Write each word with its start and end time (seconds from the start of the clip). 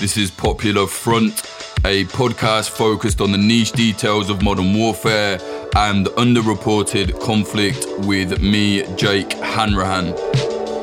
This 0.00 0.16
is 0.16 0.30
Popular 0.30 0.86
Front, 0.86 1.40
a 1.84 2.04
podcast 2.04 2.70
focused 2.70 3.20
on 3.20 3.32
the 3.32 3.38
niche 3.38 3.72
details 3.72 4.30
of 4.30 4.42
modern 4.42 4.72
warfare 4.72 5.40
and 5.74 6.06
underreported 6.06 7.20
conflict 7.20 7.84
with 8.06 8.40
me, 8.40 8.84
Jake 8.94 9.32
Hanrahan. 9.32 10.14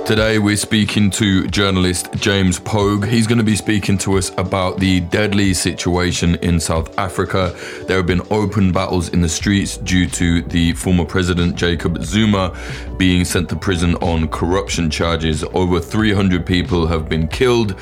Today, 0.05 0.37
we're 0.37 0.57
speaking 0.57 1.09
to 1.11 1.47
journalist 1.47 2.09
James 2.15 2.59
Pogue. 2.59 3.05
He's 3.05 3.25
going 3.25 3.37
to 3.37 3.43
be 3.43 3.55
speaking 3.55 3.97
to 3.99 4.17
us 4.17 4.31
about 4.37 4.79
the 4.79 4.99
deadly 4.99 5.53
situation 5.53 6.35
in 6.35 6.59
South 6.59 6.95
Africa. 6.99 7.57
There 7.87 7.97
have 7.97 8.05
been 8.05 8.21
open 8.29 8.73
battles 8.73 9.07
in 9.09 9.21
the 9.21 9.29
streets 9.29 9.77
due 9.77 10.07
to 10.09 10.41
the 10.41 10.73
former 10.73 11.05
president 11.05 11.55
Jacob 11.55 12.03
Zuma 12.03 12.53
being 12.97 13.23
sent 13.23 13.47
to 13.49 13.55
prison 13.55 13.95
on 13.95 14.27
corruption 14.27 14.89
charges. 14.89 15.43
Over 15.53 15.79
300 15.79 16.45
people 16.45 16.85
have 16.85 17.07
been 17.07 17.29
killed. 17.29 17.79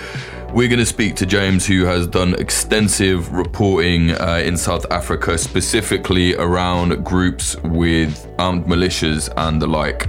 We're 0.54 0.68
going 0.68 0.78
to 0.78 0.86
speak 0.86 1.16
to 1.16 1.25
James, 1.25 1.66
who 1.66 1.84
has 1.86 2.06
done 2.06 2.36
extensive 2.36 3.34
reporting 3.34 4.11
uh, 4.11 4.39
in 4.46 4.56
South 4.56 4.86
Africa, 4.92 5.36
specifically 5.36 6.36
around 6.36 7.04
groups 7.04 7.57
with 7.64 8.32
armed 8.38 8.66
militias 8.66 9.34
and 9.36 9.60
the 9.60 9.66
like. 9.66 10.04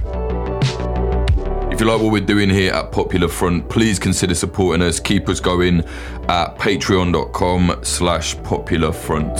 If 1.73 1.81
you 1.81 1.87
like 1.87 1.99
what 1.99 2.11
we're 2.11 2.21
doing 2.21 2.51
here 2.51 2.71
at 2.73 2.91
Popular 2.91 3.27
Front, 3.27 3.69
please 3.69 3.97
consider 3.97 4.35
supporting 4.35 4.83
us. 4.83 4.99
Keep 4.99 5.29
us 5.29 5.39
going 5.39 5.79
at 6.29 6.55
patreon.com 6.59 7.79
slash 7.81 8.41
popular 8.43 8.91
front. 8.91 9.33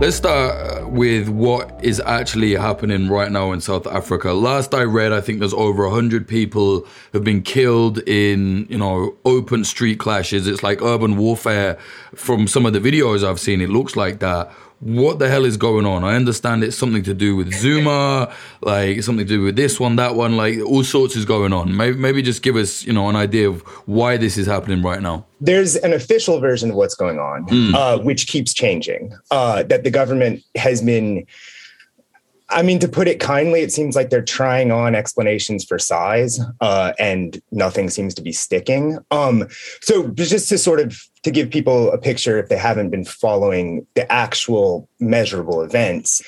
Let's 0.00 0.16
start 0.16 0.81
with 0.92 1.30
what 1.30 1.82
is 1.82 2.00
actually 2.00 2.54
happening 2.54 3.08
right 3.08 3.32
now 3.32 3.50
in 3.52 3.62
South 3.62 3.86
Africa. 3.86 4.34
Last 4.34 4.74
I 4.74 4.82
read, 4.82 5.10
I 5.10 5.22
think 5.22 5.38
there's 5.38 5.54
over 5.54 5.88
100 5.88 6.28
people 6.28 6.86
have 7.14 7.24
been 7.24 7.42
killed 7.42 8.06
in, 8.06 8.66
you 8.68 8.76
know, 8.76 9.16
open 9.24 9.64
street 9.64 9.98
clashes. 9.98 10.46
It's 10.46 10.62
like 10.62 10.82
urban 10.82 11.16
warfare 11.16 11.78
from 12.14 12.46
some 12.46 12.66
of 12.66 12.74
the 12.74 12.78
videos 12.80 13.26
I've 13.26 13.40
seen. 13.40 13.62
It 13.62 13.70
looks 13.70 13.96
like 13.96 14.18
that 14.20 14.52
what 14.82 15.20
the 15.20 15.28
hell 15.28 15.44
is 15.44 15.56
going 15.56 15.86
on? 15.86 16.02
I 16.02 16.16
understand 16.16 16.64
it's 16.64 16.76
something 16.76 17.04
to 17.04 17.14
do 17.14 17.36
with 17.36 17.54
Zuma, 17.54 18.34
like 18.62 19.02
something 19.04 19.24
to 19.24 19.32
do 19.32 19.42
with 19.42 19.54
this 19.54 19.78
one, 19.78 19.94
that 19.96 20.16
one, 20.16 20.36
like 20.36 20.58
all 20.58 20.82
sorts 20.82 21.14
is 21.14 21.24
going 21.24 21.52
on. 21.52 21.76
Maybe, 21.76 21.96
maybe 21.96 22.20
just 22.20 22.42
give 22.42 22.56
us, 22.56 22.84
you 22.84 22.92
know, 22.92 23.08
an 23.08 23.14
idea 23.14 23.48
of 23.48 23.60
why 23.86 24.16
this 24.16 24.36
is 24.36 24.46
happening 24.46 24.82
right 24.82 25.00
now. 25.00 25.24
There's 25.40 25.76
an 25.76 25.92
official 25.92 26.40
version 26.40 26.70
of 26.70 26.76
what's 26.76 26.96
going 26.96 27.20
on, 27.20 27.46
mm. 27.46 27.74
uh, 27.74 27.98
which 28.02 28.26
keeps 28.26 28.52
changing. 28.52 29.14
Uh, 29.30 29.62
that 29.64 29.84
the 29.84 29.90
government 29.90 30.42
has 30.56 30.82
been 30.82 31.26
I 32.52 32.62
mean, 32.62 32.78
to 32.80 32.88
put 32.88 33.08
it 33.08 33.20
kindly, 33.20 33.60
it 33.60 33.72
seems 33.72 33.96
like 33.96 34.10
they're 34.10 34.22
trying 34.22 34.70
on 34.70 34.94
explanations 34.94 35.64
for 35.64 35.78
size, 35.78 36.38
uh, 36.60 36.92
and 36.98 37.40
nothing 37.50 37.90
seems 37.90 38.14
to 38.14 38.22
be 38.22 38.32
sticking. 38.32 38.98
Um, 39.10 39.48
so 39.80 40.08
just 40.08 40.48
to 40.50 40.58
sort 40.58 40.80
of 40.80 41.00
to 41.22 41.30
give 41.30 41.50
people 41.50 41.90
a 41.92 41.98
picture, 41.98 42.38
if 42.38 42.48
they 42.48 42.56
haven't 42.56 42.90
been 42.90 43.04
following 43.04 43.86
the 43.94 44.10
actual 44.10 44.88
measurable 45.00 45.62
events, 45.62 46.22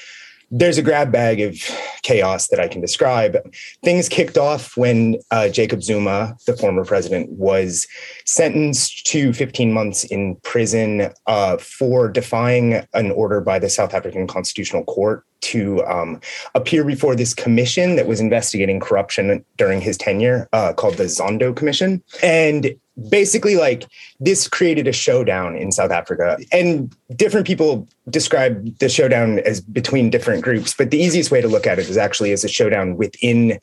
there's 0.57 0.79
a 0.79 0.83
grab 0.83 1.11
bag 1.11 1.41
of 1.41 1.57
chaos 2.05 2.47
that 2.47 2.61
I 2.61 2.69
can 2.69 2.81
describe. 2.81 3.37
Things 3.83 4.09
kicked 4.09 4.39
off 4.39 4.77
when 4.77 5.17
uh, 5.33 5.49
Jacob 5.49 5.83
Zuma, 5.83 6.37
the 6.47 6.57
former 6.57 6.85
president, 6.85 7.29
was 7.31 7.89
sentenced 8.25 9.05
to 9.07 9.33
15 9.33 9.73
months 9.73 10.05
in 10.05 10.37
prison 10.45 11.11
uh, 11.27 11.57
for 11.57 12.09
defying 12.09 12.87
an 12.95 13.11
order 13.11 13.41
by 13.41 13.59
the 13.59 13.69
South 13.69 13.95
African 13.95 14.29
Constitutional 14.29 14.85
Court 14.85 15.25
to 15.41 15.85
um, 15.87 16.21
appear 16.55 16.85
before 16.85 17.17
this 17.17 17.35
commission 17.35 17.97
that 17.97 18.07
was 18.07 18.21
investigating 18.21 18.79
corruption 18.79 19.45
during 19.57 19.81
his 19.81 19.99
tenure 19.99 20.49
uh, 20.53 20.73
called 20.73 20.95
the 20.95 21.05
Zondo 21.05 21.55
Commission. 21.55 22.01
And 22.23 22.77
basically 23.09 23.57
like 23.57 23.87
this 24.21 24.47
created 24.47 24.87
a 24.87 24.93
showdown 24.93 25.57
in 25.57 25.73
South 25.73 25.91
Africa. 25.91 26.39
And 26.53 26.95
different 27.17 27.47
people 27.47 27.89
describe 28.09 28.79
the 28.79 28.89
showdown 28.89 29.41
as 29.41 29.61
between 29.61 30.11
different 30.11 30.43
groups 30.43 30.75
but 30.77 30.91
the 30.91 30.99
easiest 30.99 31.31
way 31.31 31.41
to 31.41 31.49
look 31.49 31.67
at 31.67 31.79
it 31.79 31.89
is 31.89 31.97
actually 31.97 32.33
as 32.33 32.45
a 32.45 32.49
showdown 32.49 32.97
within 32.97 33.59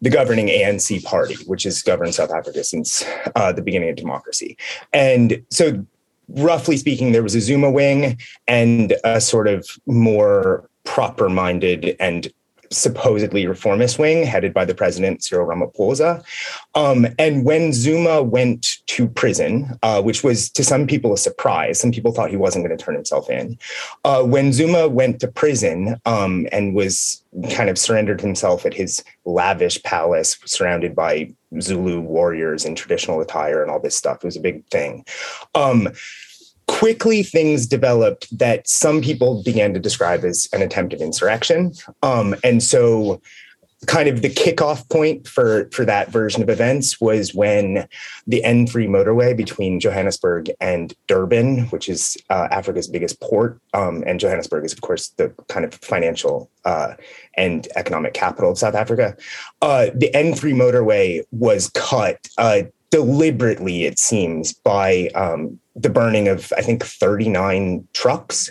the 0.00 0.10
governing 0.10 0.48
ANC 0.48 1.02
party 1.04 1.36
which 1.46 1.62
has 1.62 1.82
governed 1.82 2.14
South 2.14 2.30
Africa 2.30 2.64
since 2.64 3.04
uh, 3.36 3.52
the 3.52 3.62
beginning 3.62 3.88
of 3.88 3.96
democracy. 3.96 4.56
And 4.92 5.42
so 5.50 5.84
roughly 6.28 6.76
speaking 6.76 7.12
there 7.12 7.22
was 7.22 7.34
a 7.34 7.40
Zuma 7.40 7.70
wing 7.70 8.18
and 8.48 8.94
a 9.04 9.20
sort 9.20 9.46
of 9.46 9.68
more 9.86 10.68
proper 10.84 11.28
minded 11.28 11.96
and 12.00 12.32
supposedly 12.70 13.46
reformist 13.46 13.98
wing 13.98 14.24
headed 14.24 14.52
by 14.52 14.64
the 14.64 14.74
president 14.74 15.22
Cyril 15.22 15.46
Ramaphosa. 15.46 16.24
Um, 16.74 17.06
and 17.18 17.44
when 17.44 17.72
Zuma 17.72 18.22
went 18.22 18.78
to 18.86 19.08
prison, 19.08 19.78
uh, 19.82 20.02
which 20.02 20.22
was 20.22 20.50
to 20.50 20.64
some 20.64 20.86
people 20.86 21.12
a 21.12 21.18
surprise, 21.18 21.80
some 21.80 21.92
people 21.92 22.12
thought 22.12 22.30
he 22.30 22.36
wasn't 22.36 22.66
going 22.66 22.76
to 22.76 22.82
turn 22.82 22.94
himself 22.94 23.30
in. 23.30 23.58
Uh, 24.04 24.22
when 24.22 24.52
Zuma 24.52 24.88
went 24.88 25.20
to 25.20 25.28
prison 25.28 26.00
um, 26.06 26.46
and 26.52 26.74
was 26.74 27.22
kind 27.50 27.68
of 27.68 27.78
surrendered 27.78 28.20
himself 28.20 28.64
at 28.64 28.74
his 28.74 29.02
lavish 29.24 29.82
palace 29.82 30.38
surrounded 30.44 30.94
by 30.94 31.32
Zulu 31.60 32.00
warriors 32.00 32.64
in 32.64 32.74
traditional 32.74 33.20
attire 33.20 33.62
and 33.62 33.70
all 33.70 33.80
this 33.80 33.96
stuff, 33.96 34.18
it 34.18 34.24
was 34.24 34.36
a 34.36 34.40
big 34.40 34.66
thing. 34.68 35.04
Um, 35.54 35.88
quickly 36.68 37.22
things 37.22 37.66
developed 37.66 38.26
that 38.36 38.68
some 38.68 39.00
people 39.00 39.42
began 39.42 39.72
to 39.74 39.80
describe 39.80 40.24
as 40.24 40.48
an 40.52 40.62
attempted 40.62 41.00
insurrection. 41.00 41.72
Um, 42.02 42.34
and 42.42 42.62
so 42.62 43.20
kind 43.86 44.08
of 44.08 44.22
the 44.22 44.30
kickoff 44.30 44.88
point 44.88 45.28
for 45.28 45.68
for 45.70 45.84
that 45.84 46.10
version 46.10 46.42
of 46.42 46.48
events 46.48 47.00
was 47.00 47.34
when 47.34 47.86
the 48.26 48.42
N3 48.44 48.88
motorway 48.88 49.36
between 49.36 49.80
Johannesburg 49.80 50.50
and 50.60 50.94
Durban, 51.06 51.66
which 51.66 51.88
is 51.88 52.16
uh, 52.30 52.48
Africa's 52.50 52.88
biggest 52.88 53.20
port, 53.20 53.60
um, 53.74 54.02
and 54.06 54.18
Johannesburg 54.18 54.64
is 54.64 54.72
of 54.72 54.80
course 54.80 55.08
the 55.10 55.32
kind 55.48 55.64
of 55.64 55.74
financial 55.74 56.50
uh, 56.64 56.94
and 57.34 57.68
economic 57.76 58.14
capital 58.14 58.50
of 58.50 58.58
South 58.58 58.74
Africa. 58.74 59.16
Uh, 59.62 59.86
the 59.94 60.10
N3 60.14 60.54
motorway 60.54 61.22
was 61.30 61.70
cut 61.74 62.28
uh, 62.38 62.62
deliberately, 62.90 63.84
it 63.84 63.98
seems, 63.98 64.52
by 64.52 65.08
um, 65.14 65.60
the 65.76 65.90
burning 65.90 66.26
of, 66.26 66.52
I 66.56 66.62
think, 66.62 66.82
39 66.82 67.86
trucks. 67.92 68.50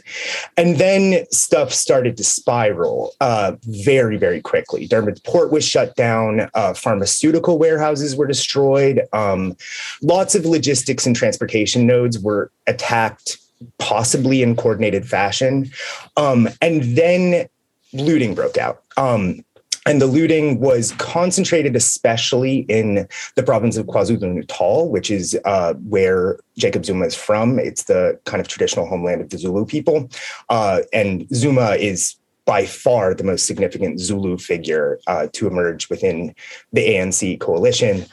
And 0.58 0.78
then 0.78 1.26
stuff 1.32 1.74
started 1.74 2.16
to 2.18 2.24
spiral 2.24 3.14
uh, 3.20 3.54
very, 3.64 4.18
very 4.18 4.42
quickly. 4.42 4.88
Durban's 4.88 5.20
port 5.22 5.52
was 5.52 5.68
shut 5.68 5.96
down, 5.96 6.50
uh, 6.54 6.74
pharmaceutical 6.76 7.58
warehouses 7.58 8.16
were 8.16 8.28
destroyed, 8.28 9.02
um, 9.12 9.58
lots 10.04 10.36
of 10.36 10.46
logistics 10.46 11.06
and 11.06 11.16
transportation 11.16 11.88
nodes 11.88 12.20
were 12.20 12.52
attacked, 12.68 13.38
possibly 13.80 14.44
in 14.44 14.56
coordinated 14.56 15.08
fashion. 15.08 15.72
Um, 16.18 16.48
and 16.62 16.84
then 16.96 17.48
looting 17.94 18.36
broke 18.36 18.58
out. 18.58 18.84
Um, 18.98 19.44
and 19.86 20.02
the 20.02 20.08
looting 20.08 20.60
was 20.60 20.92
concentrated 20.94 21.76
especially 21.76 22.60
in 22.70 23.08
the 23.36 23.44
province 23.44 23.78
of 23.78 23.86
KwaZulu-Natal, 23.86 24.90
which 24.90 25.12
is 25.12 25.38
uh, 25.46 25.74
where 25.76 26.40
Jacob 26.58 26.86
Zuma 26.86 27.06
is 27.06 27.16
from. 27.16 27.60
It's 27.60 27.84
the 27.84 28.20
kind 28.26 28.42
of 28.42 28.48
traditional 28.48 28.88
homeland 28.88 29.22
of 29.22 29.30
the 29.30 29.38
Zulu 29.38 29.66
people. 29.66 30.10
Uh, 30.50 30.82
and 30.92 31.28
Zuma 31.34 31.72
is 31.72 32.16
by 32.46 32.66
far 32.66 33.14
the 33.14 33.24
most 33.24 33.46
significant 33.46 34.00
Zulu 34.00 34.38
figure 34.38 35.00
uh, 35.08 35.28
to 35.34 35.48
emerge 35.48 35.90
within 35.90 36.34
the 36.74 36.88
ANC 36.88 37.40
coalition. 37.40 38.06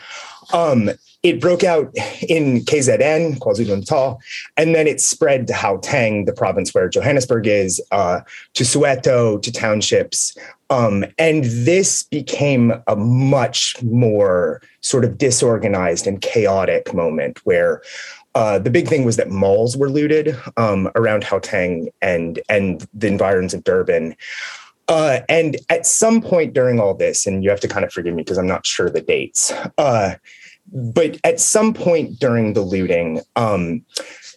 Um, 0.53 0.91
it 1.23 1.41
broke 1.41 1.63
out 1.63 1.95
in 2.29 2.61
KZN, 2.65 3.39
KwaZulu 3.39 3.79
Natal, 3.79 4.21
and 4.57 4.75
then 4.75 4.87
it 4.87 5.01
spread 5.01 5.47
to 5.47 5.53
Gauteng, 5.53 6.27
the 6.27 6.33
province 6.33 6.75
where 6.75 6.89
Johannesburg 6.89 7.47
is, 7.47 7.81
uh, 7.93 8.21
to 8.55 8.65
Soweto, 8.65 9.41
to 9.41 9.53
townships. 9.53 10.37
Um, 10.71 11.05
and 11.19 11.45
this 11.45 12.03
became 12.05 12.73
a 12.87 12.97
much 12.97 13.81
more 13.83 14.63
sort 14.81 15.05
of 15.05 15.19
disorganized 15.19 16.07
and 16.07 16.21
chaotic 16.21 16.93
moment 16.93 17.45
where 17.45 17.83
uh, 18.35 18.59
the 18.59 18.71
big 18.71 18.89
thing 18.89 19.05
was 19.05 19.17
that 19.17 19.31
malls 19.31 19.77
were 19.77 19.91
looted 19.91 20.37
um, 20.57 20.91
around 20.97 21.25
Gauteng 21.25 21.93
and 22.01 22.41
and 22.49 22.87
the 22.95 23.07
environs 23.07 23.53
of 23.53 23.63
Durban. 23.63 24.17
Uh, 24.89 25.21
and 25.29 25.59
at 25.69 25.87
some 25.87 26.21
point 26.21 26.55
during 26.55 26.81
all 26.81 26.95
this, 26.95 27.27
and 27.27 27.45
you 27.45 27.51
have 27.51 27.61
to 27.61 27.69
kind 27.69 27.85
of 27.85 27.93
forgive 27.93 28.15
me 28.15 28.23
because 28.23 28.39
I'm 28.39 28.47
not 28.47 28.67
sure 28.67 28.91
the 28.91 29.01
dates, 29.01 29.53
uh, 29.79 30.15
but 30.73 31.19
at 31.25 31.41
some 31.41 31.75
point 31.75 32.19
during 32.19 32.53
the 32.53 32.63
looting, 32.63 33.21
um, 33.37 33.85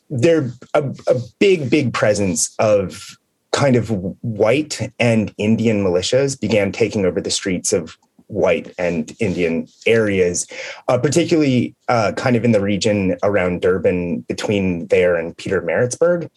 there 0.10 0.52
a, 0.74 0.84
a 1.08 1.20
big, 1.40 1.70
big 1.70 1.94
presence 1.94 2.54
of 2.60 3.18
kind 3.52 3.76
of 3.76 3.90
white 4.22 4.92
and 5.00 5.34
Indian 5.38 5.84
militias 5.84 6.40
began 6.40 6.72
taking 6.72 7.06
over 7.06 7.22
the 7.22 7.32
streets 7.32 7.72
of 7.72 7.98
white 8.28 8.74
and 8.78 9.16
Indian 9.20 9.68
areas, 9.86 10.48
uh, 10.88 10.98
particularly 10.98 11.76
uh, 11.88 12.12
kind 12.18 12.36
of 12.36 12.44
in 12.44 12.52
the 12.52 12.60
region 12.60 13.16
around 13.24 13.62
Durban, 13.62 14.22
between 14.22 14.88
there 14.88 15.16
and 15.16 15.38
Pietermaritzburg. 15.38 16.30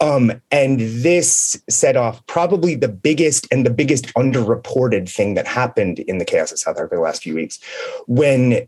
Um, 0.00 0.32
and 0.50 0.80
this 0.80 1.60
set 1.70 1.96
off 1.96 2.24
probably 2.26 2.74
the 2.74 2.88
biggest 2.88 3.46
and 3.52 3.64
the 3.64 3.70
biggest 3.70 4.06
underreported 4.14 5.08
thing 5.08 5.34
that 5.34 5.46
happened 5.46 6.00
in 6.00 6.18
the 6.18 6.24
chaos 6.24 6.52
of 6.52 6.58
South 6.58 6.76
Africa 6.76 6.96
the 6.96 7.00
last 7.00 7.22
few 7.22 7.34
weeks, 7.34 7.58
when 8.06 8.66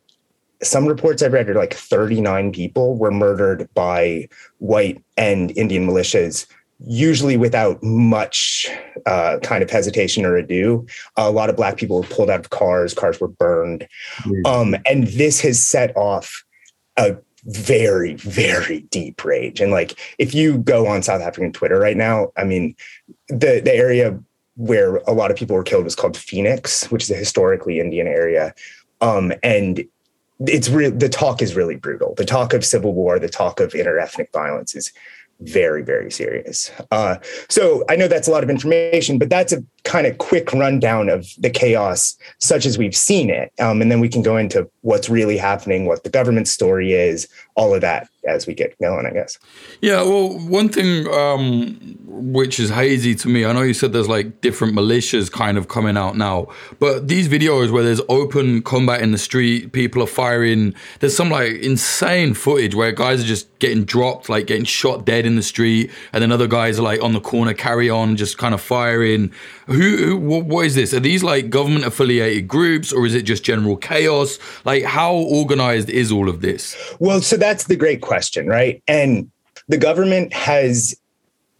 some 0.62 0.86
reports 0.86 1.22
I've 1.22 1.32
read 1.32 1.48
are 1.48 1.54
like 1.54 1.74
39 1.74 2.52
people 2.52 2.96
were 2.96 3.10
murdered 3.10 3.68
by 3.74 4.28
white 4.58 5.02
and 5.16 5.56
Indian 5.56 5.86
militias 5.86 6.46
usually 6.80 7.36
without 7.36 7.82
much 7.82 8.68
uh, 9.06 9.38
kind 9.42 9.62
of 9.62 9.70
hesitation 9.70 10.24
or 10.24 10.36
ado. 10.36 10.86
A 11.16 11.30
lot 11.30 11.50
of 11.50 11.56
black 11.56 11.76
people 11.76 12.00
were 12.00 12.06
pulled 12.06 12.30
out 12.30 12.40
of 12.40 12.50
cars, 12.50 12.94
cars 12.94 13.20
were 13.20 13.28
burned. 13.28 13.88
Mm-hmm. 14.20 14.46
Um, 14.46 14.76
and 14.86 15.08
this 15.08 15.40
has 15.40 15.60
set 15.60 15.96
off 15.96 16.44
a 16.96 17.16
very, 17.44 18.14
very 18.14 18.80
deep 18.90 19.24
rage. 19.24 19.60
And 19.60 19.72
like 19.72 19.98
if 20.18 20.34
you 20.34 20.58
go 20.58 20.86
on 20.86 21.02
South 21.02 21.22
African 21.22 21.52
Twitter 21.52 21.78
right 21.78 21.96
now, 21.96 22.32
I 22.36 22.44
mean, 22.44 22.76
the 23.28 23.60
the 23.64 23.74
area 23.74 24.18
where 24.56 24.96
a 24.98 25.12
lot 25.12 25.30
of 25.30 25.36
people 25.36 25.54
were 25.56 25.62
killed 25.62 25.84
was 25.84 25.94
called 25.94 26.16
Phoenix, 26.16 26.90
which 26.90 27.04
is 27.04 27.10
a 27.10 27.14
historically 27.14 27.80
Indian 27.80 28.06
area. 28.06 28.54
Um, 29.00 29.32
and 29.42 29.84
it's 30.40 30.68
real 30.68 30.90
the 30.90 31.08
talk 31.08 31.42
is 31.42 31.56
really 31.56 31.76
brutal. 31.76 32.14
The 32.14 32.24
talk 32.24 32.52
of 32.52 32.64
civil 32.64 32.94
war, 32.94 33.18
the 33.18 33.28
talk 33.28 33.60
of 33.60 33.72
interethnic 33.72 34.32
violence 34.32 34.74
is 34.74 34.92
very, 35.40 35.82
very 35.82 36.10
serious. 36.10 36.70
Uh, 36.90 37.16
so 37.48 37.84
I 37.88 37.96
know 37.96 38.08
that's 38.08 38.26
a 38.26 38.30
lot 38.30 38.42
of 38.42 38.50
information, 38.50 39.18
but 39.18 39.30
that's 39.30 39.52
a 39.52 39.62
kind 39.84 40.06
of 40.06 40.18
quick 40.18 40.52
rundown 40.52 41.08
of 41.08 41.28
the 41.38 41.50
chaos 41.50 42.16
such 42.40 42.66
as 42.66 42.76
we've 42.76 42.96
seen 42.96 43.30
it. 43.30 43.52
Um, 43.60 43.80
and 43.80 43.90
then 43.90 44.00
we 44.00 44.08
can 44.08 44.22
go 44.22 44.36
into 44.36 44.68
what's 44.80 45.08
really 45.08 45.36
happening, 45.36 45.86
what 45.86 46.02
the 46.02 46.10
government 46.10 46.48
story 46.48 46.92
is, 46.92 47.28
all 47.58 47.74
of 47.74 47.80
that 47.80 48.08
as 48.24 48.46
we 48.46 48.54
get 48.54 48.78
going, 48.78 49.04
I 49.04 49.10
guess. 49.10 49.36
Yeah, 49.80 50.02
well, 50.02 50.38
one 50.38 50.68
thing 50.68 51.08
um, 51.12 51.76
which 52.06 52.60
is 52.60 52.70
hazy 52.70 53.16
to 53.16 53.28
me, 53.28 53.44
I 53.44 53.52
know 53.52 53.62
you 53.62 53.74
said 53.74 53.92
there's 53.92 54.08
like 54.08 54.40
different 54.40 54.74
militias 54.74 55.30
kind 55.30 55.58
of 55.58 55.66
coming 55.66 55.96
out 55.96 56.16
now, 56.16 56.46
but 56.78 57.08
these 57.08 57.28
videos 57.28 57.72
where 57.72 57.82
there's 57.82 58.00
open 58.08 58.62
combat 58.62 59.02
in 59.02 59.10
the 59.10 59.18
street, 59.18 59.72
people 59.72 60.00
are 60.02 60.06
firing, 60.06 60.72
there's 61.00 61.16
some 61.16 61.30
like 61.30 61.54
insane 61.54 62.32
footage 62.32 62.76
where 62.76 62.92
guys 62.92 63.24
are 63.24 63.26
just 63.26 63.58
getting 63.58 63.84
dropped, 63.84 64.28
like 64.28 64.46
getting 64.46 64.64
shot 64.64 65.04
dead 65.04 65.26
in 65.26 65.34
the 65.34 65.42
street, 65.42 65.90
and 66.12 66.22
then 66.22 66.30
other 66.30 66.46
guys 66.46 66.78
are 66.78 66.82
like 66.82 67.02
on 67.02 67.12
the 67.12 67.20
corner, 67.20 67.54
carry 67.54 67.90
on, 67.90 68.16
just 68.16 68.38
kind 68.38 68.54
of 68.54 68.60
firing. 68.60 69.32
Who, 69.68 69.96
who 69.96 70.16
what 70.16 70.64
is 70.66 70.74
this? 70.74 70.94
Are 70.94 71.00
these 71.00 71.22
like 71.22 71.50
government 71.50 71.84
affiliated 71.84 72.48
groups 72.48 72.92
or 72.92 73.04
is 73.04 73.14
it 73.14 73.22
just 73.22 73.44
general 73.44 73.76
chaos? 73.76 74.38
Like, 74.64 74.84
how 74.84 75.14
organized 75.14 75.90
is 75.90 76.10
all 76.10 76.28
of 76.28 76.40
this? 76.40 76.76
Well, 76.98 77.20
so 77.20 77.36
that's 77.36 77.64
the 77.64 77.76
great 77.76 78.00
question, 78.00 78.46
right? 78.46 78.82
And 78.88 79.30
the 79.68 79.76
government 79.76 80.32
has 80.32 80.98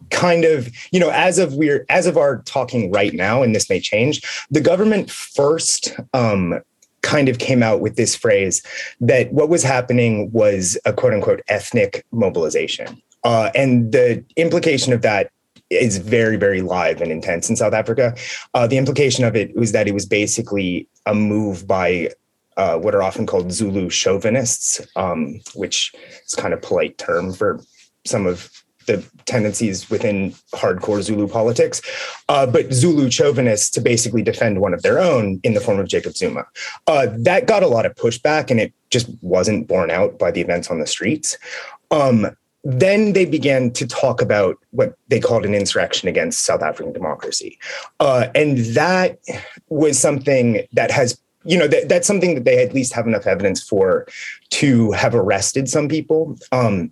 kind 0.09 0.43
of 0.43 0.69
you 0.91 0.99
know 0.99 1.11
as 1.11 1.37
of 1.37 1.53
we're 1.53 1.85
as 1.89 2.07
of 2.07 2.17
our 2.17 2.41
talking 2.43 2.91
right 2.91 3.13
now 3.13 3.43
and 3.43 3.53
this 3.53 3.69
may 3.69 3.79
change 3.79 4.45
the 4.49 4.61
government 4.61 5.11
first 5.11 5.93
um 6.13 6.59
kind 7.01 7.29
of 7.29 7.37
came 7.37 7.61
out 7.61 7.79
with 7.79 7.95
this 7.95 8.15
phrase 8.15 8.63
that 8.99 9.31
what 9.31 9.49
was 9.49 9.61
happening 9.61 10.31
was 10.31 10.79
a 10.85 10.93
quote 10.93 11.13
unquote 11.13 11.41
ethnic 11.47 12.05
mobilization 12.11 12.99
uh, 13.23 13.51
and 13.53 13.91
the 13.91 14.23
implication 14.37 14.93
of 14.93 15.01
that 15.01 15.29
is 15.69 15.97
very, 15.97 16.37
very 16.37 16.61
live 16.61 17.01
and 17.01 17.11
intense 17.11 17.49
in 17.49 17.55
South 17.55 17.73
Africa. 17.73 18.15
Uh, 18.53 18.67
the 18.67 18.77
implication 18.77 19.23
of 19.23 19.35
it 19.35 19.55
was 19.55 19.71
that 19.71 19.87
it 19.87 19.93
was 19.93 20.05
basically 20.05 20.87
a 21.05 21.13
move 21.13 21.67
by 21.67 22.09
uh, 22.57 22.77
what 22.77 22.93
are 22.93 23.03
often 23.03 23.25
called 23.25 23.51
Zulu 23.51 23.89
chauvinists, 23.89 24.85
um, 24.95 25.39
which 25.55 25.93
is 26.25 26.35
kind 26.35 26.53
of 26.53 26.61
polite 26.61 26.97
term 26.97 27.33
for 27.33 27.61
some 28.05 28.25
of 28.25 28.51
the 28.89 29.05
tendencies 29.25 29.89
within 29.89 30.31
hardcore 30.53 31.01
Zulu 31.01 31.27
politics, 31.27 31.81
uh, 32.27 32.47
but 32.47 32.73
Zulu 32.73 33.11
chauvinists 33.11 33.69
to 33.71 33.81
basically 33.81 34.23
defend 34.23 34.59
one 34.59 34.73
of 34.73 34.81
their 34.81 34.97
own 34.99 35.39
in 35.43 35.53
the 35.53 35.61
form 35.61 35.79
of 35.79 35.87
Jacob 35.87 36.17
Zuma. 36.17 36.45
Uh, 36.87 37.07
that 37.19 37.45
got 37.45 37.61
a 37.61 37.67
lot 37.67 37.85
of 37.85 37.93
pushback, 37.95 38.49
and 38.49 38.59
it 38.59 38.73
just 38.89 39.07
wasn't 39.21 39.67
borne 39.67 39.91
out 39.91 40.17
by 40.17 40.31
the 40.31 40.41
events 40.41 40.71
on 40.71 40.79
the 40.79 40.87
streets. 40.87 41.37
Um, 41.91 42.35
then 42.63 43.13
they 43.13 43.25
began 43.25 43.71
to 43.71 43.87
talk 43.87 44.21
about 44.21 44.57
what 44.71 44.95
they 45.07 45.19
called 45.19 45.45
an 45.45 45.53
insurrection 45.53 46.09
against 46.09 46.43
South 46.45 46.61
African 46.61 46.93
democracy. 46.93 47.57
Uh, 47.99 48.27
and 48.35 48.57
that 48.75 49.19
was 49.69 49.97
something 49.97 50.67
that 50.73 50.91
has, 50.91 51.19
you 51.45 51.57
know, 51.57 51.67
that, 51.67 51.87
that's 51.87 52.07
something 52.07 52.35
that 52.35 52.43
they 52.43 52.61
at 52.63 52.73
least 52.73 52.93
have 52.93 53.07
enough 53.07 53.27
evidence 53.27 53.63
for 53.63 54.05
to 54.49 54.91
have 54.91 55.15
arrested 55.15 55.69
some 55.69 55.87
people. 55.87 56.37
Um, 56.51 56.91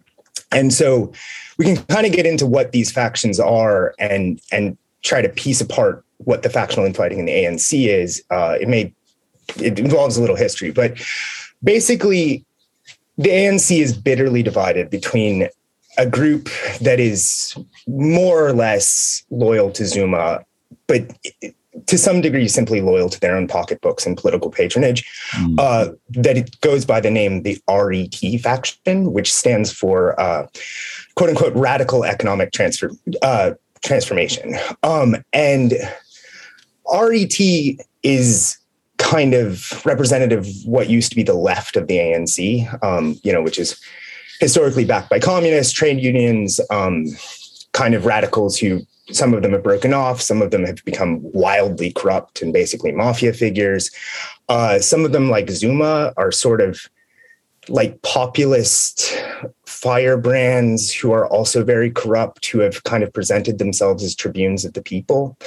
and 0.52 0.74
so 0.74 1.12
we 1.58 1.66
can 1.66 1.78
kind 1.86 2.06
of 2.06 2.14
get 2.14 2.26
into 2.26 2.46
what 2.46 2.72
these 2.72 2.92
factions 2.92 3.40
are 3.40 3.94
and 4.00 4.42
and 4.52 4.78
try 5.04 5.22
to 5.22 5.30
piece 5.30 5.62
apart 5.62 6.06
what 6.20 6.44
the 6.44 6.50
factional 6.50 6.86
infighting 6.86 7.20
in 7.20 7.26
the 7.26 7.34
ANC 7.34 7.88
is. 7.88 8.24
Uh, 8.30 8.58
it 8.60 8.68
may 8.68 8.94
it 9.62 9.80
involves 9.80 10.18
a 10.18 10.22
little 10.22 10.36
history, 10.36 10.72
but 10.72 11.00
basically 11.64 12.46
the 13.18 13.30
ANC 13.30 13.80
is 13.82 13.98
bitterly 13.98 14.44
divided 14.44 14.90
between 14.90 15.50
a 15.98 16.06
group 16.06 16.50
that 16.82 17.00
is 17.00 17.56
more 17.88 18.46
or 18.46 18.54
less 18.54 19.24
loyal 19.30 19.72
to 19.72 19.86
Zuma, 19.86 20.44
but 20.88 21.18
to 21.86 21.98
some 21.98 22.22
degree 22.22 22.48
simply 22.48 22.82
loyal 22.82 23.10
to 23.10 23.20
their 23.20 23.36
own 23.36 23.48
pocketbooks 23.48 24.06
and 24.06 24.18
political 24.18 24.50
patronage. 24.50 25.06
Mm. 25.34 25.60
Uh, 25.60 25.94
that 26.10 26.38
it 26.38 26.60
goes 26.62 26.86
by 26.86 27.00
the 27.00 27.12
name 27.12 27.44
the 27.44 27.60
RET 27.70 28.42
faction, 28.42 29.14
which 29.14 29.34
stands 29.34 29.72
for 29.72 30.20
uh, 30.20 30.48
quote 31.16 31.30
unquote 31.30 31.54
radical 31.56 32.04
economic 32.04 32.52
transfer 32.52 32.92
uh, 33.22 33.52
transformation. 33.84 34.56
Um, 34.84 35.18
and 35.34 35.74
RET 36.92 37.40
is 38.04 38.58
kind 38.98 39.34
of 39.34 39.86
representative 39.86 40.40
of 40.40 40.48
what 40.66 40.90
used 40.90 41.12
to 41.12 41.16
be 41.16 41.24
the 41.24 41.34
left 41.34 41.78
of 41.78 41.88
the 41.88 41.98
ANC, 41.98 42.84
um, 42.84 43.20
you 43.24 43.32
know, 43.32 43.44
which 43.44 43.60
is 43.60 43.80
historically 44.40 44.86
backed 44.86 45.10
by 45.10 45.20
communists, 45.20 45.74
trade 45.74 46.00
unions, 46.00 46.60
um, 46.70 47.06
kind 47.74 47.94
of 47.94 48.06
radicals 48.06 48.58
who 48.58 48.82
some 49.12 49.34
of 49.34 49.42
them 49.42 49.54
have 49.54 49.64
broken 49.64 49.94
off, 49.94 50.22
some 50.22 50.42
of 50.42 50.52
them 50.52 50.66
have 50.66 50.84
become 50.84 51.20
wildly 51.32 51.92
corrupt 51.92 52.42
and 52.42 52.52
basically 52.52 52.92
mafia 52.92 53.34
figures. 53.34 53.90
Uh, 54.50 54.80
some 54.80 55.06
of 55.06 55.12
them, 55.12 55.30
like 55.30 55.50
Zuma, 55.50 56.14
are 56.18 56.32
sort 56.32 56.62
of 56.62 56.90
like 57.70 58.02
populist 58.02 59.14
firebrands 59.66 60.94
who 60.94 61.12
are 61.12 61.28
also 61.28 61.64
very 61.64 61.92
corrupt, 61.92 62.46
who 62.48 62.60
have 62.60 62.84
kind 62.84 63.04
of 63.04 63.14
presented 63.14 63.60
themselves 63.60 64.04
as 64.04 64.16
tribunes 64.16 64.66
of 64.66 64.74
the 64.74 64.82
people. 64.82 65.38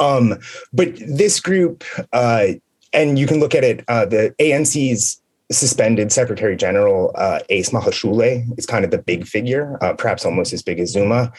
Um, 0.00 0.38
but 0.72 0.94
this 1.06 1.40
group, 1.40 1.84
uh, 2.12 2.48
and 2.92 3.18
you 3.18 3.26
can 3.26 3.40
look 3.40 3.54
at 3.54 3.64
it, 3.64 3.84
uh, 3.88 4.06
the 4.06 4.34
ANC's 4.38 5.20
suspended 5.52 6.10
Secretary 6.10 6.56
General 6.56 7.12
uh, 7.16 7.40
Ace 7.50 7.70
Magashule 7.70 8.58
is 8.58 8.66
kind 8.66 8.84
of 8.84 8.90
the 8.90 8.98
big 8.98 9.26
figure, 9.26 9.78
uh, 9.82 9.92
perhaps 9.94 10.24
almost 10.24 10.52
as 10.52 10.62
big 10.62 10.80
as 10.80 10.90
Zuma. 10.90 11.32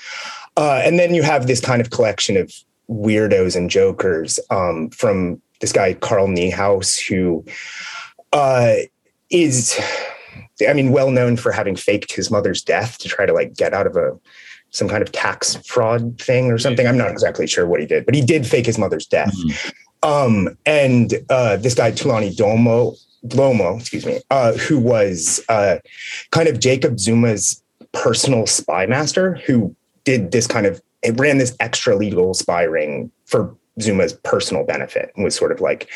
Uh, 0.58 0.82
and 0.84 1.00
then 1.00 1.14
you 1.14 1.24
have 1.24 1.48
this 1.48 1.60
kind 1.60 1.82
of 1.82 1.90
collection 1.90 2.38
of 2.38 2.54
weirdos 2.90 3.56
and 3.56 3.70
jokers 3.70 4.40
um, 4.52 4.90
from 4.92 5.42
this 5.60 5.72
guy 5.72 5.94
Carl 5.94 6.28
Niehaus, 6.28 7.00
who 7.00 7.44
uh, 8.32 8.76
is, 9.30 9.80
I 10.68 10.74
mean, 10.74 10.92
well 10.92 11.12
known 11.12 11.36
for 11.36 11.52
having 11.52 11.76
faked 11.76 12.12
his 12.12 12.30
mother's 12.30 12.62
death 12.62 12.98
to 13.00 13.08
try 13.08 13.26
to 13.26 13.34
like 13.34 13.56
get 13.56 13.74
out 13.74 13.88
of 13.88 13.96
a 13.96 14.18
some 14.70 14.90
kind 14.90 15.02
of 15.02 15.12
tax 15.12 15.56
fraud 15.66 16.20
thing 16.20 16.52
or 16.52 16.58
something. 16.58 16.86
I'm 16.86 16.98
not 16.98 17.10
exactly 17.10 17.48
sure 17.48 17.66
what 17.66 17.80
he 17.80 17.86
did, 17.86 18.06
but 18.06 18.14
he 18.14 18.22
did 18.22 18.46
fake 18.46 18.66
his 18.66 18.78
mother's 18.78 19.06
death. 19.06 19.34
Mm-hmm. 19.34 19.70
Um, 20.04 20.58
and 20.66 21.14
uh, 21.30 21.58
this 21.58 21.74
guy 21.74 21.92
Thulani 21.92 22.36
Domo 22.36 22.96
Dhlomo, 23.28 23.80
excuse 23.80 24.06
me, 24.06 24.20
uh, 24.32 24.54
who 24.54 24.80
was 24.80 25.44
uh, 25.50 25.78
kind 26.32 26.48
of 26.48 26.60
Jacob 26.60 27.00
Zuma's 27.00 27.62
personal 27.92 28.46
spy 28.46 28.86
master, 28.86 29.36
who 29.46 29.76
did 30.04 30.32
this 30.32 30.48
kind 30.48 30.66
of 30.66 30.82
it 31.04 31.20
ran 31.20 31.38
this 31.38 31.56
extra 31.60 31.96
legal 31.96 32.34
spy 32.34 32.64
ring 32.64 33.12
for 33.26 33.56
Zuma's 33.80 34.14
personal 34.14 34.66
benefit 34.66 35.12
and 35.16 35.24
was 35.24 35.36
sort 35.36 35.52
of 35.52 35.62
like 35.62 35.90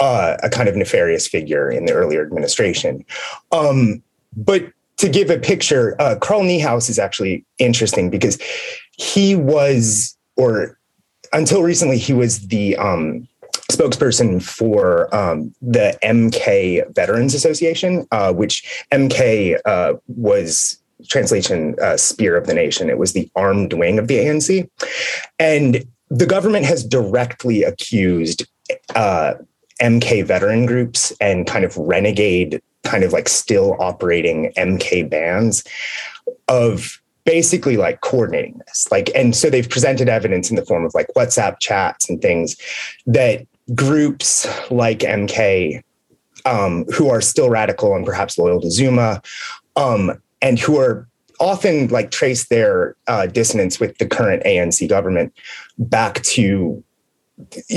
uh, 0.00 0.36
a 0.42 0.48
kind 0.48 0.68
of 0.68 0.76
nefarious 0.76 1.26
figure 1.26 1.70
in 1.70 1.86
the 1.86 1.92
earlier 1.92 2.22
administration. 2.22 3.04
Um, 3.52 4.02
but 4.36 4.72
to 4.98 5.08
give 5.08 5.30
a 5.30 5.38
picture, 5.38 5.94
uh, 6.00 6.16
Carl 6.20 6.42
Niehaus 6.42 6.90
is 6.90 6.98
actually 6.98 7.44
interesting 7.58 8.10
because 8.10 8.38
he 8.96 9.36
was, 9.36 10.16
or 10.36 10.78
until 11.32 11.62
recently, 11.62 11.98
he 11.98 12.12
was 12.12 12.48
the 12.48 12.76
um, 12.76 13.28
spokesperson 13.70 14.42
for 14.42 15.14
um, 15.14 15.54
the 15.60 15.98
MK 16.02 16.94
Veterans 16.94 17.34
Association, 17.34 18.06
uh, 18.10 18.32
which 18.32 18.84
MK 18.92 19.58
uh, 19.64 19.94
was 20.08 20.78
translation 21.08 21.76
uh, 21.80 21.96
spear 21.96 22.36
of 22.36 22.46
the 22.46 22.54
nation. 22.54 22.90
It 22.90 22.98
was 22.98 23.12
the 23.12 23.30
armed 23.36 23.72
wing 23.72 23.98
of 23.98 24.08
the 24.08 24.18
ANC, 24.18 24.68
and 25.38 25.84
the 26.10 26.26
government 26.26 26.64
has 26.64 26.84
directly 26.84 27.62
accused 27.62 28.46
uh, 28.94 29.34
MK 29.80 30.24
veteran 30.24 30.66
groups 30.66 31.12
and 31.20 31.46
kind 31.46 31.64
of 31.64 31.76
renegade, 31.76 32.60
kind 32.84 33.04
of 33.04 33.12
like 33.12 33.28
still 33.28 33.76
operating 33.80 34.52
MK 34.56 35.08
bands 35.08 35.62
of 36.48 37.00
basically 37.24 37.76
like 37.76 38.00
coordinating 38.00 38.58
this. 38.66 38.88
Like, 38.90 39.10
and 39.14 39.36
so 39.36 39.50
they've 39.50 39.68
presented 39.68 40.08
evidence 40.08 40.48
in 40.48 40.56
the 40.56 40.64
form 40.64 40.86
of 40.86 40.94
like 40.94 41.08
WhatsApp 41.14 41.58
chats 41.60 42.08
and 42.08 42.22
things 42.22 42.56
that 43.06 43.46
groups 43.74 44.46
like 44.70 45.00
MK, 45.00 45.82
um, 46.44 46.84
who 46.86 47.10
are 47.10 47.20
still 47.20 47.50
radical 47.50 47.94
and 47.94 48.06
perhaps 48.06 48.38
loyal 48.38 48.60
to 48.60 48.70
Zuma, 48.70 49.22
um, 49.76 50.20
and 50.40 50.58
who 50.58 50.78
are 50.78 51.06
often 51.40 51.88
like 51.88 52.10
trace 52.10 52.46
their 52.48 52.96
uh, 53.06 53.26
dissonance 53.26 53.78
with 53.78 53.96
the 53.98 54.06
current 54.06 54.42
ANC 54.44 54.88
government 54.88 55.32
back 55.78 56.22
to 56.22 56.82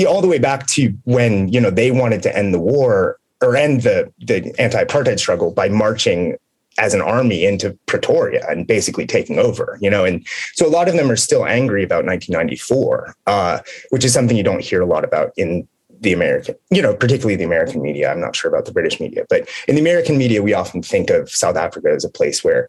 all 0.08 0.20
the 0.20 0.26
way 0.26 0.38
back 0.38 0.66
to 0.66 0.92
when 1.04 1.48
you 1.48 1.60
know 1.60 1.70
they 1.70 1.92
wanted 1.92 2.22
to 2.22 2.36
end 2.36 2.52
the 2.52 2.58
war 2.58 3.18
or 3.40 3.56
end 3.56 3.82
the 3.82 4.12
the 4.18 4.52
anti-apartheid 4.58 5.18
struggle 5.18 5.52
by 5.52 5.68
marching 5.68 6.36
as 6.78 6.94
an 6.94 7.02
army 7.02 7.44
into 7.44 7.76
Pretoria 7.86 8.44
and 8.48 8.66
basically 8.66 9.06
taking 9.06 9.38
over, 9.38 9.78
you 9.82 9.90
know, 9.90 10.04
and 10.04 10.26
so 10.54 10.66
a 10.66 10.70
lot 10.70 10.88
of 10.88 10.94
them 10.94 11.10
are 11.10 11.16
still 11.16 11.44
angry 11.44 11.84
about 11.84 12.06
1994, 12.06 13.14
uh, 13.26 13.58
which 13.90 14.04
is 14.06 14.14
something 14.14 14.38
you 14.38 14.42
don't 14.42 14.62
hear 14.62 14.80
a 14.80 14.86
lot 14.86 15.04
about 15.04 15.32
in 15.36 15.68
the 16.02 16.12
American, 16.12 16.54
you 16.70 16.82
know, 16.82 16.94
particularly 16.94 17.36
the 17.36 17.44
American 17.44 17.80
media. 17.80 18.10
I'm 18.10 18.20
not 18.20 18.36
sure 18.36 18.50
about 18.50 18.66
the 18.66 18.72
British 18.72 19.00
media, 19.00 19.24
but 19.28 19.48
in 19.66 19.76
the 19.76 19.80
American 19.80 20.18
media, 20.18 20.42
we 20.42 20.52
often 20.52 20.82
think 20.82 21.10
of 21.10 21.30
South 21.30 21.56
Africa 21.56 21.90
as 21.90 22.04
a 22.04 22.10
place 22.10 22.44
where 22.44 22.68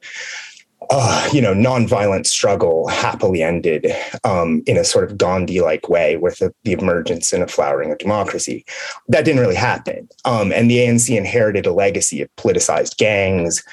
uh, 0.90 1.30
you 1.32 1.42
know, 1.42 1.54
nonviolent 1.54 2.26
struggle 2.26 2.88
happily 2.88 3.42
ended 3.42 3.88
um, 4.24 4.62
in 4.66 4.78
a 4.78 4.84
sort 4.84 5.10
of 5.10 5.18
Gandhi-like 5.18 5.88
way 5.88 6.18
with 6.18 6.40
the, 6.40 6.54
the, 6.64 6.74
emergence 6.74 7.32
and 7.32 7.42
a 7.42 7.48
flowering 7.48 7.92
of 7.92 7.98
democracy. 8.00 8.66
That 9.08 9.24
didn't 9.26 9.42
really 9.42 9.56
happen, 9.56 10.10
um, 10.26 10.52
and 10.52 10.70
the 10.70 10.80
ANC 10.80 11.16
inherited 11.16 11.66
a 11.66 11.74
legacy 11.74 12.22
of 12.22 12.30
politicized 12.36 12.98
gangs, 12.98 13.64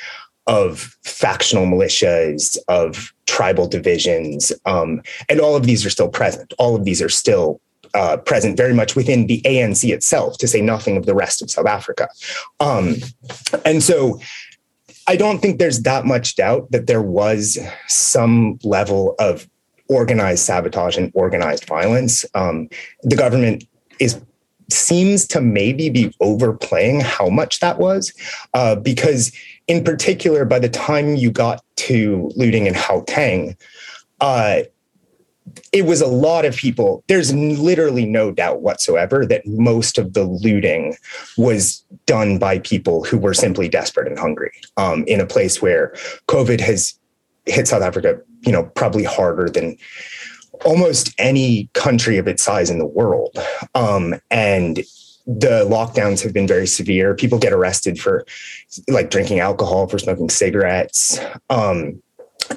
of 0.47 0.97
factional 1.03 1.67
militias, 1.67 2.57
of 2.69 3.13
tribal 3.27 3.67
divisions, 3.67 4.53
um, 4.67 5.03
and 5.29 5.41
all 5.41 5.57
of 5.57 5.65
these 5.65 5.85
are 5.85 5.91
still 5.91 6.09
present. 6.09 6.53
All 6.59 6.77
of 6.77 6.85
these 6.85 7.03
are 7.03 7.09
still 7.09 7.61
uh, 7.95 8.17
present 8.19 8.57
very 8.57 8.75
much 8.75 8.97
within 8.97 9.27
the 9.27 9.41
ANC 9.43 9.93
itself, 9.93 10.39
to 10.39 10.49
say 10.49 10.61
nothing 10.61 10.97
of 10.97 11.07
the 11.07 11.15
rest 11.15 11.43
of 11.43 11.51
South 11.51 11.67
Africa. 11.67 12.09
Um, 12.61 12.97
and 13.65 13.83
so 13.83 14.21
I 15.07 15.17
don't 15.17 15.41
think 15.41 15.59
there's 15.59 15.83
that 15.83 16.07
much 16.07 16.37
doubt 16.37 16.71
that 16.71 16.87
there 16.87 17.03
was 17.03 17.59
some 17.89 18.59
level 18.63 19.15
of 19.19 19.49
organized 19.89 20.45
sabotage 20.45 20.97
and 20.97 21.11
organized 21.15 21.65
violence. 21.65 22.25
Um, 22.35 22.69
the 23.03 23.17
government 23.17 23.65
is 23.99 24.21
seems 24.73 25.27
to 25.27 25.41
maybe 25.41 25.89
be 25.89 26.15
overplaying 26.21 27.01
how 27.01 27.29
much 27.29 27.59
that 27.59 27.79
was, 27.79 28.13
uh, 28.55 28.77
because 28.77 29.33
in 29.67 29.83
particular, 29.83 30.45
by 30.45 30.61
the 30.61 30.69
time 30.69 31.17
you 31.17 31.31
got 31.31 31.65
to 31.77 32.31
looting 32.37 32.67
in 32.67 32.75
Gauteng, 32.75 33.57
uh, 34.21 34.61
it 35.73 35.85
was 35.87 36.01
a 36.01 36.07
lot 36.07 36.45
of 36.45 36.57
people. 36.57 37.05
There's 37.09 37.35
literally 37.35 38.07
no 38.07 38.31
doubt 38.31 38.63
whatsoever 38.63 39.27
that 39.27 39.47
most 39.47 39.99
of 39.99 40.13
the 40.15 40.25
looting 40.25 40.97
was 41.37 41.85
done 42.07 42.39
by 42.39 42.59
people 42.61 43.05
who 43.05 43.19
were 43.19 43.35
simply 43.35 43.69
desperate 43.69 44.07
and 44.07 44.19
hungry 44.19 44.53
um, 44.77 45.05
in 45.07 45.21
a 45.21 45.27
place 45.27 45.61
where 45.63 45.95
COVID 46.29 46.61
has 46.61 46.95
hit 47.47 47.69
South 47.69 47.83
Africa, 47.83 48.21
you 48.43 48.53
know, 48.53 48.65
probably 48.65 49.05
harder 49.05 49.49
than 49.49 49.77
almost 50.65 51.15
any 51.19 51.69
country 51.73 52.19
of 52.19 52.29
its 52.29 52.43
size 52.43 52.71
in 52.71 52.79
the 52.79 52.87
world. 52.87 53.37
Um, 53.75 54.15
and 54.31 54.79
the 55.27 55.65
lockdowns 55.65 56.23
have 56.23 56.33
been 56.33 56.47
very 56.47 56.67
severe. 56.67 57.15
People 57.15 57.39
get 57.39 57.53
arrested 57.53 58.01
for 58.01 58.25
like 58.89 59.11
drinking 59.11 59.41
alcohol, 59.41 59.87
for 59.87 59.99
smoking 59.99 60.29
cigarettes. 60.29 61.21
Um, 61.49 62.03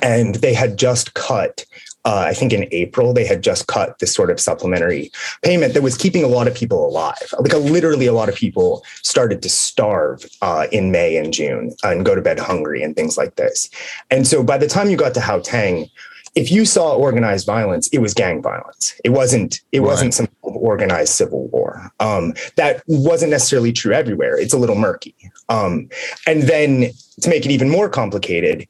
and 0.01 0.35
they 0.35 0.53
had 0.53 0.77
just 0.77 1.13
cut 1.13 1.65
uh, 2.05 2.25
I 2.27 2.33
think 2.33 2.53
in 2.53 2.67
April, 2.71 3.13
they 3.13 3.25
had 3.25 3.41
just 3.41 3.67
cut 3.67 3.99
this 3.99 4.13
sort 4.13 4.29
of 4.29 4.39
supplementary 4.39 5.11
payment 5.41 5.73
that 5.73 5.81
was 5.81 5.97
keeping 5.97 6.23
a 6.23 6.27
lot 6.27 6.47
of 6.47 6.55
people 6.55 6.85
alive. 6.85 7.33
Like 7.39 7.53
a, 7.53 7.57
literally, 7.57 8.07
a 8.07 8.13
lot 8.13 8.29
of 8.29 8.35
people 8.35 8.83
started 9.01 9.41
to 9.41 9.49
starve 9.49 10.25
uh, 10.41 10.67
in 10.71 10.91
May 10.91 11.17
and 11.17 11.33
June 11.33 11.73
and 11.83 12.05
go 12.05 12.15
to 12.15 12.21
bed 12.21 12.39
hungry 12.39 12.83
and 12.83 12.95
things 12.95 13.17
like 13.17 13.35
this. 13.35 13.69
And 14.11 14.27
so 14.27 14.43
by 14.43 14.57
the 14.57 14.67
time 14.67 14.89
you 14.89 14.97
got 14.97 15.13
to 15.15 15.19
Gauteng, 15.19 15.89
if 16.35 16.51
you 16.51 16.65
saw 16.65 16.95
organized 16.95 17.45
violence, 17.45 17.87
it 17.89 17.99
was 17.99 18.13
gang 18.13 18.41
violence. 18.41 18.99
It 19.03 19.09
wasn't. 19.09 19.61
It 19.71 19.79
right. 19.79 19.87
wasn't 19.87 20.13
some 20.13 20.27
organized 20.41 21.13
civil 21.13 21.47
war. 21.49 21.91
Um, 21.99 22.33
that 22.55 22.83
wasn't 22.87 23.31
necessarily 23.31 23.71
true 23.71 23.93
everywhere. 23.93 24.37
It's 24.37 24.53
a 24.53 24.57
little 24.57 24.75
murky. 24.75 25.15
Um, 25.49 25.89
and 26.25 26.43
then 26.43 26.91
to 27.21 27.29
make 27.29 27.45
it 27.45 27.51
even 27.51 27.69
more 27.69 27.87
complicated, 27.87 28.67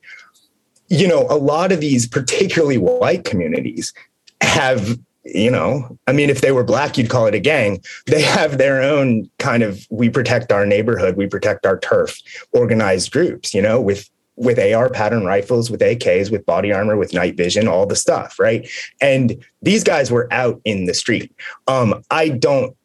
you 0.89 1.07
know, 1.07 1.25
a 1.29 1.37
lot 1.37 1.71
of 1.71 1.79
these, 1.79 2.07
particularly 2.07 2.77
white 2.77 3.23
communities, 3.23 3.93
have 4.41 4.99
you 5.25 5.49
know 5.49 5.97
i 6.07 6.11
mean 6.11 6.29
if 6.29 6.41
they 6.41 6.51
were 6.51 6.65
black 6.65 6.97
you'd 6.97 7.09
call 7.09 7.25
it 7.25 7.35
a 7.35 7.39
gang. 7.39 7.81
They 8.07 8.21
have 8.21 8.57
their 8.57 8.81
own 8.81 9.29
kind 9.39 9.63
of 9.63 9.85
we 9.89 10.09
protect 10.09 10.51
our 10.51 10.65
neighborhood 10.65 11.15
we 11.15 11.27
protect 11.27 11.65
our 11.65 11.79
turf 11.79 12.17
organized 12.51 13.11
groups 13.11 13.53
you 13.53 13.61
know 13.61 13.79
with 13.79 14.09
with 14.35 14.59
ar 14.59 14.89
pattern 14.89 15.23
rifles 15.23 15.71
with 15.71 15.81
ak's 15.81 16.29
with 16.29 16.45
body 16.45 16.73
armor 16.73 16.97
with 16.97 17.13
night 17.13 17.37
vision 17.37 17.67
all 17.67 17.85
the 17.85 17.95
stuff 17.95 18.37
right? 18.39 18.69
And 18.99 19.43
these 19.61 19.83
guys 19.83 20.11
were 20.11 20.27
out 20.31 20.59
in 20.65 20.85
the 20.85 20.93
street. 20.93 21.33
Um 21.67 22.03
i 22.11 22.29
don't 22.29 22.75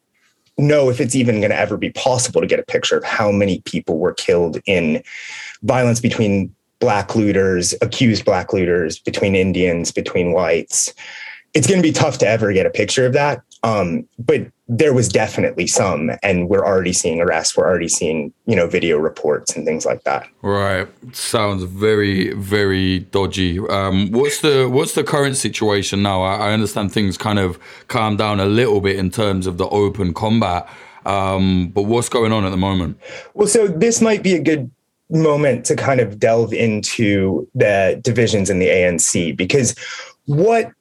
know 0.57 0.91
if 0.91 1.01
it's 1.01 1.15
even 1.15 1.41
going 1.41 1.51
to 1.51 1.59
ever 1.59 1.77
be 1.77 1.91
possible 1.91 2.41
to 2.41 2.47
get 2.47 2.59
a 2.59 2.65
picture 2.65 2.97
of 2.97 3.05
how 3.05 3.31
many 3.31 3.61
people 3.61 3.99
were 3.99 4.13
killed 4.15 4.59
in 4.67 5.01
violence 5.63 6.01
between 6.01 6.53
black 6.81 7.15
looters, 7.15 7.75
accused 7.83 8.25
black 8.25 8.53
looters 8.53 8.99
between 8.99 9.35
Indians, 9.35 9.91
between 9.91 10.33
whites. 10.33 10.93
It's 11.55 11.67
going 11.67 11.81
to 11.81 11.87
be 11.87 11.93
tough 11.93 12.19
to 12.19 12.29
ever 12.29 12.53
get 12.53 12.67
a 12.67 12.71
picture 12.71 13.07
of 13.07 13.13
that. 13.15 13.43
Um, 13.63 14.07
but 14.19 14.47
there 14.69 14.93
was 14.93 15.09
definitely 15.09 15.67
some, 15.67 16.13
and 16.23 16.49
we're 16.49 16.65
already 16.65 16.93
seeing 16.93 17.21
arrests. 17.21 17.57
We're 17.57 17.67
already 17.67 17.89
seeing, 17.89 18.33
you 18.47 18.55
know, 18.55 18.69
video 18.69 18.99
reports 18.99 19.57
and 19.57 19.65
things 19.65 19.85
like 19.85 20.05
that. 20.05 20.29
Right. 20.43 20.87
Sounds 21.15 21.65
very, 21.65 22.35
very 22.35 23.01
dodgy. 23.01 23.59
Um, 23.59 24.13
what's 24.13 24.41
the 24.43 24.69
what's 24.69 24.93
the 24.93 25.03
current 25.03 25.37
situation 25.37 26.03
now? 26.03 26.23
I, 26.23 26.49
I, 26.49 26.53
understand 26.53 26.93
things 26.93 27.17
kind 27.17 27.39
of 27.39 27.59
calmed 27.89 28.19
down 28.19 28.41
a 28.41 28.47
little 28.47 28.81
bit 28.81 28.97
in 28.97 29.11
terms 29.11 29.47
of 29.47 29.57
the 29.57 29.69
open 29.71 30.13
combat. 30.13 30.69
Um, 31.07 31.69
but 31.69 31.83
what's 31.83 32.11
going 32.11 32.33
on 32.33 32.45
at 32.45 32.51
the 32.51 32.57
moment? 32.59 33.01
Well, 33.33 33.49
so 33.49 33.67
this 33.67 34.03
might 34.03 34.23
be 34.23 34.35
a 34.35 34.41
good 34.41 34.71
moment 35.11 35.65
to 35.67 35.77
kind 35.77 36.01
of 36.01 36.19
delve 36.19 36.53
into 36.53 37.49
the 37.55 37.99
divisions 38.03 38.51
in 38.51 38.59
the 38.59 38.69
ANC 38.69 39.37
because 39.37 39.75
what 40.27 40.73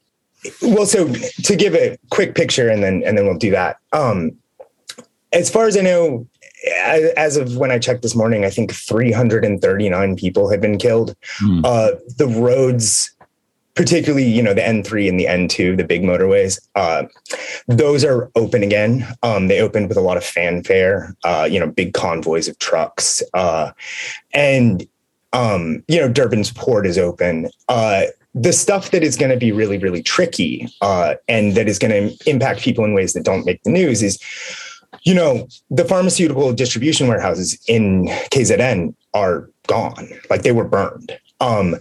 well 0.62 0.86
so 0.86 1.12
to 1.44 1.56
give 1.56 1.74
a 1.74 1.98
quick 2.10 2.36
picture 2.36 2.70
and 2.70 2.84
then 2.84 3.02
and 3.06 3.18
then 3.18 3.26
we'll 3.26 3.38
do 3.38 3.52
that 3.52 3.78
um 3.94 4.32
as 5.34 5.50
far 5.50 5.66
as 5.66 5.76
i 5.78 5.82
know 5.82 6.28
as 7.16 7.38
of 7.38 7.58
when 7.58 7.72
i 7.72 7.80
checked 7.80 8.02
this 8.02 8.16
morning 8.16 8.46
i 8.46 8.50
think 8.50 8.72
339 8.72 10.16
people 10.16 10.50
have 10.50 10.62
been 10.62 10.78
killed 10.78 11.16
mm. 11.42 11.66
uh 11.66 11.96
the 12.18 12.28
roads 12.28 13.12
particularly 13.78 14.28
you 14.28 14.42
know 14.42 14.54
the 14.56 14.62
N3 14.62 15.08
and 15.08 15.20
the 15.20 15.26
N2, 15.26 15.78
the 15.78 15.84
big 15.84 16.02
motorways. 16.02 16.60
Uh, 16.76 17.04
those 17.68 18.04
are 18.04 18.30
open 18.36 18.64
again. 18.64 19.08
Um, 19.24 19.48
they 19.48 19.62
opened 19.62 19.88
with 19.88 19.98
a 19.98 20.02
lot 20.02 20.18
of 20.18 20.26
fanfare. 20.26 21.16
Uh, 21.24 21.48
you 21.50 21.60
know, 21.60 21.68
big 21.68 21.94
convoys 21.94 22.48
of 22.48 22.58
trucks, 22.58 23.22
uh, 23.34 23.72
and 24.34 24.86
um, 25.32 25.84
you 25.88 26.00
know 26.00 26.10
Durban's 26.10 26.52
port 26.52 26.88
is 26.88 26.98
open. 26.98 27.50
Uh, 27.70 28.06
the 28.34 28.52
stuff 28.52 28.92
that 28.92 29.04
is 29.04 29.16
going 29.16 29.32
to 29.32 29.38
be 29.38 29.52
really 29.52 29.78
really 29.78 30.04
tricky 30.04 30.68
uh, 30.82 31.16
and 31.28 31.56
that 31.56 31.68
is 31.68 31.80
going 31.80 31.92
to 31.92 32.30
impact 32.30 32.60
people 32.62 32.84
in 32.84 32.94
ways 32.94 33.14
that 33.14 33.24
don't 33.24 33.46
make 33.46 33.64
the 33.64 33.70
news 33.72 34.04
is. 34.04 34.20
You 35.04 35.14
know, 35.14 35.48
the 35.70 35.86
pharmaceutical 35.86 36.52
distribution 36.54 37.08
warehouses 37.08 37.58
in 37.68 38.06
KZN 38.32 38.96
are 39.14 39.50
gone. 39.68 40.10
Like 40.30 40.42
they 40.42 40.52
were 40.52 40.64
burned 40.64 41.18
um, 41.40 41.76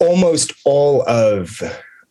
almost 0.00 0.52
all 0.64 1.08
of 1.08 1.62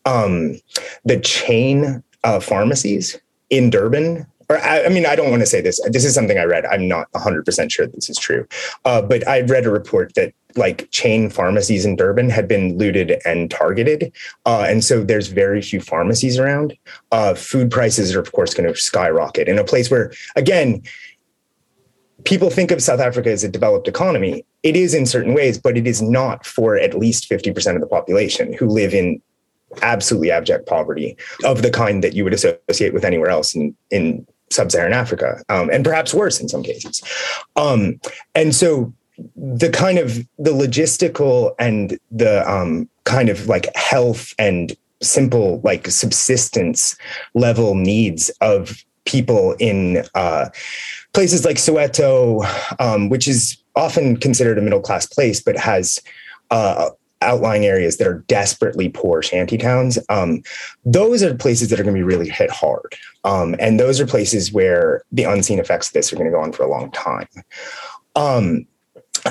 um, 0.05 0.59
the 1.05 1.19
chain 1.19 2.03
of 2.23 2.43
pharmacies 2.43 3.19
in 3.49 3.69
Durban. 3.69 4.25
Or 4.49 4.57
I, 4.57 4.85
I 4.85 4.89
mean, 4.89 5.05
I 5.05 5.15
don't 5.15 5.29
want 5.29 5.41
to 5.41 5.45
say 5.45 5.61
this. 5.61 5.79
This 5.89 6.03
is 6.05 6.13
something 6.13 6.37
I 6.37 6.43
read. 6.43 6.65
I'm 6.65 6.87
not 6.87 7.11
100% 7.13 7.71
sure 7.71 7.87
this 7.87 8.09
is 8.09 8.17
true. 8.17 8.47
Uh, 8.85 9.01
but 9.01 9.27
I 9.27 9.41
read 9.41 9.65
a 9.65 9.71
report 9.71 10.13
that 10.15 10.33
like 10.55 10.89
chain 10.91 11.29
pharmacies 11.29 11.85
in 11.85 11.95
Durban 11.95 12.29
had 12.29 12.47
been 12.47 12.77
looted 12.77 13.19
and 13.25 13.49
targeted. 13.49 14.11
Uh, 14.45 14.65
and 14.67 14.83
so 14.83 15.03
there's 15.03 15.27
very 15.27 15.61
few 15.61 15.81
pharmacies 15.81 16.37
around. 16.37 16.77
Uh, 17.11 17.33
food 17.33 17.71
prices 17.71 18.15
are, 18.15 18.19
of 18.19 18.31
course, 18.33 18.53
going 18.53 18.71
to 18.71 18.79
skyrocket 18.79 19.47
in 19.47 19.57
a 19.57 19.63
place 19.63 19.89
where, 19.89 20.11
again, 20.35 20.83
people 22.25 22.49
think 22.49 22.71
of 22.71 22.81
South 22.81 22.99
Africa 22.99 23.31
as 23.31 23.43
a 23.43 23.49
developed 23.49 23.87
economy. 23.87 24.45
It 24.63 24.75
is 24.75 24.93
in 24.93 25.05
certain 25.05 25.33
ways, 25.33 25.57
but 25.57 25.77
it 25.77 25.87
is 25.87 26.01
not 26.01 26.45
for 26.45 26.77
at 26.77 26.97
least 26.97 27.29
50% 27.29 27.75
of 27.75 27.81
the 27.81 27.87
population 27.87 28.53
who 28.53 28.67
live 28.67 28.93
in 28.93 29.21
absolutely 29.81 30.31
abject 30.31 30.67
poverty 30.67 31.17
of 31.43 31.61
the 31.61 31.71
kind 31.71 32.03
that 32.03 32.13
you 32.13 32.23
would 32.23 32.33
associate 32.33 32.93
with 32.93 33.03
anywhere 33.03 33.29
else 33.29 33.55
in, 33.55 33.75
in 33.89 34.25
sub-Saharan 34.51 34.93
Africa, 34.93 35.41
um, 35.49 35.69
and 35.71 35.83
perhaps 35.83 36.13
worse 36.13 36.39
in 36.39 36.47
some 36.47 36.63
cases. 36.63 37.01
Um, 37.55 37.99
and 38.35 38.53
so 38.53 38.93
the 39.35 39.69
kind 39.69 39.97
of 39.97 40.17
the 40.37 40.51
logistical 40.51 41.55
and 41.59 41.99
the 42.11 42.49
um, 42.49 42.89
kind 43.03 43.29
of 43.29 43.47
like 43.47 43.75
health 43.75 44.33
and 44.39 44.75
simple 45.01 45.59
like 45.63 45.87
subsistence 45.87 46.95
level 47.33 47.75
needs 47.75 48.29
of 48.41 48.83
people 49.05 49.53
in 49.59 50.03
uh, 50.15 50.49
places 51.13 51.45
like 51.45 51.57
Soweto, 51.57 52.43
um, 52.79 53.09
which 53.09 53.27
is 53.27 53.57
often 53.75 54.17
considered 54.17 54.57
a 54.57 54.61
middle 54.61 54.81
class 54.81 55.05
place, 55.05 55.41
but 55.41 55.57
has 55.57 55.99
uh, 56.51 56.89
outlying 57.21 57.65
areas 57.65 57.97
that 57.97 58.07
are 58.07 58.19
desperately 58.27 58.89
poor 58.89 59.21
shanty 59.21 59.57
towns. 59.57 59.97
Um, 60.09 60.43
those 60.85 61.23
are 61.23 61.33
places 61.33 61.69
that 61.69 61.79
are 61.79 61.83
going 61.83 61.95
to 61.95 61.99
be 61.99 62.03
really 62.03 62.29
hit 62.29 62.51
hard. 62.51 62.95
Um, 63.23 63.55
and 63.59 63.79
those 63.79 63.99
are 63.99 64.05
places 64.05 64.51
where 64.51 65.03
the 65.11 65.23
unseen 65.23 65.59
effects 65.59 65.87
of 65.87 65.93
this 65.93 66.11
are 66.11 66.15
going 66.15 66.29
to 66.29 66.35
go 66.35 66.41
on 66.41 66.51
for 66.51 66.63
a 66.63 66.69
long 66.69 66.91
time. 66.91 67.27
Um, 68.15 68.67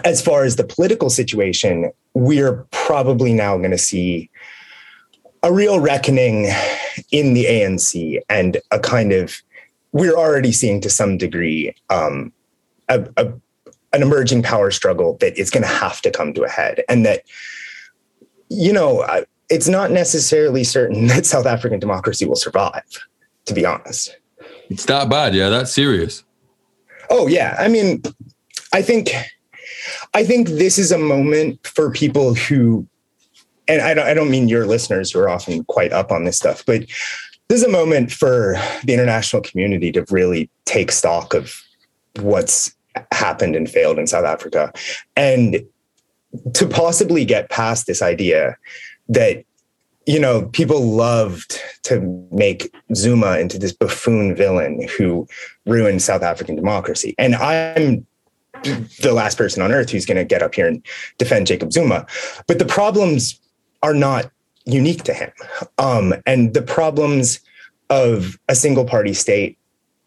as 0.04 0.22
far 0.22 0.44
as 0.44 0.56
the 0.56 0.64
political 0.64 1.10
situation, 1.10 1.92
we're 2.14 2.66
probably 2.70 3.32
now 3.32 3.58
going 3.58 3.72
to 3.72 3.78
see 3.78 4.30
a 5.42 5.52
real 5.52 5.80
reckoning 5.80 6.48
in 7.10 7.34
the 7.34 7.44
ANC 7.44 8.20
and 8.30 8.58
a 8.70 8.78
kind 8.78 9.12
of 9.12 9.42
we're 9.92 10.14
already 10.14 10.52
seeing 10.52 10.80
to 10.80 10.90
some 10.90 11.18
degree 11.18 11.74
um, 11.90 12.32
a, 12.88 13.06
a, 13.16 13.32
an 13.92 14.02
emerging 14.02 14.42
power 14.42 14.70
struggle 14.70 15.16
that 15.20 15.36
is 15.38 15.50
going 15.50 15.62
to 15.62 15.68
have 15.68 16.00
to 16.02 16.10
come 16.10 16.32
to 16.34 16.42
a 16.42 16.48
head, 16.48 16.82
and 16.88 17.04
that 17.06 17.22
you 18.48 18.72
know 18.72 19.06
it's 19.48 19.68
not 19.68 19.90
necessarily 19.90 20.64
certain 20.64 21.06
that 21.08 21.26
South 21.26 21.46
African 21.46 21.78
democracy 21.78 22.26
will 22.26 22.36
survive. 22.36 23.06
To 23.46 23.54
be 23.54 23.66
honest, 23.66 24.16
it's 24.70 24.84
that 24.86 25.08
bad. 25.08 25.34
Yeah, 25.34 25.48
that's 25.48 25.72
serious. 25.72 26.24
Oh 27.10 27.26
yeah, 27.26 27.56
I 27.58 27.68
mean, 27.68 28.02
I 28.72 28.82
think 28.82 29.10
I 30.14 30.24
think 30.24 30.48
this 30.48 30.78
is 30.78 30.92
a 30.92 30.98
moment 30.98 31.66
for 31.66 31.90
people 31.90 32.34
who 32.34 32.86
and 33.68 33.80
I 33.80 33.94
don't, 33.94 34.06
I 34.06 34.14
don't 34.14 34.30
mean 34.30 34.48
your 34.48 34.66
listeners 34.66 35.10
who 35.10 35.20
are 35.20 35.28
often 35.28 35.64
quite 35.64 35.92
up 35.92 36.10
on 36.10 36.24
this 36.24 36.36
stuff, 36.36 36.64
but 36.66 36.84
this 37.48 37.60
is 37.60 37.64
a 37.64 37.70
moment 37.70 38.10
for 38.10 38.56
the 38.84 38.92
international 38.92 39.42
community 39.42 39.92
to 39.92 40.04
really 40.10 40.50
take 40.64 40.90
stock 40.90 41.34
of 41.34 41.54
what's 42.20 42.74
happened 43.12 43.56
and 43.56 43.68
failed 43.68 43.98
in 43.98 44.06
South 44.06 44.24
Africa. 44.24 44.72
And 45.16 45.64
to 46.54 46.66
possibly 46.66 47.24
get 47.24 47.50
past 47.50 47.86
this 47.86 48.02
idea 48.02 48.56
that 49.08 49.44
you 50.06 50.18
know 50.18 50.46
people 50.48 50.80
loved 50.80 51.60
to 51.84 52.26
make 52.32 52.74
Zuma 52.94 53.38
into 53.38 53.58
this 53.58 53.72
buffoon 53.72 54.34
villain 54.34 54.88
who 54.96 55.28
ruined 55.66 56.02
South 56.02 56.22
African 56.22 56.56
democracy. 56.56 57.14
And 57.18 57.34
I'm 57.36 58.06
the 58.62 59.12
last 59.12 59.36
person 59.36 59.62
on 59.62 59.72
earth 59.72 59.90
who's 59.90 60.06
going 60.06 60.16
to 60.16 60.24
get 60.24 60.42
up 60.42 60.54
here 60.54 60.66
and 60.66 60.84
defend 61.18 61.46
Jacob 61.46 61.72
Zuma. 61.72 62.06
But 62.46 62.58
the 62.58 62.64
problems 62.64 63.38
are 63.82 63.94
not 63.94 64.30
unique 64.64 65.04
to 65.04 65.14
him. 65.14 65.30
Um, 65.78 66.14
and 66.26 66.54
the 66.54 66.62
problems 66.62 67.40
of 67.90 68.38
a 68.48 68.54
single 68.54 68.84
party 68.84 69.12
state 69.12 69.58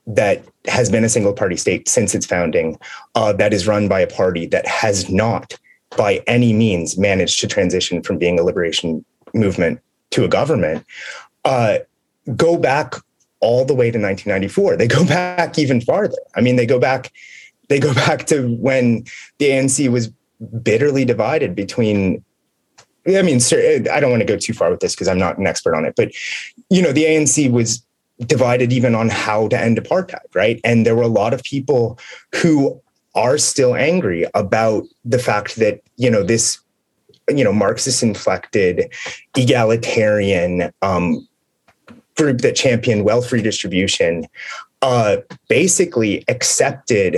that 0.08 0.44
has 0.68 0.90
been 0.90 1.04
a 1.04 1.10
single 1.10 1.34
party 1.34 1.56
state 1.56 1.88
since 1.88 2.14
its 2.14 2.26
founding, 2.26 2.78
uh, 3.16 3.34
that 3.34 3.54
is 3.54 3.68
run 3.68 3.88
by 3.88 4.00
a 4.00 4.08
party 4.08 4.46
that 4.48 4.68
has 4.68 5.10
not, 5.10 5.58
by 5.98 6.24
any 6.28 6.54
means, 6.54 6.98
managed 6.98 7.40
to 7.40 7.48
transition 7.48 8.02
from 8.02 8.18
being 8.18 8.40
a 8.40 8.44
liberation 8.44 9.04
movement 9.34 9.80
to 10.12 10.24
a 10.24 10.28
government, 10.28 10.86
uh, 11.44 11.80
go 12.36 12.58
back 12.58 12.96
all 13.40 13.66
the 13.66 13.76
way 13.76 13.92
to 13.92 14.00
1994. 14.00 14.78
They 14.78 14.88
go 14.88 15.06
back 15.08 15.58
even 15.60 15.82
farther. 15.82 16.18
I 16.36 16.42
mean, 16.42 16.56
they 16.56 16.66
go 16.66 16.80
back, 16.80 17.12
they 17.70 17.80
go 17.80 17.94
back 18.06 18.26
to 18.28 18.56
when 18.58 19.06
the 19.40 19.50
ANC 19.50 19.90
was 19.90 20.12
bitterly 20.62 21.06
divided 21.06 21.56
between 21.56 22.24
I 23.08 23.22
mean, 23.22 23.40
I 23.92 24.00
don't 24.00 24.10
want 24.10 24.22
to 24.22 24.26
go 24.26 24.38
too 24.38 24.54
far 24.54 24.72
with 24.72 24.80
this 24.80 24.96
because 24.96 25.08
I'm 25.08 25.20
not 25.20 25.38
an 25.38 25.46
expert 25.46 25.76
on 25.76 25.86
it, 25.86 25.94
but 25.96 26.12
you 26.70 26.82
know, 26.82 26.92
the 26.92 27.04
ANC 27.04 27.52
was 27.52 27.86
divided 28.26 28.72
even 28.72 28.96
on 28.96 29.10
how 29.10 29.48
to 29.50 29.60
end 29.60 29.78
apartheid, 29.78 30.34
right? 30.34 30.60
And 30.64 30.86
there 30.86 30.96
were 30.96 31.04
a 31.04 31.08
lot 31.08 31.34
of 31.34 31.44
people 31.44 32.00
who 32.34 32.82
are 33.14 33.38
still 33.38 33.76
angry 33.76 34.26
about 34.34 34.84
the 35.04 35.20
fact 35.20 35.58
that 35.58 35.82
you 35.98 36.10
know 36.10 36.24
this, 36.24 36.60
you 37.30 37.44
know, 37.44 37.54
Marxist 37.54 38.04
inflected, 38.04 38.92
egalitarian 39.38 40.72
um, 40.82 41.28
group 42.18 42.40
that 42.40 42.56
championed 42.56 43.06
wealth 43.06 43.32
redistribution 43.32 44.26
uh, 44.82 45.18
basically 45.48 46.24
accepted 46.28 47.18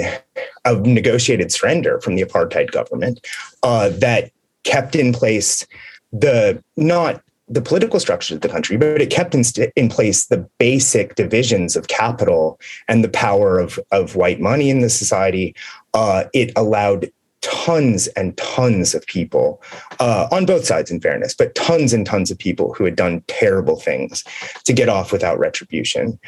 a 0.65 0.76
negotiated 0.76 1.52
surrender 1.52 2.00
from 2.02 2.15
the 2.15 2.23
apartheid 2.23 2.71
government 2.71 3.26
uh, 3.63 3.89
that 3.89 4.32
kept 4.67 4.95
in 4.95 5.13
place 5.13 5.65
the 6.12 6.62
not 6.75 7.23
the 7.49 7.62
political 7.62 7.99
structure 7.99 8.36
of 8.36 8.41
the 8.41 8.49
country, 8.49 8.75
but 8.75 9.01
it 9.01 9.10
kept 9.10 9.34
in, 9.34 9.43
st- 9.43 9.71
in 9.77 9.88
place 9.88 10.25
the 10.25 10.45
basic 10.58 11.15
divisions 11.15 11.77
of 11.77 11.88
capital 11.88 12.60
and 12.89 13.03
the 13.06 13.10
power 13.10 13.58
of, 13.58 13.80
of 13.91 14.17
white 14.17 14.41
money 14.41 14.69
in 14.69 14.82
the 14.82 14.89
society. 14.89 15.56
Uh, 15.93 16.25
it 16.34 16.51
allowed 16.58 17.10
tons 17.39 18.08
and 18.08 18.36
tons 18.36 18.93
of 18.93 19.06
people 19.06 19.62
uh, 20.01 20.27
on 20.30 20.45
both 20.45 20.65
sides, 20.65 20.91
in 20.91 20.99
fairness, 20.99 21.34
but 21.34 21.56
tons 21.56 21.93
and 21.93 22.06
tons 22.06 22.30
of 22.30 22.38
people 22.38 22.73
who 22.73 22.84
had 22.84 22.97
done 22.97 23.23
terrible 23.27 23.80
things 23.80 24.25
to 24.65 24.73
get 24.73 24.89
off 24.89 25.13
without 25.13 25.39
retribution. 25.39 26.19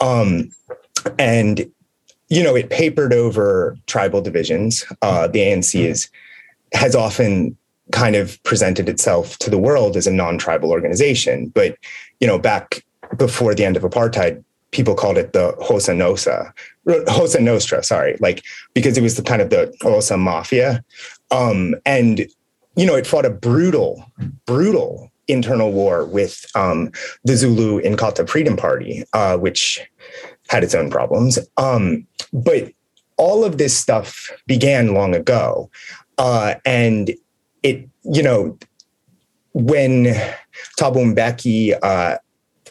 Um, 0.00 0.50
and, 1.18 1.70
you 2.28 2.42
know, 2.42 2.54
it 2.54 2.70
papered 2.70 3.12
over 3.12 3.76
tribal 3.86 4.22
divisions. 4.22 4.86
Uh, 5.02 5.26
the 5.28 5.40
ANC 5.40 5.78
is 5.78 6.08
has 6.72 6.94
often 6.94 7.54
kind 7.90 8.16
of 8.16 8.42
presented 8.44 8.88
itself 8.88 9.36
to 9.38 9.50
the 9.50 9.58
world 9.58 9.96
as 9.96 10.06
a 10.06 10.12
non-tribal 10.12 10.70
organization. 10.70 11.48
But 11.48 11.76
you 12.20 12.26
know, 12.26 12.38
back 12.38 12.84
before 13.16 13.54
the 13.54 13.64
end 13.64 13.76
of 13.76 13.82
apartheid, 13.82 14.42
people 14.70 14.94
called 14.94 15.18
it 15.18 15.32
the 15.32 15.52
Cosa 15.60 15.94
Nostra, 15.94 16.54
Xhosa 16.86 17.40
Nostra, 17.40 17.82
sorry, 17.82 18.16
like 18.20 18.42
because 18.74 18.96
it 18.96 19.02
was 19.02 19.16
the 19.16 19.22
kind 19.22 19.42
of 19.42 19.50
the 19.50 19.74
Xhosa 19.82 20.18
mafia, 20.18 20.84
um, 21.30 21.74
and 21.84 22.26
you 22.76 22.86
know, 22.86 22.94
it 22.94 23.06
fought 23.06 23.26
a 23.26 23.30
brutal, 23.30 24.04
brutal 24.46 25.10
internal 25.28 25.72
war 25.72 26.04
with 26.04 26.44
um, 26.54 26.90
the 27.24 27.36
Zulu 27.36 27.80
Inkatha 27.82 28.28
Freedom 28.28 28.56
Party, 28.56 29.04
uh, 29.12 29.36
which 29.36 29.80
had 30.48 30.64
its 30.64 30.74
own 30.74 30.90
problems. 30.90 31.38
Um, 31.56 32.06
but 32.32 32.72
all 33.16 33.44
of 33.44 33.58
this 33.58 33.76
stuff 33.76 34.30
began 34.46 34.94
long 34.94 35.14
ago, 35.14 35.70
uh, 36.18 36.54
and 36.64 37.12
it, 37.62 37.88
you 38.04 38.22
know, 38.22 38.58
when 39.54 40.04
Thabo 40.78 41.14
Mbeki 41.14 41.78
uh, 41.82 42.18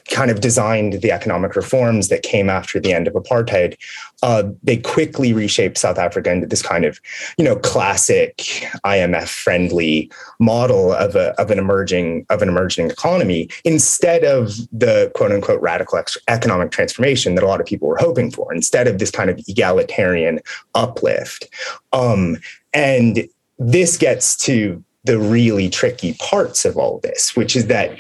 kind 0.10 0.30
of 0.30 0.42
designed 0.42 0.94
the 1.02 1.12
economic 1.12 1.56
reforms 1.56 2.10
that 2.10 2.22
came 2.22 2.50
after 2.50 2.80
the 2.80 2.94
end 2.94 3.08
of 3.08 3.14
apartheid, 3.14 3.78
uh, 4.24 4.44
they 4.62 4.78
quickly 4.78 5.34
reshaped 5.34 5.78
South 5.78 5.98
Africa 5.98 6.32
into 6.32 6.46
this 6.46 6.62
kind 6.62 6.86
of, 6.86 7.00
you 7.38 7.46
know, 7.46 7.56
classic 7.56 8.38
IMF-friendly 8.86 10.12
model 10.40 10.92
of 10.92 11.16
a 11.16 11.40
of 11.40 11.50
an 11.50 11.58
emerging 11.58 12.26
of 12.30 12.42
an 12.42 12.50
emerging 12.50 12.90
economy 12.90 13.50
instead 13.64 14.24
of 14.24 14.58
the 14.72 15.12
quote 15.16 15.32
unquote 15.32 15.62
radical 15.62 16.02
economic 16.28 16.72
transformation 16.72 17.36
that 17.36 17.44
a 17.44 17.48
lot 17.48 17.60
of 17.60 17.66
people 17.66 17.88
were 17.88 17.98
hoping 17.98 18.32
for. 18.32 18.54
Instead 18.54 18.88
of 18.88 19.00
this 19.00 19.12
kind 19.12 19.30
of 19.30 19.40
egalitarian 19.48 20.40
uplift, 20.76 21.48
um, 21.94 22.38
and 22.74 23.28
this 23.62 23.96
gets 23.96 24.36
to 24.36 24.84
the 25.04 25.20
really 25.20 25.70
tricky 25.70 26.14
parts 26.16 26.66
of 26.66 26.78
all 26.78 27.00
this, 27.00 27.36
which 27.36 27.56
is 27.56 27.68
that 27.68 27.96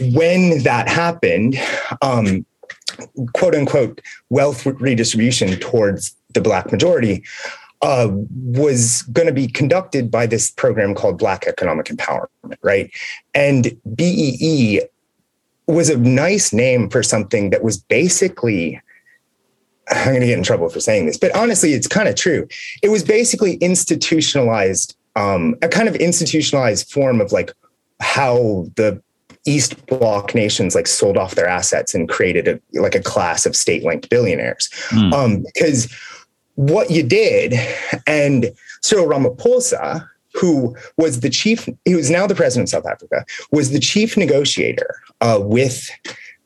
when 0.00 0.62
that 0.62 0.88
happened, 0.88 1.56
um, 2.00 2.46
quote 3.34 3.54
unquote, 3.54 4.00
wealth 4.30 4.64
redistribution 4.64 5.58
towards 5.60 6.14
the 6.32 6.40
Black 6.40 6.72
majority 6.72 7.22
uh, 7.82 8.08
was 8.10 9.02
going 9.12 9.26
to 9.26 9.34
be 9.34 9.46
conducted 9.46 10.10
by 10.10 10.26
this 10.26 10.50
program 10.50 10.94
called 10.94 11.18
Black 11.18 11.46
Economic 11.46 11.86
Empowerment, 11.86 12.56
right? 12.62 12.90
And 13.34 13.78
BEE 13.94 14.80
was 15.66 15.90
a 15.90 15.98
nice 15.98 16.52
name 16.52 16.88
for 16.88 17.02
something 17.02 17.50
that 17.50 17.62
was 17.62 17.76
basically 17.76 18.80
I'm 19.90 20.08
going 20.08 20.20
to 20.20 20.26
get 20.26 20.38
in 20.38 20.44
trouble 20.44 20.68
for 20.68 20.80
saying 20.80 21.06
this, 21.06 21.18
but 21.18 21.34
honestly, 21.36 21.72
it's 21.72 21.86
kind 21.86 22.08
of 22.08 22.14
true. 22.14 22.48
It 22.82 22.88
was 22.88 23.02
basically 23.02 23.56
institutionalized, 23.56 24.96
um, 25.16 25.56
a 25.62 25.68
kind 25.68 25.88
of 25.88 25.96
institutionalized 25.96 26.90
form 26.90 27.20
of 27.20 27.32
like 27.32 27.52
how 28.00 28.66
the 28.76 29.02
East 29.46 29.86
Bloc 29.86 30.34
nations 30.34 30.74
like 30.74 30.86
sold 30.86 31.18
off 31.18 31.34
their 31.34 31.46
assets 31.46 31.94
and 31.94 32.08
created 32.08 32.48
a 32.48 32.80
like 32.80 32.94
a 32.94 33.02
class 33.02 33.44
of 33.44 33.54
state-linked 33.54 34.08
billionaires. 34.08 34.70
Mm. 34.88 35.12
Um, 35.12 35.42
because 35.42 35.92
what 36.54 36.90
you 36.90 37.02
did, 37.02 37.54
and 38.06 38.52
Cyril 38.80 39.06
Ramaphosa, 39.06 40.08
who 40.32 40.74
was 40.96 41.20
the 41.20 41.30
chief, 41.30 41.68
he 41.84 41.94
was 41.94 42.10
now 42.10 42.26
the 42.26 42.34
president 42.34 42.68
of 42.68 42.70
South 42.70 42.90
Africa, 42.90 43.24
was 43.50 43.70
the 43.70 43.80
chief 43.80 44.16
negotiator 44.16 44.96
uh, 45.20 45.38
with 45.42 45.90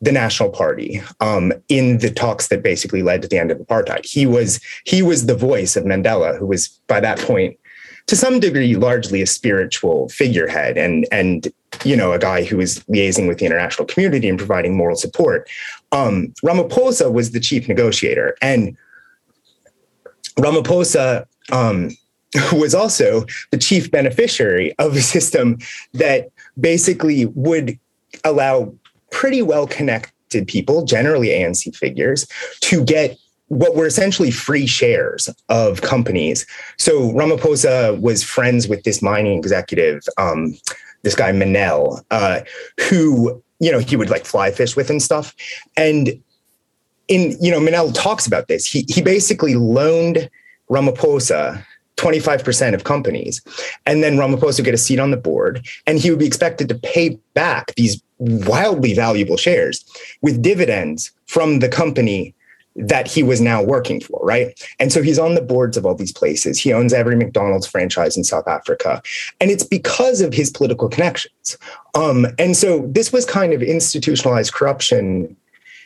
the 0.01 0.13
National 0.13 0.51
Party 0.51 1.03
um, 1.21 1.53
in 1.69 1.99
the 1.99 2.11
talks 2.11 2.49
that 2.49 2.63
basically 2.63 3.03
led 3.03 3.23
to 3.23 3.29
the 3.29 3.39
end 3.39 3.51
of 3.51 3.59
apartheid. 3.59 4.07
He 4.07 4.27
was 4.27 4.61
he 4.85 5.03
was 5.03 5.27
the 5.27 5.35
voice 5.35 5.77
of 5.77 5.85
Mandela, 5.85 6.39
who 6.39 6.47
was 6.47 6.69
by 6.87 7.01
that 7.01 7.19
point, 7.19 7.59
to 8.07 8.17
some 8.17 8.41
degree, 8.41 8.77
largely 8.77 9.23
a 9.23 9.27
spiritual 9.27 10.09
figurehead 10.09 10.79
and 10.79 11.07
and 11.11 11.49
you 11.85 11.97
know 11.97 12.13
a 12.13 12.19
guy 12.19 12.45
who 12.45 12.57
was 12.57 12.81
liaising 12.85 13.27
with 13.27 13.39
the 13.39 13.47
international 13.47 13.87
community 13.87 14.29
and 14.29 14.39
providing 14.39 14.77
moral 14.77 14.97
support. 14.97 15.49
Um, 15.93 16.33
Ramaphosa 16.45 17.13
was 17.13 17.33
the 17.33 17.41
chief 17.41 17.69
negotiator, 17.69 18.37
and 18.41 18.77
Ramaphosa. 20.37 21.27
Um, 21.51 21.91
was 22.53 22.75
also 22.75 23.25
the 23.53 23.57
chief 23.57 23.91
beneficiary 23.91 24.75
of 24.79 24.95
a 24.95 25.01
system 25.01 25.57
that 25.95 26.29
basically 26.61 27.25
would 27.25 27.79
allow 28.23 28.75
pretty 29.11 29.43
well 29.43 29.67
connected 29.67 30.47
people, 30.47 30.85
generally 30.85 31.29
ANC 31.29 31.75
figures, 31.75 32.27
to 32.61 32.85
get 32.85 33.19
what 33.49 33.75
were 33.75 33.87
essentially 33.87 34.31
free 34.31 34.67
shares 34.67 35.29
of 35.49 35.81
companies. 35.81 36.47
So 36.77 37.11
Ramaphosa 37.13 37.99
was 38.01 38.23
friends 38.23 38.69
with 38.69 38.83
this 38.85 39.01
mining 39.01 39.39
executive, 39.39 40.03
um, 40.19 40.55
this 41.03 41.15
guy 41.15 41.33
Manel, 41.33 42.03
uh, 42.11 42.41
who 42.89 43.43
you 43.61 43.73
know 43.73 43.79
he 43.79 43.97
would 43.97 44.11
like 44.11 44.25
fly 44.25 44.51
fish 44.51 44.77
with 44.77 44.91
and 44.91 45.03
stuff. 45.03 45.35
And 45.77 46.11
in 47.09 47.37
you 47.43 47.51
know 47.51 47.61
Manel 47.61 47.93
talks 47.95 48.27
about 48.27 48.49
this. 48.49 48.67
He 48.67 48.85
he 48.89 49.03
basically 49.03 49.55
loaned 49.55 50.29
Ramaphosa 50.71 51.65
25% 51.99 52.75
of 52.75 52.85
companies. 52.85 53.43
And 53.85 54.03
then 54.03 54.17
Ramaphosa 54.17 54.59
would 54.59 54.65
get 54.65 54.75
a 54.75 54.79
seat 54.79 54.99
on 54.99 55.11
the 55.11 55.17
board, 55.17 55.67
and 55.87 55.99
he 55.99 56.11
would 56.11 56.19
be 56.19 56.27
expected 56.27 56.69
to 56.69 56.75
pay 56.75 57.19
back 57.35 57.75
these 57.75 58.03
wildly 58.19 58.95
valuable 58.95 59.37
shares 59.37 59.85
with 60.23 60.43
dividends 60.43 61.13
from 61.27 61.61
the 61.61 61.69
company 61.69 62.35
that 62.79 63.09
he 63.09 63.25
was 63.25 63.41
now 63.41 63.61
working 63.61 64.01
for, 64.01 64.21
right? 64.23 64.59
And 64.79 64.93
so 64.93 65.03
he's 65.03 65.19
on 65.19 65.35
the 65.35 65.43
boards 65.43 65.77
of 65.77 65.85
all 65.85 65.97
these 65.97 66.13
places. 66.13 66.61
He 66.61 66.73
owns 66.73 66.93
every 66.93 67.17
McDonald's 67.17 67.67
franchise 67.67 68.17
in 68.17 68.23
South 68.23 68.47
Africa. 68.47 69.03
And 69.41 69.51
it's 69.51 69.65
because 69.65 70.21
of 70.21 70.33
his 70.33 70.49
political 70.49 70.89
connections. 70.89 71.59
Um, 71.97 72.27
and 72.39 72.57
so 72.57 72.87
this 72.87 73.13
was 73.13 73.25
kind 73.25 73.53
of 73.53 73.63
institutionalized 73.63 74.53
corruption. 74.53 75.37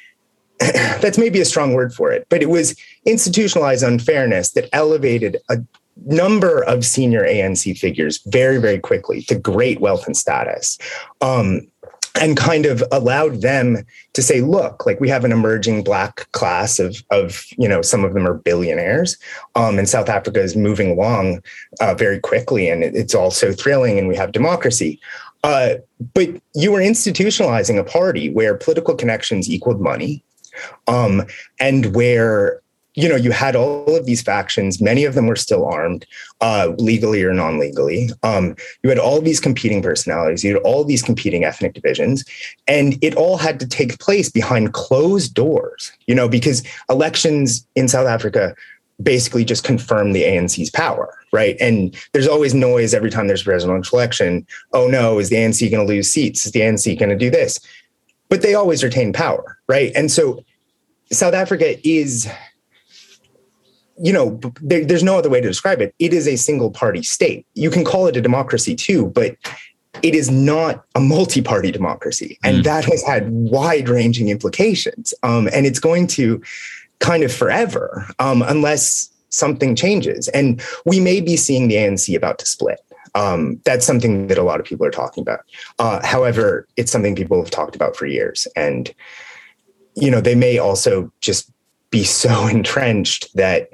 That's 0.59 1.17
maybe 1.17 1.41
a 1.41 1.47
strong 1.47 1.73
word 1.73 1.95
for 1.95 2.13
it, 2.13 2.27
but 2.29 2.43
it 2.43 2.51
was 2.51 2.79
institutionalized 3.07 3.83
unfairness 3.83 4.51
that 4.51 4.69
elevated 4.75 5.39
a 5.49 5.59
number 6.07 6.63
of 6.65 6.85
senior 6.85 7.25
ANC 7.25 7.79
figures 7.79 8.21
very, 8.27 8.59
very 8.59 8.79
quickly 8.79 9.23
to 9.23 9.39
great 9.39 9.81
wealth 9.81 10.07
and 10.07 10.17
status. 10.17 10.79
Um, 11.21 11.69
and 12.21 12.37
kind 12.37 12.67
of 12.67 12.85
allowed 12.93 13.41
them 13.41 13.87
to 14.13 14.23
say, 14.23 14.43
look, 14.43 14.85
like 14.85 15.01
we 15.01 15.09
have 15.09 15.25
an 15.25 15.33
emerging 15.33 15.83
black 15.83 16.31
class 16.33 16.79
of, 16.79 17.03
of 17.11 17.47
you 17.57 17.67
know, 17.67 17.81
some 17.81 18.05
of 18.05 18.13
them 18.13 18.27
are 18.27 18.35
billionaires. 18.35 19.17
Um, 19.55 19.79
and 19.79 19.89
South 19.89 20.11
Africa 20.11 20.41
is 20.41 20.55
moving 20.55 20.91
along 20.91 21.43
uh, 21.81 21.95
very 21.95 22.21
quickly 22.21 22.69
and 22.69 22.85
it, 22.85 22.95
it's 22.95 23.15
all 23.15 23.31
so 23.31 23.53
thrilling 23.53 23.99
and 23.99 24.09
we 24.09 24.17
have 24.17 24.33
democracy. 24.33 25.01
Uh, 25.43 25.77
but 26.15 26.29
you 26.55 26.71
were 26.71 26.81
institutionalizing 26.81 27.79
a 27.79 27.85
party 27.85 28.31
where 28.31 28.55
political 28.55 28.95
connections 28.95 29.51
equaled 29.51 29.81
money 29.81 30.23
um, 30.87 31.23
and 31.59 31.95
where 31.97 32.62
you 32.95 33.09
know, 33.09 33.17
you 33.17 33.31
had 33.31 33.57
all 33.57 33.97
of 33.97 34.05
these 34.05 34.23
factions. 34.23 34.81
Many 34.81 35.05
of 35.05 35.15
them 35.15 35.27
were 35.27 35.37
still 35.37 35.65
armed, 35.67 36.07
uh, 36.41 36.73
legally 36.77 37.25
or 37.25 37.33
non-legally. 37.33 38.11
Um, 38.23 38.55
you 38.83 38.91
had 38.91 38.99
all 38.99 39.21
these 39.21 39.41
competing 39.41 39.83
personalities. 39.83 40.45
You 40.45 40.55
had 40.55 40.63
all 40.63 40.85
these 40.85 41.03
competing 41.03 41.45
ethnic 41.45 41.73
divisions, 41.73 42.25
and 42.67 43.03
it 43.03 43.15
all 43.15 43.39
had 43.39 43.59
to 43.61 43.67
take 43.67 43.99
place 43.99 44.29
behind 44.29 44.75
closed 44.75 45.35
doors. 45.35 45.93
You 46.07 46.15
know, 46.15 46.29
because 46.29 46.63
elections 46.91 47.67
in 47.75 47.89
South 47.89 48.07
Africa 48.07 48.55
basically 49.03 49.45
just 49.45 49.65
confirm 49.65 50.13
the 50.13 50.25
ANC's 50.25 50.71
power, 50.71 51.15
right? 51.33 51.57
And 51.61 51.97
there's 52.13 52.29
always 52.29 52.55
noise 52.55 52.95
every 52.95 53.11
time 53.11 53.27
there's 53.27 53.43
a 53.43 53.45
presidential 53.45 53.99
election. 53.99 54.47
Oh 54.73 54.87
no, 54.87 55.19
is 55.19 55.31
the 55.31 55.37
ANC 55.37 55.71
going 55.71 55.87
to 55.87 55.93
lose 55.93 56.09
seats? 56.09 56.47
Is 56.47 56.53
the 56.53 56.61
ANC 56.61 56.99
going 56.99 57.09
to 57.11 57.17
do 57.17 57.31
this? 57.31 57.59
But 58.29 58.43
they 58.43 58.55
always 58.55 58.85
retain 58.85 59.13
power, 59.13 59.59
right? 59.67 59.93
And 59.95 60.11
so 60.11 60.45
South 61.11 61.35
Africa 61.35 61.77
is 61.87 62.29
you 64.03 64.13
know, 64.13 64.41
there, 64.61 64.85
there's 64.85 65.05
no 65.05 65.17
other 65.17 65.31
way 65.31 65.41
to 65.41 65.47
describe 65.47 65.81
it. 65.81 65.95
It 66.01 66.13
is 66.13 66.27
a 66.27 66.37
single 66.37 66.73
party 66.73 67.05
state. 67.05 67.47
You 67.55 67.71
can 67.71 67.85
call 67.85 68.09
it 68.09 68.17
a 68.17 68.21
democracy 68.21 68.75
too, 68.75 69.07
but 69.07 69.37
it 70.03 70.15
is 70.15 70.29
not 70.29 70.85
a 70.97 71.01
multi 71.01 71.41
party 71.41 71.71
democracy. 71.71 72.37
And 72.43 72.59
mm. 72.59 72.65
that 72.65 72.85
has 72.87 73.03
had 73.05 73.31
wide 73.31 73.89
ranging 73.89 74.29
implications. 74.29 75.15
Um, 75.23 75.49
and 75.55 75.67
it's 75.67 75.79
going 75.79 76.09
to 76.09 76.43
kind 76.99 77.23
of 77.23 77.33
forever 77.33 78.07
um, 78.19 78.43
unless 78.43 79.09
something 79.29 79.77
changes. 79.77 80.27
And 80.29 80.61
we 80.85 80.99
may 80.99 81.21
be 81.21 81.37
seeing 81.37 81.69
the 81.69 81.77
ANC 81.77 82.15
about 82.17 82.41
to 82.41 82.47
split. 82.47 82.81
Um, 83.15 83.61
that's 83.65 83.87
something 83.87 84.27
that 84.27 84.39
a 84.39 84.43
lot 84.43 84.59
of 84.59 84.67
people 84.67 84.85
are 84.85 84.91
talking 84.91 85.23
about. 85.23 85.41
Uh, 85.79 86.05
however, 86.05 86.67
it's 86.77 86.91
something 86.91 87.15
people 87.15 87.41
have 87.41 87.51
talked 87.51 87.77
about 87.77 87.95
for 87.95 88.07
years. 88.07 88.49
And, 88.57 88.93
you 89.95 90.11
know, 90.11 90.21
they 90.21 90.35
may 90.35 90.59
also 90.59 91.13
just 91.21 91.53
be 91.91 92.03
so 92.03 92.47
entrenched 92.49 93.35
that 93.37 93.69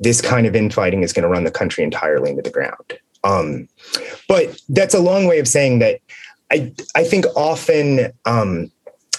this 0.00 0.20
kind 0.20 0.46
of 0.46 0.56
infighting 0.56 1.02
is 1.02 1.12
going 1.12 1.22
to 1.22 1.28
run 1.28 1.44
the 1.44 1.50
country 1.50 1.84
entirely 1.84 2.30
into 2.30 2.42
the 2.42 2.50
ground. 2.50 2.98
Um, 3.22 3.68
but 4.28 4.60
that's 4.68 4.94
a 4.94 5.00
long 5.00 5.26
way 5.26 5.38
of 5.38 5.48
saying 5.48 5.78
that 5.78 6.00
I 6.50 6.72
I 6.94 7.04
think 7.04 7.24
often 7.34 8.12
um, 8.26 8.70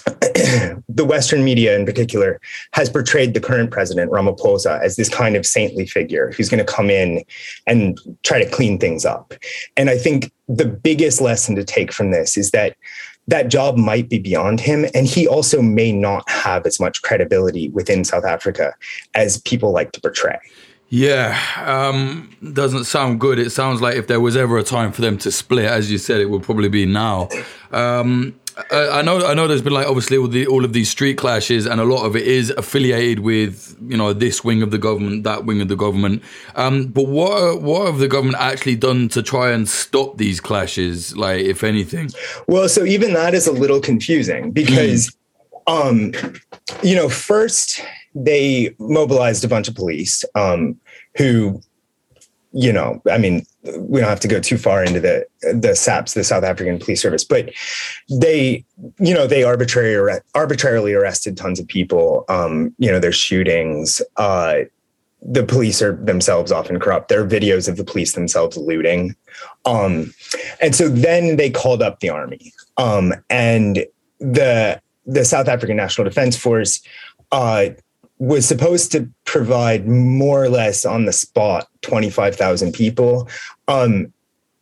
the 0.88 1.04
Western 1.04 1.42
media 1.44 1.76
in 1.76 1.84
particular 1.84 2.40
has 2.72 2.88
portrayed 2.88 3.34
the 3.34 3.40
current 3.40 3.72
president 3.72 4.12
Ramaphosa 4.12 4.80
as 4.80 4.96
this 4.96 5.08
kind 5.08 5.34
of 5.34 5.44
saintly 5.44 5.86
figure 5.86 6.32
who's 6.32 6.48
going 6.48 6.64
to 6.64 6.72
come 6.72 6.90
in 6.90 7.24
and 7.66 7.98
try 8.22 8.42
to 8.42 8.48
clean 8.48 8.78
things 8.78 9.04
up. 9.04 9.34
And 9.76 9.90
I 9.90 9.98
think 9.98 10.32
the 10.48 10.64
biggest 10.64 11.20
lesson 11.20 11.56
to 11.56 11.64
take 11.64 11.92
from 11.92 12.12
this 12.12 12.36
is 12.36 12.52
that 12.52 12.76
that 13.28 13.48
job 13.48 13.76
might 13.76 14.08
be 14.08 14.20
beyond 14.20 14.60
him. 14.60 14.86
And 14.94 15.06
he 15.06 15.26
also 15.26 15.60
may 15.60 15.90
not 15.90 16.28
have 16.30 16.64
as 16.64 16.78
much 16.78 17.02
credibility 17.02 17.70
within 17.70 18.04
South 18.04 18.24
Africa 18.24 18.74
as 19.14 19.40
people 19.42 19.72
like 19.72 19.90
to 19.92 20.00
portray. 20.00 20.38
Yeah, 20.88 21.36
um, 21.64 22.30
doesn't 22.52 22.84
sound 22.84 23.18
good. 23.18 23.38
It 23.38 23.50
sounds 23.50 23.82
like 23.82 23.96
if 23.96 24.06
there 24.06 24.20
was 24.20 24.36
ever 24.36 24.56
a 24.56 24.62
time 24.62 24.92
for 24.92 25.02
them 25.02 25.18
to 25.18 25.32
split, 25.32 25.64
as 25.64 25.90
you 25.90 25.98
said, 25.98 26.20
it 26.20 26.30
would 26.30 26.44
probably 26.44 26.68
be 26.68 26.86
now. 26.86 27.28
Um, 27.72 28.38
I, 28.70 28.88
I 28.88 29.02
know, 29.02 29.26
I 29.26 29.34
know. 29.34 29.48
There's 29.48 29.62
been 29.62 29.72
like 29.72 29.86
obviously 29.86 30.16
all 30.16 30.28
the 30.28 30.46
all 30.46 30.64
of 30.64 30.72
these 30.72 30.88
street 30.88 31.18
clashes, 31.18 31.66
and 31.66 31.80
a 31.80 31.84
lot 31.84 32.06
of 32.06 32.14
it 32.14 32.26
is 32.26 32.50
affiliated 32.50 33.20
with 33.20 33.76
you 33.82 33.96
know 33.96 34.12
this 34.12 34.44
wing 34.44 34.62
of 34.62 34.70
the 34.70 34.78
government, 34.78 35.24
that 35.24 35.44
wing 35.44 35.60
of 35.60 35.68
the 35.68 35.76
government. 35.76 36.22
Um, 36.54 36.86
but 36.86 37.06
what 37.06 37.60
what 37.62 37.86
have 37.86 37.98
the 37.98 38.08
government 38.08 38.38
actually 38.38 38.76
done 38.76 39.08
to 39.08 39.22
try 39.22 39.50
and 39.50 39.68
stop 39.68 40.16
these 40.18 40.40
clashes? 40.40 41.16
Like, 41.16 41.44
if 41.44 41.64
anything. 41.64 42.10
Well, 42.46 42.68
so 42.68 42.84
even 42.84 43.12
that 43.12 43.34
is 43.34 43.46
a 43.46 43.52
little 43.52 43.80
confusing 43.80 44.52
because, 44.52 45.14
mm. 45.68 45.90
um, 46.26 46.40
you 46.82 46.94
know, 46.94 47.08
first 47.08 47.82
they 48.16 48.74
mobilized 48.78 49.44
a 49.44 49.48
bunch 49.48 49.68
of 49.68 49.74
police 49.74 50.24
um, 50.34 50.80
who, 51.18 51.60
you 52.52 52.72
know, 52.72 53.02
I 53.10 53.18
mean, 53.18 53.44
we 53.78 54.00
don't 54.00 54.08
have 54.08 54.20
to 54.20 54.28
go 54.28 54.40
too 54.40 54.56
far 54.56 54.82
into 54.82 55.00
the 55.00 55.26
the 55.52 55.76
SAPS, 55.76 56.14
the 56.14 56.24
South 56.24 56.42
African 56.42 56.78
Police 56.78 57.02
Service, 57.02 57.24
but 57.24 57.52
they, 58.08 58.64
you 58.98 59.12
know, 59.12 59.26
they 59.26 59.44
arbitrarily 59.44 60.20
arbitrarily 60.34 60.94
arrested 60.94 61.36
tons 61.36 61.60
of 61.60 61.68
people. 61.68 62.24
Um, 62.28 62.74
you 62.78 62.90
know, 62.90 62.98
there's 62.98 63.16
shootings. 63.16 64.00
Uh, 64.16 64.60
the 65.20 65.44
police 65.44 65.82
are 65.82 65.96
themselves 65.96 66.52
often 66.52 66.78
corrupt. 66.80 67.08
There 67.08 67.20
are 67.20 67.26
videos 67.26 67.68
of 67.68 67.76
the 67.76 67.84
police 67.84 68.12
themselves 68.12 68.56
looting. 68.56 69.14
Um, 69.64 70.14
and 70.60 70.74
so 70.74 70.88
then 70.88 71.36
they 71.36 71.50
called 71.50 71.82
up 71.82 72.00
the 72.00 72.08
army. 72.08 72.52
Um, 72.78 73.12
and 73.28 73.84
the 74.20 74.80
the 75.04 75.24
South 75.24 75.48
African 75.48 75.76
National 75.76 76.08
Defense 76.08 76.36
Force 76.36 76.80
uh, 77.32 77.70
was 78.18 78.46
supposed 78.46 78.92
to 78.92 79.08
provide 79.24 79.86
more 79.86 80.42
or 80.42 80.48
less 80.48 80.84
on 80.84 81.04
the 81.04 81.12
spot 81.12 81.68
25,000 81.82 82.72
people. 82.72 83.28
Um, 83.68 84.12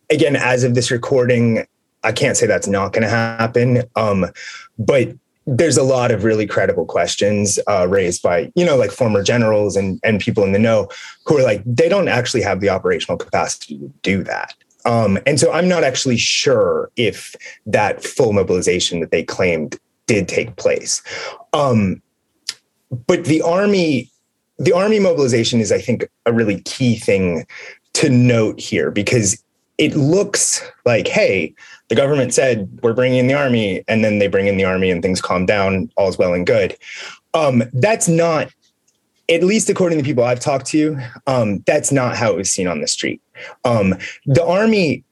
again, 0.09 0.35
as 0.35 0.63
of 0.63 0.75
this 0.75 0.91
recording, 0.91 1.65
I 2.03 2.11
can't 2.11 2.37
say 2.37 2.45
that's 2.45 2.67
not 2.67 2.93
going 2.93 3.03
to 3.03 3.09
happen. 3.09 3.83
Um, 3.95 4.25
but 4.77 5.09
there's 5.47 5.77
a 5.77 5.83
lot 5.83 6.11
of 6.11 6.23
really 6.23 6.47
credible 6.47 6.85
questions 6.85 7.59
uh, 7.67 7.87
raised 7.87 8.21
by, 8.21 8.51
you 8.55 8.65
know, 8.65 8.75
like 8.75 8.91
former 8.91 9.23
generals 9.23 9.75
and, 9.75 9.99
and 10.03 10.19
people 10.19 10.43
in 10.43 10.51
the 10.51 10.59
know 10.59 10.89
who 11.25 11.37
are 11.37 11.43
like, 11.43 11.61
they 11.65 11.87
don't 11.87 12.07
actually 12.07 12.41
have 12.41 12.61
the 12.61 12.69
operational 12.69 13.17
capacity 13.17 13.77
to 13.77 13.87
do 14.01 14.23
that. 14.23 14.53
Um, 14.85 15.17
and 15.25 15.39
so 15.39 15.51
I'm 15.51 15.67
not 15.67 15.83
actually 15.83 16.17
sure 16.17 16.91
if 16.95 17.35
that 17.65 18.03
full 18.03 18.33
mobilization 18.33 18.99
that 18.99 19.11
they 19.11 19.23
claimed 19.23 19.79
did 20.07 20.27
take 20.27 20.55
place. 20.57 21.01
Um, 21.53 22.01
but 23.07 23.25
the 23.25 23.41
army 23.41 24.09
the 24.57 24.73
army 24.73 24.99
mobilization 24.99 25.59
is 25.59 25.71
i 25.71 25.79
think 25.79 26.07
a 26.25 26.33
really 26.33 26.61
key 26.61 26.95
thing 26.95 27.45
to 27.93 28.09
note 28.09 28.59
here 28.59 28.91
because 28.91 29.41
it 29.77 29.95
looks 29.95 30.63
like, 30.85 31.07
hey, 31.07 31.53
the 31.89 31.95
government 31.95 32.33
said 32.33 32.69
we're 32.81 32.93
bringing 32.93 33.19
in 33.19 33.27
the 33.27 33.33
army, 33.33 33.83
and 33.87 34.03
then 34.03 34.19
they 34.19 34.27
bring 34.27 34.47
in 34.47 34.57
the 34.57 34.65
army 34.65 34.89
and 34.89 35.01
things 35.01 35.21
calm 35.21 35.45
down, 35.45 35.89
all's 35.97 36.17
well 36.17 36.33
and 36.33 36.45
good. 36.45 36.77
Um, 37.33 37.63
that's 37.73 38.07
not, 38.07 38.49
at 39.29 39.43
least 39.43 39.69
according 39.69 39.97
to 39.97 40.03
people 40.03 40.23
I've 40.23 40.39
talked 40.39 40.65
to, 40.67 40.97
um, 41.27 41.59
that's 41.65 41.91
not 41.91 42.15
how 42.15 42.31
it 42.31 42.37
was 42.37 42.51
seen 42.51 42.67
on 42.67 42.81
the 42.81 42.87
street. 42.87 43.21
Um, 43.65 43.95
the 44.25 44.45
army, 44.45 45.03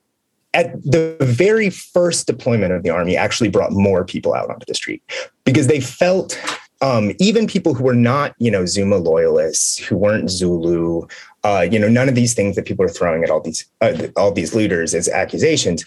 at 0.53 0.81
the 0.83 1.17
very 1.19 1.69
first 1.69 2.27
deployment 2.27 2.71
of 2.71 2.83
the 2.83 2.89
army, 2.89 3.17
actually 3.17 3.49
brought 3.49 3.71
more 3.71 4.05
people 4.05 4.33
out 4.33 4.49
onto 4.49 4.65
the 4.65 4.75
street 4.75 5.01
because 5.43 5.67
they 5.67 5.81
felt 5.81 6.39
um, 6.84 7.13
even 7.17 7.48
people 7.48 7.74
who 7.74 7.86
were 7.86 7.96
not, 7.96 8.36
you 8.39 8.52
know, 8.52 8.65
Zuma 8.65 8.98
loyalists, 8.98 9.78
who 9.78 9.96
weren't 9.96 10.30
Zulu, 10.30 11.08
uh, 11.46 11.65
you 11.72 11.80
know, 11.80 11.88
none 11.88 12.10
of 12.10 12.15
these 12.15 12.34
things 12.34 12.58
that 12.58 12.65
people 12.65 12.84
are 12.84 12.89
throwing 12.89 13.24
at 13.24 13.30
all 13.30 13.39
these 13.39 13.65
uh, 13.80 14.08
all 14.17 14.34
these 14.34 14.54
looters 14.54 14.93
as 14.93 15.08
accusations. 15.08 15.86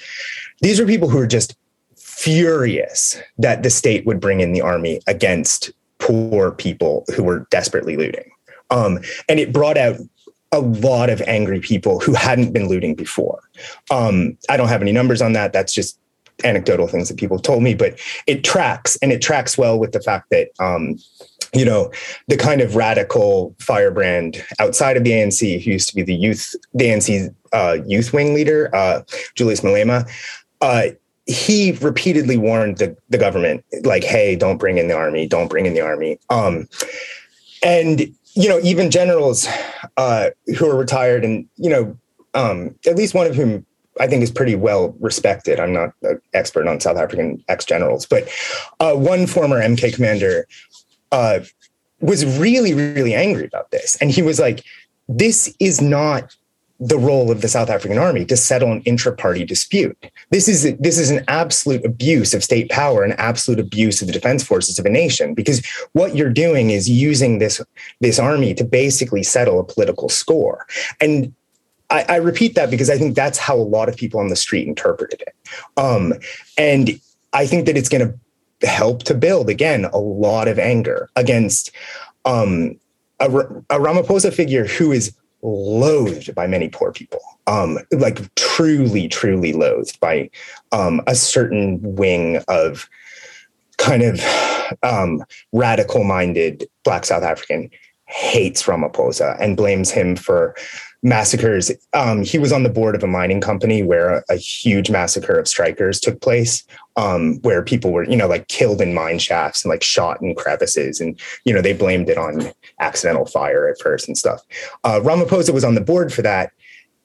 These 0.62 0.80
are 0.80 0.86
people 0.86 1.10
who 1.10 1.18
are 1.18 1.26
just 1.26 1.54
furious 1.96 3.20
that 3.36 3.62
the 3.62 3.68
state 3.68 4.06
would 4.06 4.20
bring 4.20 4.40
in 4.40 4.54
the 4.54 4.62
army 4.62 5.02
against 5.06 5.70
poor 5.98 6.50
people 6.50 7.04
who 7.14 7.22
were 7.22 7.46
desperately 7.50 7.96
looting. 7.96 8.30
Um, 8.70 9.00
and 9.28 9.38
it 9.38 9.52
brought 9.52 9.76
out 9.76 9.96
a 10.50 10.60
lot 10.60 11.10
of 11.10 11.20
angry 11.22 11.60
people 11.60 12.00
who 12.00 12.14
hadn't 12.14 12.54
been 12.54 12.68
looting 12.68 12.94
before. 12.94 13.42
Um, 13.90 14.38
I 14.48 14.56
don't 14.56 14.68
have 14.68 14.80
any 14.80 14.92
numbers 14.92 15.20
on 15.20 15.34
that. 15.34 15.52
That's 15.52 15.74
just 15.74 15.98
anecdotal 16.44 16.86
things 16.86 17.08
that 17.08 17.18
people 17.18 17.38
told 17.38 17.62
me, 17.62 17.74
but 17.74 17.98
it 18.26 18.44
tracks 18.44 18.96
and 19.02 19.12
it 19.12 19.22
tracks 19.22 19.56
well 19.56 19.78
with 19.78 19.92
the 19.92 20.00
fact 20.00 20.30
that, 20.30 20.48
um, 20.58 20.96
you 21.54 21.64
know, 21.64 21.90
the 22.28 22.36
kind 22.36 22.60
of 22.60 22.76
radical 22.76 23.54
firebrand 23.58 24.44
outside 24.58 24.96
of 24.96 25.04
the 25.04 25.12
ANC, 25.12 25.62
who 25.62 25.70
used 25.70 25.88
to 25.88 25.94
be 25.94 26.02
the 26.02 26.14
youth, 26.14 26.54
the 26.74 27.34
uh, 27.52 27.78
youth 27.86 28.12
wing 28.12 28.34
leader, 28.34 28.74
uh, 28.74 29.02
Julius 29.34 29.60
Malema, 29.60 30.08
uh, 30.60 30.88
he 31.26 31.72
repeatedly 31.80 32.36
warned 32.36 32.78
the, 32.78 32.96
the 33.08 33.18
government, 33.18 33.64
like, 33.82 34.04
hey, 34.04 34.36
don't 34.36 34.58
bring 34.58 34.78
in 34.78 34.88
the 34.88 34.94
army, 34.94 35.26
don't 35.26 35.48
bring 35.48 35.66
in 35.66 35.74
the 35.74 35.80
army. 35.80 36.18
Um, 36.30 36.68
and, 37.64 38.00
you 38.34 38.48
know, 38.48 38.60
even 38.62 38.90
generals 38.90 39.48
uh, 39.96 40.30
who 40.56 40.68
are 40.70 40.76
retired 40.76 41.24
and, 41.24 41.48
you 41.56 41.70
know, 41.70 41.98
um, 42.34 42.74
at 42.86 42.96
least 42.96 43.14
one 43.14 43.26
of 43.26 43.34
whom 43.34 43.66
I 44.00 44.06
think 44.06 44.22
is 44.22 44.30
pretty 44.30 44.54
well 44.54 44.94
respected. 45.00 45.60
I'm 45.60 45.72
not 45.72 45.90
an 46.02 46.20
expert 46.34 46.66
on 46.66 46.80
South 46.80 46.96
African 46.96 47.42
ex 47.48 47.64
generals, 47.64 48.06
but 48.06 48.28
uh, 48.80 48.94
one 48.94 49.26
former 49.26 49.60
MK 49.60 49.94
commander 49.94 50.46
uh, 51.12 51.40
was 52.00 52.24
really, 52.38 52.74
really 52.74 53.14
angry 53.14 53.46
about 53.46 53.70
this. 53.70 53.96
And 54.00 54.10
he 54.10 54.22
was 54.22 54.38
like, 54.38 54.64
this 55.08 55.54
is 55.60 55.80
not 55.80 56.34
the 56.78 56.98
role 56.98 57.30
of 57.30 57.40
the 57.40 57.48
South 57.48 57.70
African 57.70 57.96
army 57.96 58.24
to 58.26 58.36
settle 58.36 58.70
an 58.70 58.82
intra-party 58.82 59.44
dispute. 59.44 59.96
This 60.30 60.46
is 60.46 60.76
this 60.76 60.98
is 60.98 61.10
an 61.10 61.24
absolute 61.26 61.84
abuse 61.86 62.34
of 62.34 62.44
state 62.44 62.68
power, 62.70 63.02
an 63.02 63.12
absolute 63.12 63.60
abuse 63.60 64.02
of 64.02 64.08
the 64.08 64.12
defense 64.12 64.44
forces 64.44 64.78
of 64.78 64.84
a 64.84 64.90
nation. 64.90 65.32
Because 65.32 65.64
what 65.92 66.14
you're 66.14 66.32
doing 66.32 66.70
is 66.70 66.88
using 66.90 67.38
this 67.38 67.62
this 68.00 68.18
army 68.18 68.52
to 68.54 68.64
basically 68.64 69.22
settle 69.22 69.58
a 69.58 69.64
political 69.64 70.08
score. 70.08 70.66
And 71.00 71.34
I, 71.90 72.04
I, 72.08 72.16
repeat 72.16 72.54
that 72.54 72.70
because 72.70 72.90
I 72.90 72.98
think 72.98 73.14
that's 73.14 73.38
how 73.38 73.56
a 73.56 73.62
lot 73.62 73.88
of 73.88 73.96
people 73.96 74.20
on 74.20 74.28
the 74.28 74.36
street 74.36 74.66
interpreted 74.66 75.22
it. 75.22 75.34
Um, 75.76 76.14
and 76.58 77.00
I 77.32 77.46
think 77.46 77.66
that 77.66 77.76
it's 77.76 77.88
going 77.88 78.18
to 78.60 78.66
help 78.66 79.04
to 79.04 79.14
build, 79.14 79.48
again, 79.48 79.84
a 79.86 79.98
lot 79.98 80.48
of 80.48 80.58
anger 80.58 81.08
against 81.16 81.70
um, 82.24 82.78
a, 83.20 83.28
a 83.28 83.78
Ramaphosa 83.78 84.32
figure 84.32 84.66
who 84.66 84.92
is 84.92 85.14
loathed 85.42 86.34
by 86.34 86.46
many 86.46 86.68
poor 86.68 86.92
people, 86.92 87.20
um, 87.46 87.78
like 87.92 88.34
truly, 88.34 89.08
truly 89.08 89.52
loathed 89.52 90.00
by 90.00 90.30
um, 90.72 91.00
a 91.06 91.14
certain 91.14 91.78
wing 91.82 92.42
of 92.48 92.88
kind 93.78 94.02
of 94.02 94.20
um, 94.82 95.22
radical 95.52 96.04
minded 96.04 96.66
Black 96.84 97.04
South 97.04 97.22
African 97.22 97.70
hates 98.06 98.64
Ramaphosa 98.64 99.36
and 99.40 99.56
blames 99.56 99.90
him 99.90 100.16
for 100.16 100.54
massacres. 101.02 101.70
Um, 101.92 102.22
he 102.22 102.38
was 102.38 102.52
on 102.52 102.62
the 102.62 102.68
board 102.68 102.94
of 102.94 103.02
a 103.02 103.06
mining 103.06 103.40
company 103.40 103.82
where 103.82 104.10
a, 104.10 104.22
a 104.30 104.36
huge 104.36 104.90
massacre 104.90 105.38
of 105.38 105.46
strikers 105.46 106.00
took 106.00 106.20
place, 106.20 106.64
um, 106.96 107.40
where 107.42 107.62
people 107.62 107.92
were, 107.92 108.04
you 108.04 108.16
know, 108.16 108.26
like 108.26 108.48
killed 108.48 108.80
in 108.80 108.94
mine 108.94 109.18
shafts 109.18 109.64
and 109.64 109.70
like 109.70 109.82
shot 109.82 110.20
in 110.22 110.34
crevices. 110.34 111.00
And, 111.00 111.20
you 111.44 111.52
know, 111.52 111.60
they 111.60 111.72
blamed 111.72 112.08
it 112.08 112.18
on 112.18 112.50
accidental 112.80 113.26
fire 113.26 113.68
at 113.68 113.80
first 113.80 114.08
and 114.08 114.16
stuff. 114.16 114.42
Uh, 114.84 115.00
Ramaphosa 115.00 115.52
was 115.52 115.64
on 115.64 115.74
the 115.74 115.80
board 115.80 116.12
for 116.12 116.22
that. 116.22 116.52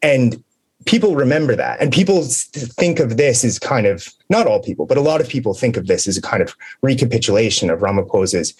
And 0.01 0.43
people 0.85 1.15
remember 1.15 1.55
that. 1.55 1.79
And 1.79 1.91
people 1.91 2.23
think 2.23 2.99
of 2.99 3.17
this 3.17 3.43
as 3.43 3.59
kind 3.59 3.85
of, 3.85 4.07
not 4.29 4.47
all 4.47 4.61
people, 4.61 4.87
but 4.87 4.97
a 4.97 5.01
lot 5.01 5.21
of 5.21 5.29
people 5.29 5.53
think 5.53 5.77
of 5.77 5.85
this 5.85 6.07
as 6.07 6.17
a 6.17 6.21
kind 6.21 6.41
of 6.41 6.55
recapitulation 6.81 7.69
of 7.69 7.81
Ramaphosa's 7.81 8.55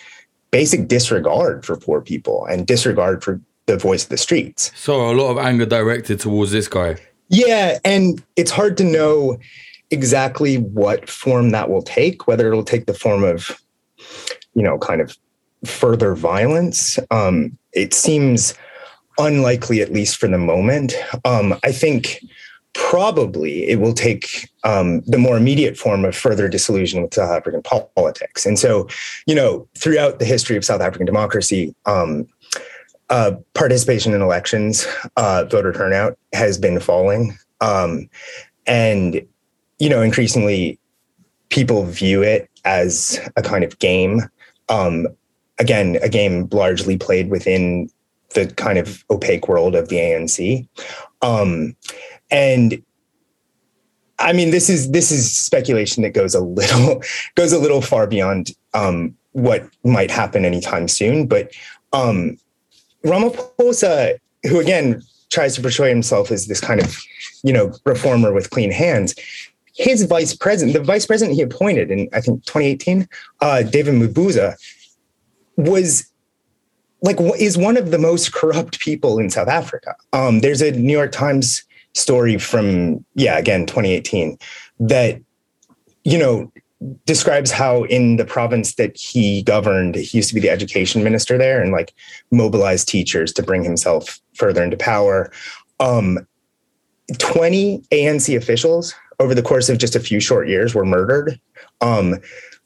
basic 0.51 0.87
disregard 0.87 1.65
for 1.65 1.77
poor 1.77 2.01
people 2.01 2.45
and 2.45 2.67
disregard 2.67 3.23
for 3.23 3.41
the 3.65 3.77
voice 3.77 4.03
of 4.03 4.09
the 4.09 4.17
streets. 4.17 4.71
So 4.75 5.09
a 5.09 5.13
lot 5.13 5.31
of 5.31 5.37
anger 5.37 5.65
directed 5.65 6.19
towards 6.19 6.51
this 6.51 6.67
guy. 6.67 6.97
Yeah, 7.29 7.79
and 7.85 8.21
it's 8.35 8.51
hard 8.51 8.77
to 8.77 8.83
know 8.83 9.39
exactly 9.89 10.57
what 10.57 11.09
form 11.09 11.51
that 11.51 11.69
will 11.69 11.81
take, 11.81 12.27
whether 12.27 12.47
it'll 12.47 12.63
take 12.63 12.85
the 12.85 12.93
form 12.93 13.23
of, 13.23 13.61
you 14.53 14.63
know, 14.63 14.77
kind 14.77 15.01
of 15.01 15.17
further 15.65 16.15
violence. 16.15 16.99
Um, 17.09 17.57
it 17.73 17.93
seems 17.93 18.53
unlikely, 19.17 19.81
at 19.81 19.93
least 19.93 20.17
for 20.17 20.27
the 20.27 20.37
moment. 20.37 20.93
Um, 21.23 21.57
I 21.63 21.71
think 21.71 22.21
probably 22.73 23.67
it 23.67 23.79
will 23.79 23.93
take 23.93 24.49
um, 24.63 25.01
the 25.01 25.17
more 25.17 25.37
immediate 25.37 25.77
form 25.77 26.05
of 26.05 26.15
further 26.15 26.47
disillusion 26.47 27.01
with 27.01 27.13
South 27.13 27.31
African 27.31 27.61
politics. 27.61 28.45
And 28.45 28.57
so, 28.57 28.87
you 29.25 29.35
know, 29.35 29.67
throughout 29.77 30.19
the 30.19 30.25
history 30.25 30.57
of 30.57 30.65
South 30.65 30.81
African 30.81 31.05
democracy, 31.05 31.75
um, 31.85 32.27
uh, 33.09 33.33
participation 33.53 34.13
in 34.13 34.21
elections, 34.21 34.87
uh, 35.17 35.45
voter 35.45 35.73
turnout 35.73 36.17
has 36.33 36.57
been 36.57 36.79
falling. 36.79 37.37
Um, 37.59 38.09
and, 38.65 39.21
you 39.79 39.89
know, 39.89 40.01
increasingly 40.01 40.79
people 41.49 41.83
view 41.85 42.23
it 42.23 42.49
as 42.63 43.19
a 43.35 43.41
kind 43.41 43.63
of 43.63 43.77
game. 43.79 44.21
Um, 44.69 45.07
again, 45.59 45.97
a 46.01 46.09
game 46.09 46.47
largely 46.51 46.97
played 46.97 47.29
within 47.29 47.89
the 48.33 48.47
kind 48.47 48.77
of 48.77 49.03
opaque 49.09 49.47
world 49.47 49.75
of 49.75 49.89
the 49.89 49.97
ANC. 49.97 50.67
And 52.31 52.81
I 54.19 54.33
mean, 54.33 54.51
this 54.51 54.69
is 54.69 54.91
this 54.91 55.11
is 55.11 55.35
speculation 55.35 56.03
that 56.03 56.13
goes 56.13 56.33
a 56.33 56.39
little 56.39 57.01
goes 57.35 57.51
a 57.51 57.59
little 57.59 57.81
far 57.81 58.07
beyond 58.07 58.51
um, 58.73 59.15
what 59.33 59.67
might 59.83 60.11
happen 60.11 60.45
anytime 60.45 60.87
soon. 60.87 61.27
But 61.27 61.51
um, 61.93 62.37
Ramaphosa, 63.03 64.17
who 64.47 64.59
again 64.59 65.01
tries 65.29 65.55
to 65.55 65.61
portray 65.61 65.89
himself 65.89 66.29
as 66.29 66.47
this 66.47 66.59
kind 66.59 66.81
of, 66.81 66.97
you 67.43 67.53
know, 67.53 67.73
reformer 67.85 68.33
with 68.33 68.49
clean 68.49 68.69
hands, 68.71 69.15
his 69.73 70.03
vice 70.03 70.35
president, 70.35 70.77
the 70.77 70.83
vice 70.83 71.05
president 71.05 71.35
he 71.35 71.41
appointed 71.41 71.89
in 71.89 72.09
I 72.13 72.21
think 72.21 72.45
2018, 72.45 73.07
uh, 73.41 73.63
David 73.63 73.95
Mabuza, 73.95 74.55
was 75.57 76.07
like 77.01 77.17
is 77.39 77.57
one 77.57 77.77
of 77.77 77.91
the 77.91 77.97
most 77.97 78.33
corrupt 78.33 78.79
people 78.79 79.17
in 79.17 79.29
South 79.29 79.47
Africa. 79.47 79.95
Um, 80.13 80.41
there's 80.41 80.61
a 80.61 80.71
New 80.71 80.93
York 80.93 81.11
Times 81.11 81.63
story 81.93 82.37
from 82.37 83.03
yeah 83.15 83.37
again 83.37 83.65
2018 83.65 84.37
that 84.79 85.19
you 86.03 86.17
know 86.17 86.51
describes 87.05 87.51
how 87.51 87.83
in 87.83 88.17
the 88.17 88.25
province 88.25 88.75
that 88.75 88.97
he 88.97 89.43
governed, 89.43 89.95
he 89.95 90.17
used 90.17 90.29
to 90.29 90.35
be 90.35 90.41
the 90.41 90.49
education 90.49 91.03
minister 91.03 91.37
there 91.37 91.61
and 91.61 91.71
like 91.71 91.93
mobilized 92.31 92.87
teachers 92.87 93.31
to 93.33 93.43
bring 93.43 93.63
himself 93.63 94.19
further 94.33 94.63
into 94.63 94.77
power. 94.77 95.31
Um, 95.79 96.25
20 97.19 97.83
ANC 97.91 98.35
officials 98.35 98.95
over 99.19 99.35
the 99.35 99.43
course 99.43 99.69
of 99.69 99.77
just 99.77 99.95
a 99.95 99.99
few 99.99 100.19
short 100.19 100.47
years 100.47 100.73
were 100.73 100.85
murdered, 100.85 101.39
um, 101.81 102.15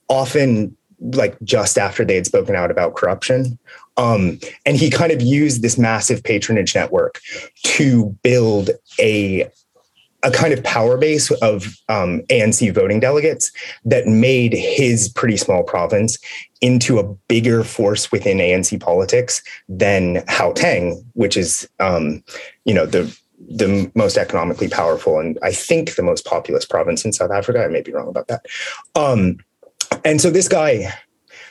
often 0.07 0.75
like 0.99 1.37
just 1.43 1.77
after 1.77 2.05
they 2.05 2.15
had 2.15 2.25
spoken 2.25 2.55
out 2.55 2.71
about 2.71 2.95
corruption. 2.95 3.59
Um, 3.97 4.39
and 4.65 4.75
he 4.77 4.89
kind 4.89 5.11
of 5.11 5.21
used 5.21 5.61
this 5.61 5.77
massive 5.77 6.23
patronage 6.23 6.75
network 6.75 7.21
to 7.63 8.15
build 8.23 8.71
a 8.99 9.49
a 10.23 10.31
kind 10.31 10.53
of 10.53 10.63
power 10.63 10.97
base 10.97 11.29
of 11.31 11.77
um, 11.87 12.21
ANC 12.31 12.73
voting 12.73 12.99
delegates 12.99 13.51
that 13.85 14.07
made 14.07 14.53
his 14.53 15.07
pretty 15.07 15.37
small 15.37 15.61
province 15.61 16.17
into 16.61 16.97
a 16.97 17.03
bigger 17.27 17.63
force 17.63 18.11
within 18.11 18.39
ANC 18.39 18.81
politics 18.81 19.43
than 19.69 20.15
Gauteng, 20.25 21.05
which 21.13 21.37
is, 21.37 21.69
um, 21.79 22.23
you 22.65 22.73
know, 22.73 22.85
the 22.85 23.15
the 23.47 23.91
most 23.95 24.17
economically 24.17 24.69
powerful 24.69 25.19
and 25.19 25.37
I 25.43 25.51
think 25.51 25.95
the 25.95 26.01
most 26.01 26.25
populous 26.25 26.65
province 26.65 27.05
in 27.05 27.13
South 27.13 27.31
Africa. 27.31 27.63
I 27.63 27.67
may 27.67 27.81
be 27.81 27.91
wrong 27.91 28.07
about 28.07 28.27
that. 28.27 28.45
Um, 28.95 29.37
and 30.03 30.21
so 30.21 30.31
this 30.31 30.47
guy, 30.47 30.91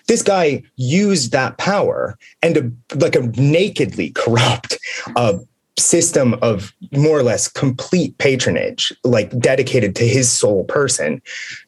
this 0.06 0.22
guy 0.22 0.62
used 0.76 1.32
that 1.32 1.58
power 1.58 2.18
and 2.42 2.56
a, 2.56 2.96
like 2.96 3.16
a 3.16 3.22
nakedly 3.40 4.10
corrupt 4.10 4.78
uh, 5.16 5.38
system 5.78 6.34
of 6.42 6.72
more 6.92 7.18
or 7.18 7.22
less 7.22 7.48
complete 7.48 8.16
patronage, 8.18 8.92
like 9.02 9.36
dedicated 9.38 9.96
to 9.96 10.06
his 10.06 10.30
sole 10.30 10.64
person, 10.64 11.20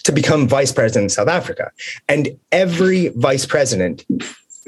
to 0.05 0.12
become 0.12 0.49
vice 0.49 0.72
president 0.72 1.07
of 1.07 1.12
South 1.12 1.29
Africa. 1.29 1.70
And 2.09 2.38
every 2.53 3.09
vice 3.09 3.46
president 3.46 4.05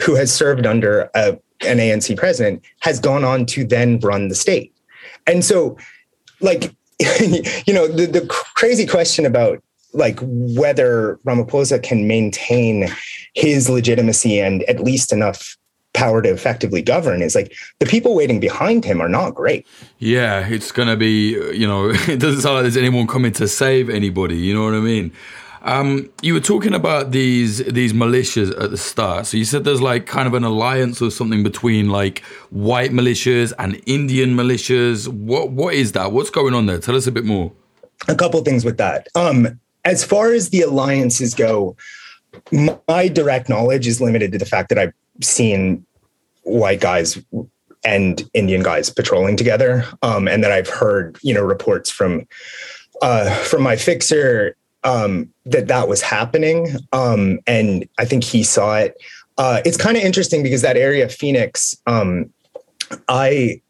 who 0.04 0.14
has 0.14 0.32
served 0.32 0.66
under 0.66 1.10
a, 1.14 1.38
an 1.62 1.78
ANC 1.78 2.16
president 2.16 2.62
has 2.80 3.00
gone 3.00 3.24
on 3.24 3.46
to 3.46 3.64
then 3.64 3.98
run 4.00 4.28
the 4.28 4.34
state. 4.34 4.74
And 5.26 5.44
so, 5.44 5.76
like, 6.40 6.74
you 7.20 7.74
know, 7.74 7.86
the, 7.86 8.06
the 8.06 8.26
crazy 8.28 8.86
question 8.86 9.26
about 9.26 9.62
like 9.92 10.18
whether 10.22 11.18
Ramaphosa 11.24 11.82
can 11.82 12.06
maintain 12.06 12.88
his 13.34 13.68
legitimacy 13.68 14.38
and 14.40 14.62
at 14.64 14.80
least 14.80 15.12
enough 15.12 15.56
power 15.94 16.22
to 16.22 16.28
effectively 16.28 16.82
govern 16.82 17.22
is 17.22 17.34
like 17.34 17.52
the 17.80 17.86
people 17.86 18.14
waiting 18.14 18.38
behind 18.38 18.84
him 18.84 19.00
are 19.00 19.08
not 19.08 19.34
great. 19.34 19.66
Yeah, 19.98 20.46
it's 20.46 20.70
going 20.70 20.88
to 20.88 20.96
be, 20.96 21.30
you 21.56 21.66
know, 21.66 21.90
it 22.08 22.20
doesn't 22.20 22.42
sound 22.42 22.56
like 22.56 22.62
there's 22.62 22.76
anyone 22.76 23.06
coming 23.06 23.32
to 23.32 23.48
save 23.48 23.90
anybody. 23.90 24.36
You 24.36 24.54
know 24.54 24.64
what 24.64 24.74
I 24.74 24.80
mean? 24.80 25.12
Um, 25.62 26.08
you 26.22 26.34
were 26.34 26.40
talking 26.40 26.72
about 26.72 27.10
these 27.10 27.58
these 27.58 27.92
militias 27.92 28.50
at 28.62 28.70
the 28.70 28.76
start. 28.76 29.26
So 29.26 29.36
you 29.36 29.44
said 29.44 29.64
there's 29.64 29.82
like 29.82 30.06
kind 30.06 30.28
of 30.28 30.34
an 30.34 30.44
alliance 30.44 31.02
or 31.02 31.10
something 31.10 31.42
between 31.42 31.90
like 31.90 32.20
white 32.50 32.92
militias 32.92 33.52
and 33.58 33.80
Indian 33.84 34.36
militias. 34.36 35.08
What 35.08 35.50
what 35.50 35.74
is 35.74 35.92
that? 35.92 36.12
What's 36.12 36.30
going 36.30 36.54
on 36.54 36.66
there? 36.66 36.78
Tell 36.78 36.94
us 36.94 37.08
a 37.08 37.12
bit 37.12 37.24
more. 37.24 37.52
A 38.06 38.14
couple 38.14 38.42
things 38.44 38.64
with 38.64 38.78
that. 38.78 39.08
Um, 39.16 39.58
as 39.84 40.04
far 40.04 40.32
as 40.32 40.50
the 40.50 40.62
alliances 40.62 41.34
go, 41.34 41.76
my 42.86 43.08
direct 43.08 43.48
knowledge 43.48 43.86
is 43.86 44.00
limited 44.00 44.32
to 44.32 44.38
the 44.38 44.46
fact 44.46 44.68
that 44.68 44.78
I've 44.78 44.92
seen 45.22 45.84
white 46.42 46.80
guys 46.80 47.18
and 47.84 48.28
Indian 48.34 48.62
guys 48.62 48.90
patrolling 48.90 49.36
together, 49.36 49.84
um, 50.02 50.28
and 50.28 50.42
that 50.42 50.52
I've 50.52 50.68
heard 50.68 51.18
you 51.22 51.34
know 51.34 51.42
reports 51.42 51.90
from 51.90 52.26
uh, 53.02 53.34
from 53.36 53.62
my 53.62 53.76
fixer 53.76 54.56
um, 54.84 55.32
that 55.46 55.68
that 55.68 55.88
was 55.88 56.02
happening, 56.02 56.76
um, 56.92 57.38
and 57.46 57.88
I 57.98 58.04
think 58.04 58.24
he 58.24 58.42
saw 58.42 58.78
it. 58.78 58.96
Uh, 59.36 59.60
it's 59.64 59.76
kind 59.76 59.96
of 59.96 60.02
interesting 60.02 60.42
because 60.42 60.62
that 60.62 60.76
area 60.76 61.04
of 61.04 61.12
Phoenix, 61.12 61.76
um, 61.86 62.32
I 63.08 63.60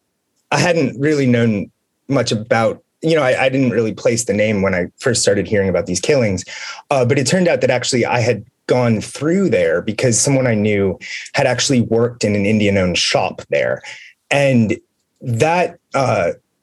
I 0.51 0.59
hadn't 0.59 0.99
really 0.99 1.27
known 1.27 1.71
much 2.09 2.33
about 2.33 2.83
you 3.03 3.15
know, 3.15 3.23
I, 3.23 3.45
I, 3.45 3.49
didn't 3.49 3.71
really 3.71 3.95
place 3.95 4.25
the 4.25 4.35
name 4.35 4.63
when 4.63 4.75
I 4.75 4.87
first 4.99 5.23
started 5.23 5.47
hearing 5.47 5.69
about 5.69 5.87
these 5.87 6.01
killings, 6.01 6.45
uh, 6.91 7.05
but 7.05 7.19
it 7.19 7.27
turned 7.27 7.47
out 7.47 7.61
that 7.61 7.71
actually 7.71 8.05
I 8.05 8.21
had 8.21 8.45
gone 8.67 9.01
through 9.01 9.51
there 9.51 9.83
because 9.83 10.21
someone 10.21 10.47
I 10.47 10.55
knew 10.55 10.99
had 11.35 11.47
actually 11.47 11.83
worked 11.83 12.25
in 12.25 12.35
an 12.35 12.45
Indian-owned 12.45 12.99
shop 12.99 13.43
there, 13.51 13.83
and 14.31 14.79
that 15.21 15.79
uh, 15.95 16.33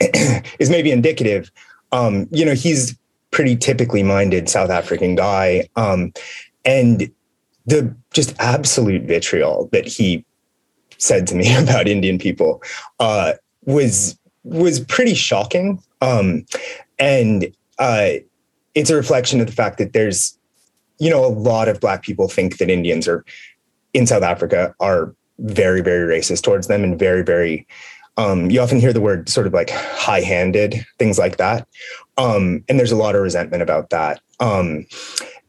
is 0.59 0.69
maybe 0.69 0.91
indicative. 0.91 1.51
Um, 1.91 2.27
you 2.31 2.45
know, 2.45 2.53
he's 2.53 2.97
pretty 3.31 3.55
typically 3.55 4.03
minded 4.03 4.49
South 4.49 4.69
African 4.69 5.15
guy, 5.15 5.67
um, 5.75 6.13
and 6.63 7.11
the 7.65 7.95
just 8.13 8.35
absolute 8.39 9.03
vitriol 9.03 9.69
that 9.71 9.87
he 9.87 10.23
said 10.97 11.27
to 11.27 11.35
me 11.35 11.53
about 11.61 11.87
Indian 11.87 12.17
people 12.17 12.61
uh, 12.99 13.33
was 13.65 14.17
was 14.43 14.79
pretty 14.79 15.15
shocking. 15.15 15.81
Um, 16.05 16.45
and 16.99 17.51
uh, 17.79 18.09
it's 18.75 18.89
a 18.89 18.95
reflection 18.95 19.41
of 19.41 19.47
the 19.47 19.53
fact 19.53 19.79
that 19.79 19.93
there's, 19.93 20.37
you 20.99 21.09
know, 21.09 21.25
a 21.25 21.27
lot 21.27 21.67
of 21.67 21.79
Black 21.79 22.03
people 22.03 22.27
think 22.27 22.57
that 22.57 22.69
Indians 22.69 23.07
are 23.07 23.25
in 23.93 24.05
South 24.05 24.23
Africa 24.23 24.75
are 24.79 25.15
very, 25.39 25.81
very 25.81 26.19
racist 26.19 26.43
towards 26.43 26.67
them 26.67 26.83
and 26.83 26.99
very, 26.99 27.23
very. 27.23 27.67
Um, 28.17 28.49
you 28.49 28.61
often 28.61 28.79
hear 28.79 28.93
the 28.93 29.01
word 29.01 29.27
sort 29.27 29.47
of 29.47 29.53
like 29.53 29.71
high 29.71 30.21
handed, 30.21 30.85
things 30.99 31.19
like 31.19 31.37
that. 31.37 31.67
Um, 32.17 32.63
and 32.69 32.79
there's 32.79 32.93
a 32.93 32.95
lot 32.95 33.15
of 33.15 33.21
resentment 33.21 33.61
about 33.61 33.89
that. 33.89 34.21
Um, 34.39 34.85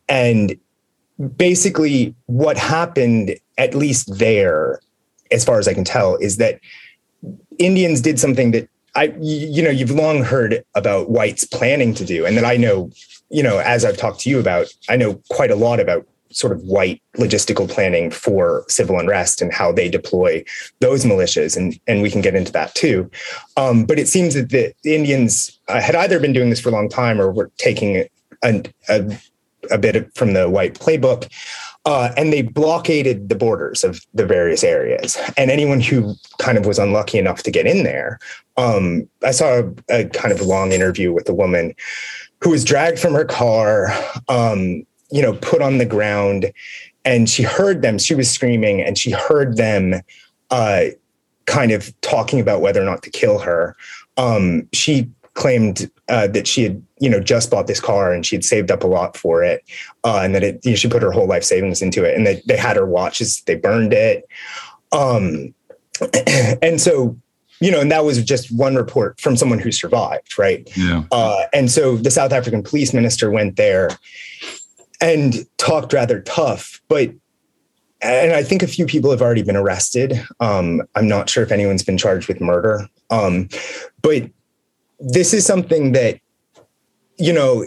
and 0.08 0.58
basically, 1.36 2.14
what 2.26 2.56
happened, 2.56 3.36
at 3.58 3.74
least 3.74 4.18
there, 4.18 4.80
as 5.30 5.44
far 5.44 5.58
as 5.58 5.68
I 5.68 5.74
can 5.74 5.84
tell, 5.84 6.16
is 6.16 6.38
that 6.38 6.60
Indians 7.58 8.00
did 8.00 8.18
something 8.18 8.50
that 8.50 8.68
I, 8.96 9.14
you 9.20 9.62
know, 9.62 9.70
you've 9.70 9.90
long 9.90 10.24
heard 10.24 10.64
about 10.74 11.10
whites 11.10 11.44
planning 11.44 11.94
to 11.94 12.04
do, 12.04 12.24
and 12.24 12.36
that 12.36 12.44
I 12.44 12.56
know, 12.56 12.90
you 13.30 13.42
know, 13.42 13.58
as 13.58 13.84
I've 13.84 13.98
talked 13.98 14.20
to 14.20 14.30
you 14.30 14.40
about, 14.40 14.72
I 14.88 14.96
know 14.96 15.20
quite 15.30 15.50
a 15.50 15.56
lot 15.56 15.80
about 15.80 16.06
sort 16.30 16.52
of 16.52 16.62
white 16.62 17.00
logistical 17.16 17.70
planning 17.70 18.10
for 18.10 18.64
civil 18.68 18.98
unrest 18.98 19.40
and 19.40 19.52
how 19.52 19.70
they 19.70 19.88
deploy 19.88 20.42
those 20.80 21.04
militias, 21.04 21.56
and 21.56 21.78
and 21.86 22.02
we 22.02 22.10
can 22.10 22.22
get 22.22 22.34
into 22.34 22.52
that 22.52 22.74
too. 22.74 23.10
Um, 23.56 23.84
but 23.84 23.98
it 23.98 24.08
seems 24.08 24.34
that 24.34 24.48
the 24.48 24.74
Indians 24.84 25.58
uh, 25.68 25.80
had 25.80 25.94
either 25.94 26.18
been 26.18 26.32
doing 26.32 26.50
this 26.50 26.60
for 26.60 26.70
a 26.70 26.72
long 26.72 26.88
time 26.88 27.20
or 27.20 27.30
were 27.30 27.50
taking 27.58 28.08
a, 28.42 28.62
a, 28.88 29.18
a 29.70 29.78
bit 29.78 30.14
from 30.14 30.32
the 30.32 30.48
white 30.48 30.74
playbook. 30.74 31.30
Uh, 31.86 32.12
and 32.16 32.32
they 32.32 32.42
blockaded 32.42 33.28
the 33.28 33.36
borders 33.36 33.84
of 33.84 34.04
the 34.12 34.26
various 34.26 34.64
areas. 34.64 35.16
And 35.36 35.52
anyone 35.52 35.80
who 35.80 36.16
kind 36.38 36.58
of 36.58 36.66
was 36.66 36.80
unlucky 36.80 37.16
enough 37.16 37.44
to 37.44 37.50
get 37.50 37.64
in 37.64 37.84
there, 37.84 38.18
um, 38.56 39.08
I 39.24 39.30
saw 39.30 39.62
a, 39.88 40.00
a, 40.00 40.08
kind 40.08 40.32
of 40.32 40.40
long 40.40 40.72
interview 40.72 41.12
with 41.12 41.28
a 41.28 41.34
woman 41.34 41.74
who 42.42 42.50
was 42.50 42.64
dragged 42.64 42.98
from 42.98 43.14
her 43.14 43.24
car, 43.24 43.92
um, 44.28 44.84
you 45.10 45.22
know, 45.22 45.34
put 45.34 45.62
on 45.62 45.78
the 45.78 45.86
ground, 45.86 46.52
and 47.04 47.30
she 47.30 47.44
heard 47.44 47.82
them. 47.82 47.98
She 47.98 48.14
was 48.14 48.28
screaming, 48.28 48.80
and 48.80 48.98
she 48.98 49.12
heard 49.12 49.56
them 49.56 49.94
uh, 50.50 50.86
kind 51.46 51.70
of 51.70 51.98
talking 52.00 52.40
about 52.40 52.60
whether 52.60 52.82
or 52.82 52.84
not 52.84 53.02
to 53.04 53.10
kill 53.10 53.38
her. 53.38 53.76
Um, 54.16 54.68
she 54.72 55.08
claimed 55.34 55.90
uh, 56.08 56.26
that 56.28 56.46
she 56.46 56.64
had 56.64 56.82
you 56.98 57.10
know 57.10 57.20
just 57.20 57.50
bought 57.50 57.66
this 57.66 57.80
car 57.80 58.12
and 58.12 58.24
she 58.24 58.36
had 58.36 58.44
saved 58.44 58.70
up 58.70 58.82
a 58.82 58.86
lot 58.86 59.16
for 59.16 59.42
it 59.42 59.64
uh, 60.04 60.20
and 60.22 60.34
that 60.34 60.42
it 60.42 60.60
you 60.64 60.72
know, 60.72 60.76
she 60.76 60.88
put 60.88 61.02
her 61.02 61.12
whole 61.12 61.26
life 61.26 61.44
savings 61.44 61.82
into 61.82 62.04
it 62.04 62.16
and 62.16 62.26
they, 62.26 62.42
they 62.46 62.56
had 62.56 62.76
her 62.76 62.86
watches 62.86 63.42
they 63.42 63.54
burned 63.54 63.92
it 63.92 64.24
um, 64.92 65.54
and 66.62 66.80
so 66.80 67.16
you 67.60 67.70
know 67.70 67.80
and 67.80 67.90
that 67.90 68.04
was 68.04 68.22
just 68.24 68.50
one 68.56 68.76
report 68.76 69.20
from 69.20 69.36
someone 69.36 69.58
who 69.58 69.72
survived 69.72 70.38
right 70.38 70.70
yeah 70.76 71.04
uh, 71.12 71.44
and 71.52 71.70
so 71.70 71.96
the 71.96 72.10
south 72.10 72.32
african 72.32 72.62
police 72.62 72.92
minister 72.92 73.30
went 73.30 73.56
there 73.56 73.90
and 75.00 75.46
talked 75.58 75.92
rather 75.92 76.20
tough 76.22 76.80
but 76.88 77.10
and 78.02 78.32
I 78.32 78.42
think 78.42 78.62
a 78.62 78.66
few 78.66 78.86
people 78.86 79.10
have 79.10 79.22
already 79.22 79.42
been 79.42 79.56
arrested. 79.56 80.20
Um, 80.40 80.82
I'm 80.94 81.08
not 81.08 81.30
sure 81.30 81.42
if 81.42 81.50
anyone's 81.50 81.82
been 81.82 81.98
charged 81.98 82.28
with 82.28 82.40
murder. 82.40 82.88
Um, 83.10 83.48
but 84.02 84.30
this 85.00 85.32
is 85.32 85.46
something 85.46 85.92
that, 85.92 86.20
you 87.18 87.32
know, 87.32 87.64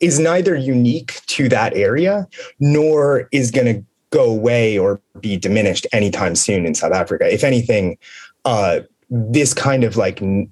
is 0.00 0.18
neither 0.18 0.56
unique 0.56 1.20
to 1.26 1.48
that 1.48 1.74
area 1.74 2.26
nor 2.58 3.28
is 3.32 3.50
going 3.50 3.66
to 3.66 3.84
go 4.10 4.24
away 4.24 4.76
or 4.76 5.00
be 5.20 5.36
diminished 5.36 5.86
anytime 5.92 6.34
soon 6.34 6.66
in 6.66 6.74
South 6.74 6.92
Africa. 6.92 7.32
If 7.32 7.44
anything, 7.44 7.96
uh, 8.44 8.80
this 9.08 9.54
kind 9.54 9.84
of 9.84 9.96
like 9.96 10.20
n- 10.20 10.50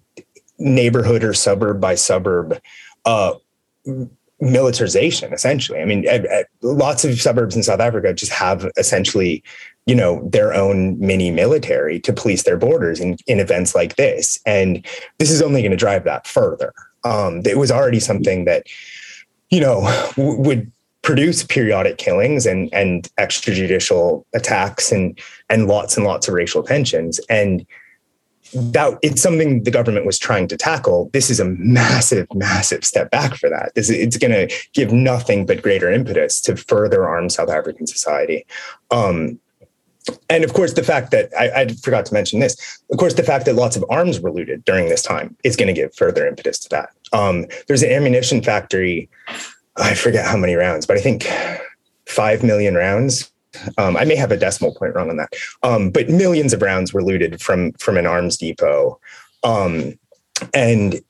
neighborhood 0.58 1.24
or 1.24 1.34
suburb 1.34 1.80
by 1.80 1.94
suburb 1.94 2.60
uh, 3.04 3.34
militarization, 4.40 5.32
essentially. 5.32 5.80
I 5.80 5.84
mean, 5.84 6.06
lots 6.62 7.04
of 7.04 7.20
suburbs 7.20 7.56
in 7.56 7.62
South 7.62 7.80
Africa 7.80 8.14
just 8.14 8.32
have 8.32 8.70
essentially 8.76 9.42
you 9.86 9.94
know 9.94 10.28
their 10.28 10.54
own 10.54 10.98
mini 11.00 11.30
military 11.30 11.98
to 12.00 12.12
police 12.12 12.44
their 12.44 12.56
borders 12.56 13.00
in, 13.00 13.16
in 13.26 13.40
events 13.40 13.74
like 13.74 13.96
this 13.96 14.38
and 14.46 14.86
this 15.18 15.30
is 15.30 15.40
only 15.42 15.62
going 15.62 15.70
to 15.70 15.76
drive 15.76 16.04
that 16.04 16.26
further 16.26 16.72
um, 17.04 17.42
it 17.44 17.58
was 17.58 17.70
already 17.70 18.00
something 18.00 18.44
that 18.44 18.66
you 19.50 19.60
know 19.60 19.80
w- 20.16 20.40
would 20.40 20.70
produce 21.02 21.42
periodic 21.42 21.98
killings 21.98 22.46
and 22.46 22.72
and 22.74 23.08
extrajudicial 23.18 24.24
attacks 24.34 24.92
and 24.92 25.18
and 25.48 25.66
lots 25.66 25.96
and 25.96 26.06
lots 26.06 26.28
of 26.28 26.34
racial 26.34 26.62
tensions 26.62 27.18
and 27.30 27.66
that 28.52 28.98
it's 29.02 29.22
something 29.22 29.62
the 29.62 29.70
government 29.70 30.06
was 30.06 30.18
trying 30.18 30.48
to 30.48 30.56
tackle. 30.56 31.08
This 31.12 31.30
is 31.30 31.40
a 31.40 31.44
massive, 31.44 32.26
massive 32.34 32.84
step 32.84 33.10
back 33.10 33.36
for 33.36 33.48
that. 33.48 33.72
This, 33.74 33.90
it's 33.90 34.16
going 34.16 34.32
to 34.32 34.52
give 34.72 34.92
nothing 34.92 35.46
but 35.46 35.62
greater 35.62 35.90
impetus 35.90 36.40
to 36.42 36.56
further 36.56 37.06
arm 37.06 37.28
South 37.28 37.48
African 37.48 37.86
society. 37.86 38.44
Um, 38.90 39.38
and 40.28 40.44
of 40.44 40.52
course, 40.54 40.72
the 40.74 40.82
fact 40.82 41.10
that 41.10 41.30
I, 41.38 41.62
I, 41.62 41.68
forgot 41.68 42.06
to 42.06 42.14
mention 42.14 42.40
this, 42.40 42.82
of 42.90 42.98
course, 42.98 43.14
the 43.14 43.22
fact 43.22 43.44
that 43.44 43.54
lots 43.54 43.76
of 43.76 43.84
arms 43.90 44.20
were 44.20 44.32
looted 44.32 44.64
during 44.64 44.88
this 44.88 45.02
time 45.02 45.36
is 45.44 45.56
going 45.56 45.66
to 45.66 45.78
give 45.78 45.94
further 45.94 46.26
impetus 46.26 46.58
to 46.60 46.68
that. 46.70 46.90
Um, 47.12 47.46
there's 47.68 47.82
an 47.82 47.90
ammunition 47.90 48.42
factory. 48.42 49.08
I 49.76 49.94
forget 49.94 50.26
how 50.26 50.36
many 50.36 50.54
rounds, 50.54 50.86
but 50.86 50.96
I 50.96 51.00
think 51.00 51.30
five 52.06 52.42
million 52.42 52.74
rounds. 52.74 53.30
Um, 53.78 53.96
I 53.96 54.04
may 54.04 54.14
have 54.16 54.30
a 54.30 54.36
decimal 54.36 54.74
point 54.74 54.94
wrong 54.94 55.10
on 55.10 55.16
that, 55.16 55.32
um, 55.62 55.90
but 55.90 56.08
millions 56.08 56.52
of 56.52 56.62
rounds 56.62 56.92
were 56.92 57.02
looted 57.02 57.40
from 57.40 57.72
from 57.72 57.96
an 57.96 58.06
arms 58.06 58.36
depot, 58.36 58.98
um, 59.42 59.98
and 60.54 61.00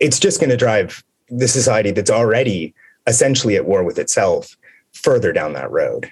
it's 0.00 0.18
just 0.18 0.40
going 0.40 0.50
to 0.50 0.56
drive 0.56 1.04
the 1.28 1.48
society 1.48 1.92
that's 1.92 2.10
already 2.10 2.74
essentially 3.06 3.56
at 3.56 3.66
war 3.66 3.84
with 3.84 3.98
itself 3.98 4.56
further 4.92 5.32
down 5.32 5.52
that 5.52 5.70
road. 5.70 6.10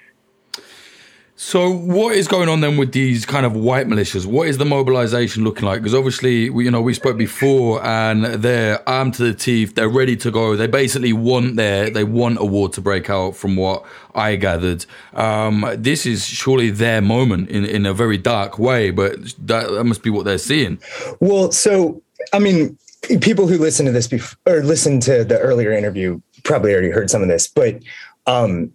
So, 1.37 1.69
what 1.69 2.15
is 2.15 2.29
going 2.29 2.49
on 2.49 2.61
then 2.61 2.77
with 2.77 2.93
these 2.93 3.27
kind 3.27 3.45
of 3.45 3.57
white 3.57 3.89
militias? 3.89 4.25
What 4.25 4.47
is 4.47 4.59
the 4.59 4.65
mobilization 4.65 5.43
looking 5.43 5.65
like? 5.65 5.81
Because 5.81 5.93
obviously, 5.93 6.49
we, 6.49 6.65
you 6.65 6.71
know, 6.71 6.81
we 6.81 6.95
spoke 6.95 7.17
before, 7.17 7.85
and 7.85 8.25
they're 8.25 8.89
armed 8.89 9.15
to 9.15 9.25
the 9.25 9.35
teeth. 9.35 9.75
They're 9.75 9.89
ready 9.89 10.17
to 10.19 10.31
go. 10.31 10.55
They 10.55 10.69
basically 10.69 11.13
want 11.13 11.57
their 11.57 11.91
they 11.91 12.05
want 12.05 12.39
a 12.39 12.45
war 12.45 12.69
to 12.69 12.81
break 12.81 13.11
out. 13.11 13.35
From 13.35 13.57
what 13.57 13.85
I 14.15 14.37
gathered, 14.37 14.87
um, 15.15 15.67
this 15.77 16.07
is 16.07 16.25
surely 16.25 16.71
their 16.71 17.03
moment 17.03 17.49
in 17.49 17.65
in 17.65 17.85
a 17.85 17.93
very 17.93 18.17
dark 18.17 18.61
way. 18.61 18.93
But 18.93 19.17
that, 19.45 19.73
that 19.73 19.85
must 19.85 20.05
be 20.05 20.11
what 20.11 20.25
they're 20.25 20.39
seeing. 20.39 20.79
Well, 21.19 21.51
so 21.51 22.01
I 22.33 22.39
mean, 22.39 22.79
people 23.21 23.49
who 23.49 23.59
listen 23.59 23.87
to 23.87 23.93
this 23.93 24.07
before 24.07 24.39
or 24.47 24.63
listen 24.63 25.01
to 25.01 25.25
the 25.25 25.41
earlier 25.41 25.73
interview 25.73 26.21
probably 26.45 26.73
already 26.73 26.91
heard 26.91 27.11
some 27.11 27.23
of 27.23 27.29
this, 27.29 27.49
but 27.49 27.83
um, 28.27 28.71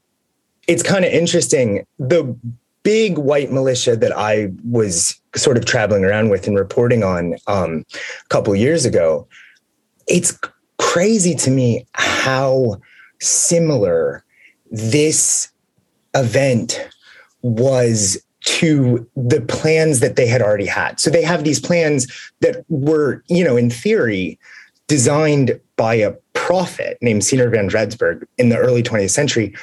it's 0.70 0.84
kind 0.84 1.04
of 1.04 1.12
interesting. 1.12 1.84
The 1.98 2.38
big 2.84 3.18
white 3.18 3.52
militia 3.52 3.96
that 3.96 4.16
I 4.16 4.52
was 4.64 5.20
sort 5.36 5.58
of 5.58 5.66
traveling 5.66 6.06
around 6.06 6.30
with 6.30 6.46
and 6.48 6.56
reporting 6.56 7.04
on 7.04 7.36
um, 7.48 7.84
a 7.92 8.30
couple 8.30 8.56
years 8.56 8.86
ago, 8.86 9.28
it's 10.08 10.38
crazy 10.78 11.34
to 11.36 11.50
me 11.50 11.88
how 11.94 12.80
similar 13.20 14.24
this 14.70 15.50
event 16.16 16.88
was 17.42 18.24
to 18.42 19.10
the 19.16 19.42
plans 19.42 20.02
that 20.02 20.16
they 20.18 20.28
had 20.28 20.42
already 20.42 20.68
had. 20.68 21.00
So 21.00 21.10
they 21.10 21.24
have 21.24 21.44
these 21.44 21.60
plans 21.60 22.32
that 22.42 22.64
were, 22.70 23.24
you 23.28 23.44
know, 23.44 23.58
in 23.58 23.72
theory, 23.72 24.40
designed 24.88 25.60
by 25.78 25.96
a 25.96 26.14
prophet 26.34 27.00
named 27.02 27.24
Siener 27.24 27.50
van 27.50 27.70
Rensburg 27.70 28.28
in 28.38 28.50
the 28.50 28.58
early 28.58 28.84
20th 28.84 29.12
century, 29.12 29.56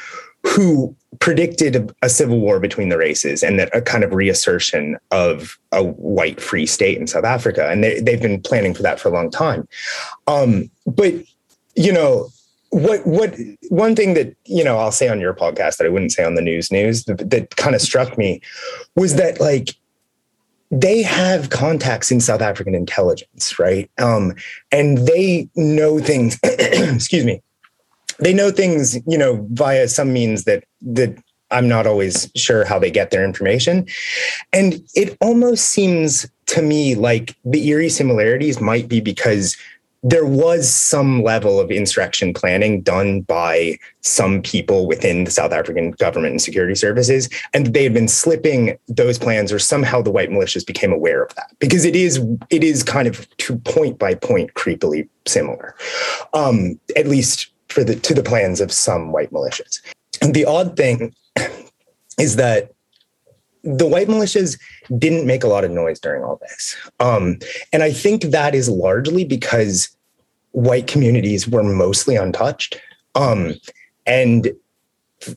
who 0.47 0.94
predicted 1.18 1.92
a, 2.03 2.09
civil 2.09 2.40
war 2.40 2.61
between 2.61 2.88
the 2.88 2.99
races 2.99 3.42
and 3.42 3.59
that 3.59 3.74
a 3.74 3.80
kind 3.80 4.05
of 4.05 4.12
reassertion 4.12 4.97
of 5.11 5.59
a 5.72 5.82
white 5.82 6.40
free 6.40 6.66
state 6.66 6.99
in 6.99 7.07
South 7.07 7.24
Africa. 7.24 7.68
And 7.68 7.82
they, 7.82 8.11
have 8.11 8.22
been 8.22 8.40
planning 8.40 8.74
for 8.74 8.82
that 8.82 9.01
for 9.01 9.09
a 9.09 9.12
long 9.12 9.30
time. 9.30 9.66
Um, 10.26 10.70
but, 10.86 11.14
you 11.74 11.92
know, 11.92 12.28
what 12.70 13.07
what 13.07 13.34
one 13.68 13.94
thing 13.94 14.14
that 14.14 14.34
you 14.44 14.62
know 14.62 14.76
I'll 14.76 14.92
say 14.92 15.09
on 15.09 15.20
your 15.20 15.32
podcast 15.32 15.76
that 15.76 15.86
I 15.86 15.88
wouldn't 15.88 16.12
say 16.12 16.24
on 16.24 16.34
the 16.34 16.42
news 16.42 16.72
news 16.72 17.05
that, 17.05 17.30
that 17.30 17.57
kind 17.57 17.76
of 17.76 17.80
struck 17.80 18.18
me 18.18 18.42
was 18.97 19.14
that 19.14 19.40
like 19.40 19.76
they 20.72 21.01
have 21.01 21.49
contacts 21.51 22.11
in 22.11 22.20
South 22.20 22.42
African 22.42 22.74
intelligence, 22.74 23.57
right? 23.59 23.88
Um, 23.99 24.34
and 24.72 24.99
they 25.07 25.49
know 25.55 26.01
things. 26.01 26.38
excuse 26.42 27.24
me 27.24 27.40
they 28.18 28.32
know 28.32 28.50
things, 28.50 28.98
you 29.06 29.18
know, 29.18 29.46
via 29.50 29.88
some 29.88 30.12
means 30.12 30.44
that 30.44 30.64
that 30.82 31.16
I'm 31.50 31.68
not 31.68 31.86
always 31.86 32.30
sure 32.34 32.64
how 32.64 32.78
they 32.78 32.90
get 32.90 33.10
their 33.10 33.24
information. 33.24 33.86
And 34.52 34.82
it 34.94 35.16
almost 35.20 35.66
seems 35.66 36.28
to 36.46 36.62
me 36.62 36.94
like 36.94 37.36
the 37.44 37.68
eerie 37.68 37.88
similarities 37.88 38.60
might 38.60 38.88
be 38.88 39.00
because 39.00 39.56
there 40.02 40.26
was 40.26 40.72
some 40.72 41.22
level 41.22 41.58
of 41.58 41.70
insurrection 41.70 42.32
planning 42.32 42.80
done 42.80 43.22
by 43.22 43.76
some 44.02 44.40
people 44.40 44.86
within 44.86 45.24
the 45.24 45.30
South 45.30 45.52
African 45.52 45.92
government 45.92 46.32
and 46.32 46.42
security 46.42 46.76
services, 46.76 47.28
and 47.52 47.68
they 47.68 47.82
had 47.82 47.94
been 47.94 48.06
slipping 48.06 48.78
those 48.86 49.18
plans, 49.18 49.52
or 49.52 49.58
somehow 49.58 50.00
the 50.00 50.10
white 50.10 50.30
militias 50.30 50.64
became 50.64 50.92
aware 50.92 51.24
of 51.24 51.34
that 51.34 51.50
because 51.58 51.84
it 51.84 51.96
is 51.96 52.20
it 52.50 52.62
is 52.62 52.84
kind 52.84 53.08
of 53.08 53.28
to 53.38 53.56
point 53.60 53.98
by 53.98 54.14
point 54.14 54.54
creepily 54.54 55.08
similar, 55.26 55.74
um, 56.34 56.78
at 56.94 57.08
least 57.08 57.48
for 57.68 57.84
the 57.84 57.96
to 57.96 58.14
the 58.14 58.22
plans 58.22 58.60
of 58.60 58.72
some 58.72 59.12
white 59.12 59.32
militias. 59.32 59.80
And 60.20 60.34
the 60.34 60.44
odd 60.44 60.76
thing 60.76 61.14
is 62.18 62.36
that 62.36 62.72
the 63.62 63.86
white 63.86 64.06
militias 64.06 64.58
didn't 64.98 65.26
make 65.26 65.42
a 65.42 65.48
lot 65.48 65.64
of 65.64 65.70
noise 65.70 65.98
during 65.98 66.22
all 66.22 66.40
this. 66.40 66.76
Um, 67.00 67.38
and 67.72 67.82
I 67.82 67.92
think 67.92 68.22
that 68.22 68.54
is 68.54 68.68
largely 68.68 69.24
because 69.24 69.88
white 70.52 70.86
communities 70.86 71.48
were 71.48 71.64
mostly 71.64 72.16
untouched. 72.16 72.80
Um, 73.16 73.54
and 74.06 74.52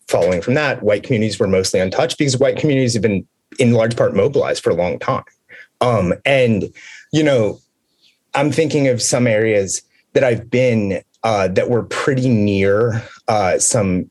following 0.07 0.41
from 0.41 0.53
that, 0.53 0.83
white 0.83 1.03
communities 1.03 1.39
were 1.39 1.47
mostly 1.47 1.79
untouched 1.79 2.17
because 2.17 2.37
white 2.37 2.57
communities 2.57 2.93
have 2.93 3.01
been 3.01 3.27
in 3.57 3.73
large 3.73 3.97
part 3.97 4.15
mobilized 4.15 4.63
for 4.63 4.69
a 4.69 4.75
long 4.75 4.99
time. 4.99 5.23
Um, 5.81 6.13
and, 6.25 6.71
you 7.11 7.23
know, 7.23 7.59
I'm 8.35 8.51
thinking 8.51 8.87
of 8.87 9.01
some 9.01 9.25
areas 9.25 9.81
that 10.13 10.23
I've 10.23 10.49
been 10.49 11.01
uh, 11.23 11.47
that 11.49 11.69
were 11.69 11.83
pretty 11.83 12.29
near 12.29 13.03
uh, 13.27 13.59
some 13.59 14.09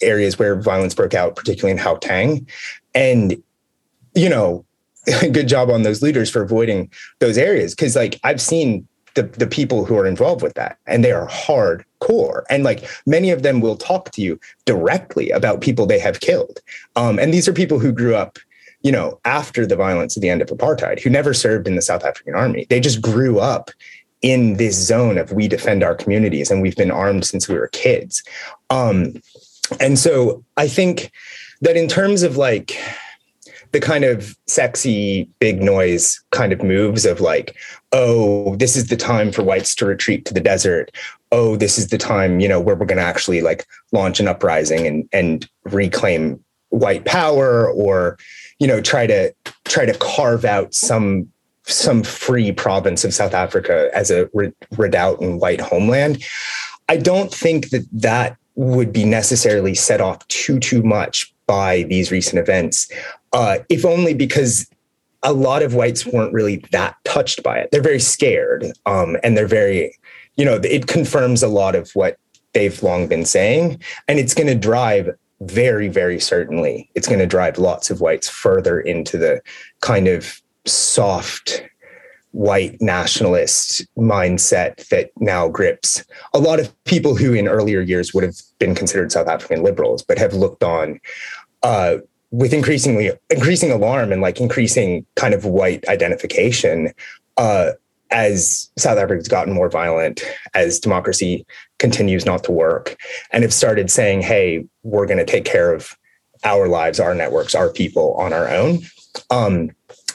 areas 0.00 0.38
where 0.38 0.60
violence 0.60 0.94
broke 0.94 1.14
out, 1.14 1.36
particularly 1.36 1.78
in 1.78 1.84
Gauteng. 1.84 2.48
And, 2.94 3.42
you 4.14 4.28
know, 4.28 4.64
good 5.20 5.48
job 5.48 5.70
on 5.70 5.82
those 5.82 6.02
leaders 6.02 6.30
for 6.30 6.42
avoiding 6.42 6.90
those 7.18 7.38
areas. 7.38 7.74
Cause 7.74 7.96
like 7.96 8.20
I've 8.24 8.40
seen 8.40 8.86
the, 9.14 9.24
the 9.24 9.46
people 9.46 9.84
who 9.84 9.96
are 9.96 10.06
involved 10.06 10.42
with 10.42 10.54
that 10.54 10.78
and 10.86 11.04
they 11.04 11.12
are 11.12 11.28
hardcore. 11.28 12.42
And 12.48 12.64
like 12.64 12.88
many 13.06 13.30
of 13.30 13.42
them 13.42 13.60
will 13.60 13.76
talk 13.76 14.10
to 14.12 14.22
you 14.22 14.38
directly 14.64 15.30
about 15.30 15.60
people 15.60 15.86
they 15.86 15.98
have 15.98 16.20
killed. 16.20 16.60
Um, 16.96 17.18
and 17.18 17.32
these 17.32 17.46
are 17.48 17.52
people 17.52 17.78
who 17.78 17.92
grew 17.92 18.14
up 18.14 18.38
you 18.82 18.90
know, 18.90 19.20
after 19.24 19.64
the 19.64 19.76
violence 19.76 20.16
at 20.16 20.22
the 20.22 20.28
end 20.28 20.42
of 20.42 20.48
apartheid, 20.48 21.00
who 21.00 21.08
never 21.08 21.32
served 21.32 21.68
in 21.68 21.76
the 21.76 21.82
South 21.82 22.04
African 22.04 22.34
army. 22.34 22.66
They 22.68 22.80
just 22.80 23.00
grew 23.00 23.38
up 23.38 23.70
in 24.22 24.56
this 24.56 24.76
zone 24.76 25.18
of 25.18 25.32
we 25.32 25.48
defend 25.48 25.82
our 25.82 25.94
communities 25.94 26.50
and 26.50 26.62
we've 26.62 26.76
been 26.76 26.90
armed 26.90 27.24
since 27.24 27.48
we 27.48 27.56
were 27.56 27.68
kids. 27.68 28.22
Um, 28.70 29.14
and 29.80 29.98
so 29.98 30.44
I 30.56 30.68
think 30.68 31.10
that 31.60 31.76
in 31.76 31.88
terms 31.88 32.22
of 32.22 32.36
like 32.36 32.76
the 33.72 33.80
kind 33.80 34.04
of 34.04 34.36
sexy 34.46 35.28
big 35.38 35.62
noise 35.62 36.22
kind 36.30 36.52
of 36.52 36.62
moves 36.62 37.06
of 37.06 37.20
like, 37.20 37.56
oh, 37.92 38.54
this 38.56 38.76
is 38.76 38.88
the 38.88 38.96
time 38.96 39.32
for 39.32 39.42
whites 39.42 39.74
to 39.76 39.86
retreat 39.86 40.24
to 40.26 40.34
the 40.34 40.40
desert. 40.40 40.90
Oh, 41.32 41.56
this 41.56 41.78
is 41.78 41.88
the 41.88 41.98
time, 41.98 42.38
you 42.38 42.48
know, 42.48 42.60
where 42.60 42.76
we're 42.76 42.86
going 42.86 42.98
to 42.98 43.04
actually 43.04 43.40
like 43.40 43.66
launch 43.92 44.20
an 44.20 44.28
uprising 44.28 44.86
and 44.86 45.08
and 45.12 45.48
reclaim 45.64 46.42
white 46.68 47.04
power 47.04 47.70
or 47.70 48.18
you 48.58 48.66
know 48.66 48.80
try 48.80 49.06
to 49.06 49.34
try 49.66 49.84
to 49.84 49.92
carve 49.98 50.44
out 50.44 50.72
some 50.72 51.28
some 51.64 52.02
free 52.02 52.52
province 52.52 53.04
of 53.04 53.14
South 53.14 53.34
Africa 53.34 53.90
as 53.94 54.10
a 54.10 54.28
redoubt 54.76 55.20
and 55.20 55.40
white 55.40 55.60
homeland. 55.60 56.24
I 56.88 56.96
don't 56.96 57.32
think 57.32 57.70
that 57.70 57.86
that 57.92 58.36
would 58.54 58.92
be 58.92 59.04
necessarily 59.04 59.74
set 59.74 60.00
off 60.00 60.26
too 60.28 60.58
too 60.58 60.82
much 60.82 61.32
by 61.46 61.84
these 61.84 62.10
recent 62.10 62.38
events, 62.38 62.90
uh, 63.32 63.58
if 63.68 63.84
only 63.84 64.14
because 64.14 64.68
a 65.22 65.32
lot 65.32 65.62
of 65.62 65.74
whites 65.74 66.04
weren't 66.04 66.32
really 66.32 66.64
that 66.72 66.96
touched 67.04 67.42
by 67.42 67.58
it. 67.58 67.70
They're 67.70 67.80
very 67.82 68.00
scared, 68.00 68.66
um, 68.86 69.16
and 69.22 69.36
they're 69.36 69.46
very, 69.46 69.96
you 70.36 70.44
know, 70.44 70.60
it 70.62 70.88
confirms 70.88 71.42
a 71.42 71.48
lot 71.48 71.74
of 71.74 71.90
what 71.92 72.18
they've 72.52 72.82
long 72.82 73.06
been 73.06 73.24
saying, 73.24 73.80
and 74.08 74.18
it's 74.18 74.34
going 74.34 74.48
to 74.48 74.54
drive 74.54 75.10
very, 75.40 75.88
very 75.88 76.20
certainly, 76.20 76.90
it's 76.94 77.06
going 77.06 77.18
to 77.18 77.26
drive 77.26 77.58
lots 77.58 77.90
of 77.90 78.00
whites 78.00 78.28
further 78.28 78.80
into 78.80 79.16
the 79.16 79.40
kind 79.80 80.08
of 80.08 80.41
soft 80.66 81.62
white 82.32 82.80
nationalist 82.80 83.86
mindset 83.96 84.88
that 84.88 85.10
now 85.20 85.48
grips 85.48 86.02
a 86.32 86.38
lot 86.38 86.58
of 86.58 86.84
people 86.84 87.14
who 87.14 87.34
in 87.34 87.46
earlier 87.46 87.80
years 87.80 88.14
would 88.14 88.24
have 88.24 88.36
been 88.58 88.74
considered 88.74 89.12
South 89.12 89.28
African 89.28 89.62
liberals, 89.62 90.02
but 90.02 90.18
have 90.18 90.32
looked 90.32 90.64
on 90.64 90.98
uh, 91.62 91.98
with 92.30 92.54
increasingly 92.54 93.12
increasing 93.30 93.70
alarm 93.70 94.10
and 94.10 94.22
like 94.22 94.40
increasing 94.40 95.04
kind 95.16 95.34
of 95.34 95.44
white 95.44 95.86
identification 95.88 96.90
uh, 97.36 97.72
as 98.10 98.70
South 98.76 98.98
Africa's 98.98 99.28
gotten 99.28 99.52
more 99.52 99.68
violent, 99.68 100.22
as 100.54 100.80
democracy 100.80 101.46
continues 101.78 102.26
not 102.26 102.44
to 102.44 102.52
work, 102.52 102.96
and 103.30 103.42
have 103.42 103.54
started 103.54 103.90
saying, 103.90 104.22
"Hey, 104.22 104.64
we're 104.82 105.06
going 105.06 105.18
to 105.18 105.24
take 105.24 105.44
care 105.44 105.72
of 105.72 105.96
our 106.44 106.68
lives, 106.68 106.98
our 106.98 107.14
networks, 107.14 107.54
our 107.54 107.70
people 107.70 108.14
on 108.14 108.32
our 108.32 108.48
own." 108.48 108.80
Um, 109.30 109.70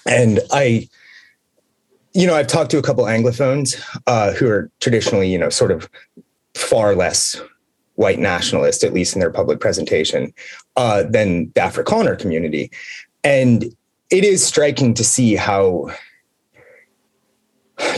and 0.08 0.40
I, 0.52 0.88
you 2.14 2.26
know, 2.26 2.36
I've 2.36 2.48
talked 2.48 2.72
to 2.72 2.78
a 2.78 2.82
couple 2.82 3.04
Anglophones 3.04 3.80
uh, 4.08 4.32
who 4.34 4.50
are 4.50 4.72
traditionally, 4.80 5.30
you 5.30 5.38
know, 5.38 5.50
sort 5.50 5.72
of 5.72 5.90
far 6.56 6.96
less 6.96 7.40
white 7.96 8.20
nationalist, 8.20 8.84
at 8.84 8.94
least 8.94 9.16
in 9.16 9.20
their 9.20 9.32
public 9.32 9.60
presentation, 9.60 10.34
uh, 10.76 11.04
than 11.04 11.52
the 11.56 11.62
Afrikaner 11.62 12.18
community. 12.18 12.72
And 13.24 13.66
it 14.10 14.24
is 14.24 14.46
striking 14.46 14.94
to 14.94 15.04
see 15.04 15.36
how 15.36 15.92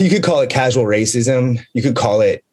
you 0.00 0.10
could 0.10 0.22
call 0.22 0.40
it 0.40 0.50
casual 0.50 0.84
racism. 0.84 1.64
You 1.74 1.82
could 1.82 1.96
call 1.96 2.20
it 2.20 2.44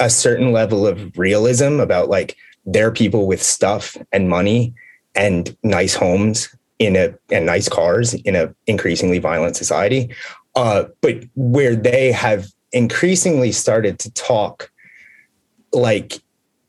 a 0.00 0.08
certain 0.08 0.52
level 0.52 0.86
of 0.86 1.16
realism 1.18 1.78
about 1.78 2.08
like 2.08 2.36
their 2.64 2.90
people 2.90 3.26
with 3.26 3.42
stuff 3.42 3.96
and 4.12 4.28
money 4.28 4.74
and 5.14 5.54
nice 5.62 5.94
homes 5.94 6.48
in 6.84 6.96
a 6.96 7.14
and 7.30 7.46
nice 7.46 7.68
cars 7.68 8.14
in 8.14 8.34
a 8.36 8.54
increasingly 8.66 9.18
violent 9.18 9.56
society 9.56 10.14
uh, 10.54 10.84
but 11.00 11.24
where 11.34 11.74
they 11.74 12.12
have 12.12 12.46
increasingly 12.72 13.52
started 13.52 13.98
to 13.98 14.10
talk 14.12 14.70
like 15.72 16.20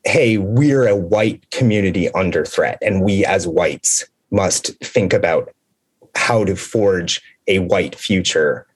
hey 0.05 0.37
we're 0.37 0.87
a 0.87 0.95
white 0.95 1.49
community 1.51 2.09
under 2.11 2.45
threat 2.45 2.77
and 2.81 3.03
we 3.03 3.25
as 3.25 3.47
whites 3.47 4.05
must 4.31 4.77
think 4.79 5.13
about 5.13 5.53
how 6.15 6.43
to 6.43 6.55
forge 6.55 7.21
a 7.47 7.59
white 7.59 7.95
future 7.95 8.67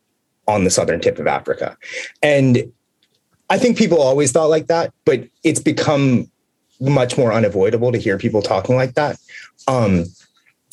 on 0.47 0.63
the 0.63 0.69
southern 0.69 1.01
tip 1.01 1.19
of 1.19 1.27
Africa. 1.27 1.77
And 2.23 2.71
I 3.49 3.57
think 3.57 3.77
people 3.77 4.01
always 4.01 4.31
thought 4.31 4.49
like 4.49 4.67
that, 4.67 4.93
but 5.05 5.27
it's 5.43 5.59
become 5.59 6.29
much 6.79 7.17
more 7.17 7.33
unavoidable 7.33 7.91
to 7.91 7.97
hear 7.97 8.17
people 8.17 8.41
talking 8.41 8.75
like 8.75 8.93
that. 8.95 9.17
Um, 9.67 10.05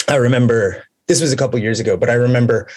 I 0.08 0.16
remember 0.16 0.84
this 1.06 1.20
was 1.20 1.32
a 1.32 1.36
couple 1.36 1.58
years 1.58 1.80
ago, 1.80 1.96
but 1.96 2.10
I 2.10 2.14
remember 2.14 2.68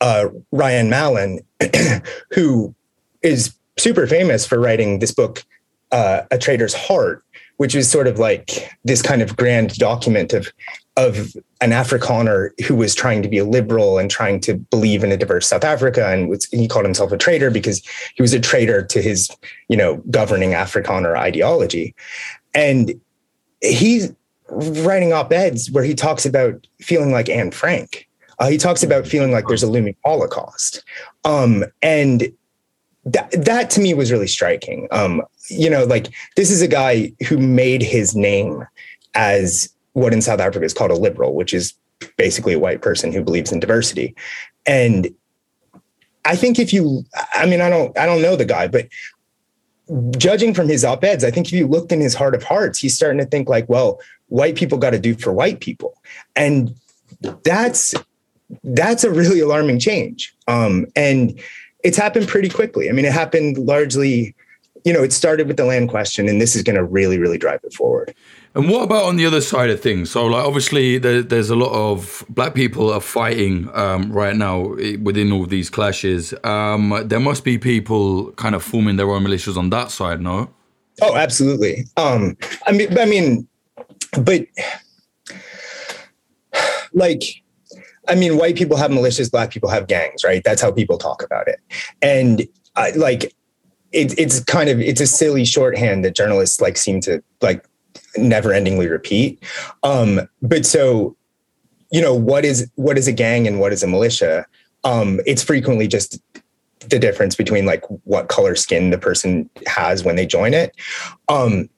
uh, 0.00 0.26
Rian 0.52 0.88
Malan, 0.88 1.40
who 2.30 2.74
is 3.22 3.54
super 3.78 4.06
famous 4.06 4.46
for 4.46 4.58
writing 4.58 4.98
this 4.98 5.12
book, 5.12 5.44
uh, 5.92 6.22
A 6.30 6.38
Traitor's 6.38 6.74
Heart, 6.74 7.22
which 7.56 7.74
is 7.74 7.90
sort 7.90 8.06
of 8.06 8.18
like 8.18 8.76
this 8.84 9.02
kind 9.02 9.22
of 9.22 9.36
grand 9.36 9.74
document 9.74 10.32
of 10.32 10.52
of 10.98 11.36
an 11.60 11.72
Afrikaner 11.72 12.58
who 12.64 12.74
was 12.74 12.94
trying 12.94 13.22
to 13.22 13.28
be 13.28 13.36
a 13.36 13.44
liberal 13.44 13.98
and 13.98 14.10
trying 14.10 14.40
to 14.40 14.54
believe 14.54 15.04
in 15.04 15.12
a 15.12 15.16
diverse 15.18 15.46
South 15.46 15.62
Africa, 15.62 16.08
and 16.08 16.30
was, 16.30 16.46
he 16.46 16.66
called 16.66 16.86
himself 16.86 17.12
a 17.12 17.18
traitor 17.18 17.50
because 17.50 17.82
he 18.14 18.22
was 18.22 18.32
a 18.32 18.40
traitor 18.40 18.82
to 18.82 19.02
his, 19.02 19.30
you 19.68 19.76
know, 19.76 19.96
governing 20.10 20.52
Afrikaner 20.52 21.14
ideology, 21.16 21.94
and 22.54 22.98
he's 23.60 24.10
writing 24.50 25.12
op 25.12 25.32
eds 25.32 25.70
where 25.70 25.84
he 25.84 25.94
talks 25.94 26.24
about 26.24 26.66
feeling 26.80 27.10
like 27.10 27.28
Anne 27.28 27.50
Frank. 27.50 28.08
Uh, 28.38 28.48
he 28.48 28.58
talks 28.58 28.82
about 28.82 29.06
feeling 29.06 29.32
like 29.32 29.46
there's 29.46 29.62
a 29.62 29.70
looming 29.70 29.96
Holocaust, 30.04 30.84
um, 31.24 31.64
and 31.82 32.30
that 33.04 33.30
that 33.32 33.70
to 33.70 33.80
me 33.80 33.94
was 33.94 34.12
really 34.12 34.26
striking. 34.26 34.88
Um, 34.90 35.22
you 35.48 35.70
know, 35.70 35.84
like 35.84 36.08
this 36.36 36.50
is 36.50 36.60
a 36.60 36.68
guy 36.68 37.12
who 37.26 37.38
made 37.38 37.82
his 37.82 38.14
name 38.14 38.66
as 39.14 39.72
what 39.92 40.12
in 40.12 40.20
South 40.20 40.40
Africa 40.40 40.64
is 40.64 40.74
called 40.74 40.90
a 40.90 40.96
liberal, 40.96 41.34
which 41.34 41.54
is 41.54 41.72
basically 42.18 42.52
a 42.52 42.58
white 42.58 42.82
person 42.82 43.12
who 43.12 43.22
believes 43.22 43.52
in 43.52 43.60
diversity. 43.60 44.14
And 44.66 45.08
I 46.26 46.36
think 46.36 46.58
if 46.58 46.72
you, 46.72 47.04
I 47.34 47.46
mean, 47.46 47.60
I 47.60 47.70
don't, 47.70 47.96
I 47.98 48.04
don't 48.04 48.20
know 48.20 48.36
the 48.36 48.44
guy, 48.44 48.68
but 48.68 48.88
judging 50.18 50.52
from 50.52 50.68
his 50.68 50.84
op-eds, 50.84 51.24
I 51.24 51.30
think 51.30 51.46
if 51.46 51.52
you 51.52 51.66
looked 51.66 51.92
in 51.92 52.00
his 52.00 52.14
heart 52.14 52.34
of 52.34 52.42
hearts, 52.42 52.78
he's 52.78 52.94
starting 52.94 53.18
to 53.18 53.24
think 53.24 53.48
like, 53.48 53.68
well, 53.68 54.00
white 54.28 54.56
people 54.56 54.78
got 54.78 54.90
to 54.90 54.98
do 54.98 55.14
for 55.14 55.32
white 55.32 55.60
people. 55.60 55.96
And 56.34 56.74
that's, 57.42 57.94
that's 58.62 59.04
a 59.04 59.10
really 59.10 59.40
alarming 59.40 59.78
change. 59.78 60.34
Um, 60.48 60.86
and 60.94 61.40
it's 61.84 61.96
happened 61.96 62.28
pretty 62.28 62.48
quickly. 62.48 62.88
I 62.88 62.92
mean, 62.92 63.04
it 63.04 63.12
happened 63.12 63.58
largely, 63.58 64.34
you 64.84 64.92
know, 64.92 65.02
it 65.02 65.12
started 65.12 65.48
with 65.48 65.56
the 65.56 65.64
land 65.64 65.88
question, 65.88 66.28
and 66.28 66.40
this 66.40 66.54
is 66.54 66.62
going 66.62 66.76
to 66.76 66.84
really, 66.84 67.18
really 67.18 67.38
drive 67.38 67.60
it 67.64 67.72
forward. 67.72 68.14
And 68.54 68.70
what 68.70 68.82
about 68.82 69.04
on 69.04 69.16
the 69.16 69.26
other 69.26 69.40
side 69.40 69.68
of 69.68 69.80
things? 69.80 70.10
So, 70.10 70.26
like, 70.26 70.44
obviously, 70.44 70.98
there, 70.98 71.22
there's 71.22 71.50
a 71.50 71.56
lot 71.56 71.72
of 71.72 72.24
black 72.28 72.54
people 72.54 72.92
are 72.92 73.00
fighting 73.00 73.68
um, 73.74 74.10
right 74.12 74.34
now 74.34 74.74
within 75.02 75.32
all 75.32 75.44
these 75.44 75.68
clashes. 75.68 76.32
Um, 76.42 77.02
there 77.04 77.20
must 77.20 77.44
be 77.44 77.58
people 77.58 78.32
kind 78.32 78.54
of 78.54 78.62
forming 78.62 78.96
their 78.96 79.10
own 79.10 79.24
militias 79.24 79.56
on 79.56 79.70
that 79.70 79.90
side, 79.90 80.20
no? 80.20 80.50
Oh, 81.02 81.16
absolutely. 81.16 81.84
Um, 81.96 82.36
I 82.66 82.72
mean, 82.72 82.98
I 82.98 83.04
mean, 83.04 83.46
but 84.18 84.46
like, 86.92 87.22
I 88.08 88.14
mean, 88.14 88.36
white 88.38 88.56
people 88.56 88.76
have 88.76 88.90
militias, 88.90 89.30
black 89.30 89.50
people 89.50 89.68
have 89.68 89.86
gangs, 89.86 90.24
right? 90.24 90.42
That's 90.44 90.62
how 90.62 90.70
people 90.70 90.98
talk 90.98 91.22
about 91.22 91.48
it, 91.48 91.60
and 92.02 92.46
uh, 92.76 92.90
like, 92.96 93.34
it, 93.92 94.18
it's 94.18 94.40
kind 94.44 94.68
of 94.68 94.80
it's 94.80 95.00
a 95.00 95.06
silly 95.06 95.44
shorthand 95.44 96.04
that 96.04 96.14
journalists 96.14 96.60
like 96.60 96.76
seem 96.76 97.00
to 97.02 97.22
like 97.40 97.66
never 98.16 98.50
endingly 98.50 98.90
repeat. 98.90 99.42
Um, 99.82 100.28
but 100.42 100.66
so, 100.66 101.16
you 101.90 102.00
know, 102.00 102.14
what 102.14 102.44
is 102.44 102.70
what 102.76 102.98
is 102.98 103.08
a 103.08 103.12
gang 103.12 103.46
and 103.46 103.60
what 103.60 103.72
is 103.72 103.82
a 103.82 103.86
militia? 103.86 104.46
Um, 104.84 105.20
it's 105.26 105.42
frequently 105.42 105.88
just 105.88 106.20
the 106.80 106.98
difference 106.98 107.34
between 107.34 107.66
like 107.66 107.84
what 108.04 108.28
color 108.28 108.54
skin 108.54 108.90
the 108.90 108.98
person 108.98 109.50
has 109.66 110.04
when 110.04 110.16
they 110.16 110.26
join 110.26 110.54
it. 110.54 110.74
Um, 111.28 111.68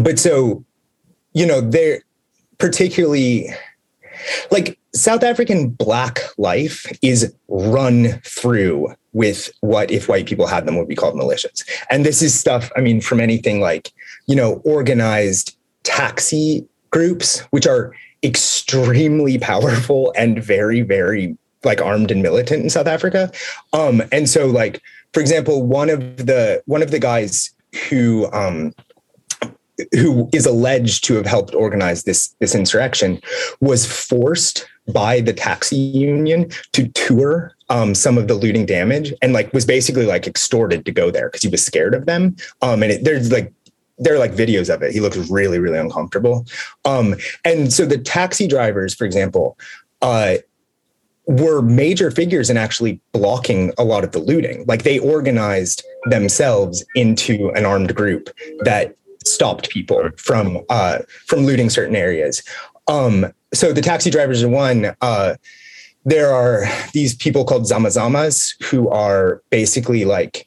but 0.00 0.18
so, 0.18 0.64
you 1.36 1.44
know, 1.44 1.60
they're 1.60 2.00
particularly 2.56 3.50
like 4.50 4.78
South 4.94 5.22
African 5.22 5.68
black 5.68 6.20
life 6.38 6.90
is 7.02 7.34
run 7.48 8.22
through 8.24 8.94
with 9.12 9.50
what 9.60 9.90
if 9.90 10.08
white 10.08 10.26
people 10.26 10.46
had 10.46 10.64
them 10.64 10.78
would 10.78 10.88
be 10.88 10.96
called 10.96 11.14
militias. 11.14 11.62
And 11.90 12.06
this 12.06 12.22
is 12.22 12.32
stuff, 12.34 12.70
I 12.74 12.80
mean, 12.80 13.02
from 13.02 13.20
anything 13.20 13.60
like, 13.60 13.92
you 14.26 14.34
know, 14.34 14.62
organized 14.64 15.54
taxi 15.82 16.66
groups, 16.90 17.40
which 17.50 17.66
are 17.66 17.94
extremely 18.22 19.36
powerful 19.52 20.14
and 20.16 20.42
very, 20.42 20.80
very 20.80 21.36
like 21.64 21.82
armed 21.82 22.10
and 22.10 22.22
militant 22.22 22.62
in 22.62 22.70
South 22.70 22.86
Africa. 22.86 23.30
Um, 23.74 24.02
and 24.10 24.26
so 24.26 24.46
like, 24.46 24.80
for 25.12 25.20
example, 25.20 25.66
one 25.66 25.90
of 25.90 26.16
the 26.16 26.62
one 26.64 26.80
of 26.80 26.92
the 26.92 26.98
guys 26.98 27.50
who 27.90 28.26
um, 28.32 28.72
who 29.92 30.28
is 30.32 30.46
alleged 30.46 31.04
to 31.04 31.14
have 31.14 31.26
helped 31.26 31.54
organize 31.54 32.04
this 32.04 32.28
this 32.40 32.54
insurrection 32.54 33.20
was 33.60 33.86
forced 33.86 34.66
by 34.92 35.20
the 35.20 35.32
taxi 35.32 35.76
union 35.76 36.48
to 36.72 36.88
tour 36.88 37.52
um, 37.68 37.94
some 37.94 38.16
of 38.16 38.28
the 38.28 38.34
looting 38.34 38.64
damage 38.64 39.12
and 39.20 39.32
like 39.32 39.52
was 39.52 39.66
basically 39.66 40.06
like 40.06 40.26
extorted 40.26 40.84
to 40.84 40.92
go 40.92 41.10
there 41.10 41.28
because 41.28 41.42
he 41.42 41.48
was 41.48 41.64
scared 41.64 41.94
of 41.94 42.06
them 42.06 42.36
um, 42.62 42.82
and 42.82 42.92
it, 42.92 43.04
there's 43.04 43.32
like 43.32 43.52
there 43.98 44.14
are 44.14 44.18
like 44.18 44.32
videos 44.32 44.72
of 44.72 44.82
it. 44.82 44.92
He 44.92 45.00
looks 45.00 45.16
really, 45.30 45.58
really 45.58 45.78
uncomfortable. 45.78 46.46
Um, 46.84 47.14
and 47.44 47.72
so 47.72 47.86
the 47.86 47.98
taxi 47.98 48.46
drivers, 48.46 48.94
for 48.94 49.04
example, 49.04 49.58
uh, 50.02 50.36
were 51.26 51.60
major 51.60 52.10
figures 52.10 52.50
in 52.50 52.56
actually 52.56 53.00
blocking 53.12 53.72
a 53.78 53.84
lot 53.84 54.04
of 54.04 54.12
the 54.12 54.18
looting. 54.18 54.64
Like 54.66 54.84
they 54.84 54.98
organized 54.98 55.84
themselves 56.04 56.84
into 56.94 57.50
an 57.50 57.64
armed 57.64 57.94
group 57.94 58.30
that 58.60 58.96
stopped 59.26 59.70
people 59.70 60.10
from 60.16 60.60
uh, 60.68 60.98
from 61.26 61.40
looting 61.40 61.70
certain 61.70 61.96
areas. 61.96 62.42
Um, 62.88 63.32
so 63.52 63.72
the 63.72 63.82
taxi 63.82 64.10
drivers 64.10 64.42
are 64.42 64.48
one. 64.48 64.94
Uh, 65.00 65.34
there 66.04 66.32
are 66.32 66.64
these 66.92 67.16
people 67.16 67.44
called 67.44 67.64
zamazamas 67.64 68.54
who 68.62 68.88
are 68.88 69.42
basically 69.50 70.04
like 70.04 70.46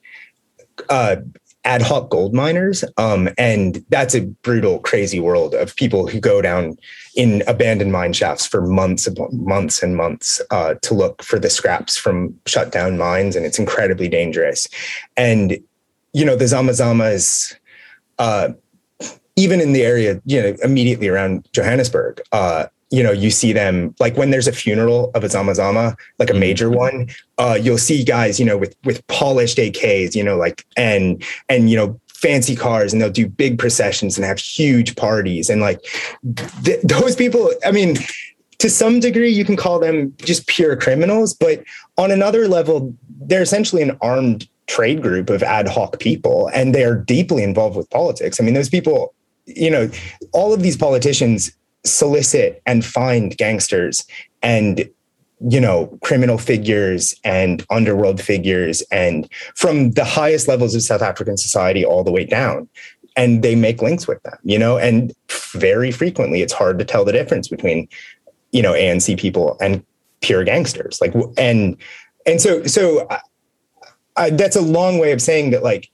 uh, 0.89 1.17
ad 1.65 1.81
hoc 1.81 2.09
gold 2.09 2.33
miners. 2.33 2.83
Um, 2.97 3.29
and 3.37 3.83
that's 3.89 4.15
a 4.15 4.21
brutal, 4.21 4.79
crazy 4.79 5.19
world 5.19 5.53
of 5.53 5.75
people 5.75 6.07
who 6.07 6.19
go 6.19 6.41
down 6.41 6.77
in 7.15 7.43
abandoned 7.47 7.91
mine 7.91 8.13
shafts 8.13 8.45
for 8.45 8.61
months 8.61 9.05
and 9.05 9.19
months 9.33 9.83
and 9.83 9.97
months 9.97 10.41
uh, 10.51 10.75
to 10.81 10.93
look 10.93 11.21
for 11.21 11.37
the 11.37 11.49
scraps 11.49 11.97
from 11.97 12.33
shut 12.45 12.71
down 12.71 12.97
mines. 12.97 13.35
And 13.35 13.45
it's 13.45 13.59
incredibly 13.59 14.07
dangerous. 14.07 14.67
And, 15.17 15.59
you 16.13 16.23
know, 16.23 16.37
the 16.37 16.45
Zamazamas, 16.45 17.55
uh, 18.17 18.49
even 19.39 19.61
in 19.61 19.71
the 19.71 19.83
area, 19.83 20.21
you 20.25 20.41
know, 20.41 20.55
immediately 20.63 21.07
around 21.07 21.47
Johannesburg, 21.53 22.21
uh, 22.33 22.65
you 22.91 23.03
know, 23.03 23.11
you 23.11 23.29
see 23.29 23.53
them 23.53 23.95
like 23.99 24.17
when 24.17 24.31
there's 24.31 24.47
a 24.47 24.51
funeral 24.51 25.11
of 25.13 25.23
a 25.23 25.29
Zama 25.29 25.55
Zama, 25.55 25.95
like 26.17 26.29
a 26.29 26.33
mm-hmm. 26.33 26.39
major 26.41 26.69
one, 26.69 27.07
uh, 27.37 27.57
you'll 27.61 27.77
see 27.77 28.03
guys, 28.03 28.39
you 28.39 28.45
know, 28.45 28.57
with 28.57 28.75
with 28.83 29.05
polished 29.07 29.57
AKs, 29.57 30.15
you 30.15 30.23
know, 30.23 30.35
like 30.35 30.65
and 30.75 31.23
and 31.47 31.69
you 31.69 31.77
know, 31.77 31.99
fancy 32.07 32.55
cars, 32.55 32.91
and 32.91 33.01
they'll 33.01 33.09
do 33.09 33.27
big 33.27 33.57
processions 33.57 34.17
and 34.17 34.25
have 34.25 34.39
huge 34.39 34.95
parties, 34.95 35.49
and 35.49 35.61
like 35.61 35.81
th- 36.63 36.81
those 36.83 37.15
people. 37.15 37.51
I 37.65 37.71
mean, 37.71 37.95
to 38.57 38.69
some 38.69 38.99
degree, 38.99 39.29
you 39.29 39.45
can 39.45 39.55
call 39.55 39.79
them 39.79 40.13
just 40.17 40.47
pure 40.47 40.75
criminals, 40.75 41.33
but 41.33 41.63
on 41.97 42.11
another 42.11 42.47
level, 42.47 42.93
they're 43.21 43.43
essentially 43.43 43.81
an 43.83 43.97
armed 44.01 44.47
trade 44.69 45.01
group 45.01 45.29
of 45.29 45.43
ad 45.43 45.67
hoc 45.67 45.99
people, 45.99 46.49
and 46.53 46.73
they 46.73 46.83
are 46.83 46.95
deeply 46.95 47.43
involved 47.43 47.75
with 47.75 47.89
politics. 47.89 48.39
I 48.39 48.43
mean, 48.43 48.53
those 48.53 48.69
people, 48.69 49.13
you 49.55 49.69
know, 49.69 49.89
all 50.31 50.53
of 50.53 50.61
these 50.61 50.77
politicians 50.77 51.51
solicit 51.85 52.61
and 52.65 52.85
find 52.85 53.37
gangsters 53.37 54.05
and 54.41 54.89
you 55.49 55.61
know 55.61 55.87
criminal 56.03 56.37
figures 56.37 57.15
and 57.23 57.65
underworld 57.69 58.21
figures 58.21 58.81
and 58.91 59.31
from 59.55 59.91
the 59.91 60.03
highest 60.03 60.49
levels 60.49 60.75
of 60.75 60.81
south 60.81 61.01
african 61.01 61.37
society 61.37 61.85
all 61.85 62.03
the 62.03 62.11
way 62.11 62.25
down. 62.25 62.67
And 63.15 63.41
they 63.41 63.55
make 63.55 63.81
links 63.81 64.07
with 64.07 64.21
them 64.23 64.37
you 64.43 64.59
know 64.59 64.77
and 64.77 65.13
very 65.53 65.91
frequently 65.91 66.41
it's 66.41 66.51
hard 66.51 66.77
to 66.79 66.85
tell 66.85 67.05
the 67.05 67.13
difference 67.13 67.47
between 67.47 67.87
you 68.51 68.61
know 68.61 68.73
anc 68.73 69.17
people 69.17 69.57
and 69.61 69.83
pure 70.21 70.43
gangsters. 70.43 70.99
Like 71.01 71.13
and 71.37 71.77
and 72.25 72.41
so 72.41 72.63
so 72.63 73.07
I, 73.09 73.19
I, 74.17 74.29
that's 74.31 74.55
a 74.55 74.61
long 74.61 74.97
way 74.99 75.11
of 75.11 75.21
saying 75.21 75.51
that 75.51 75.63
like 75.63 75.89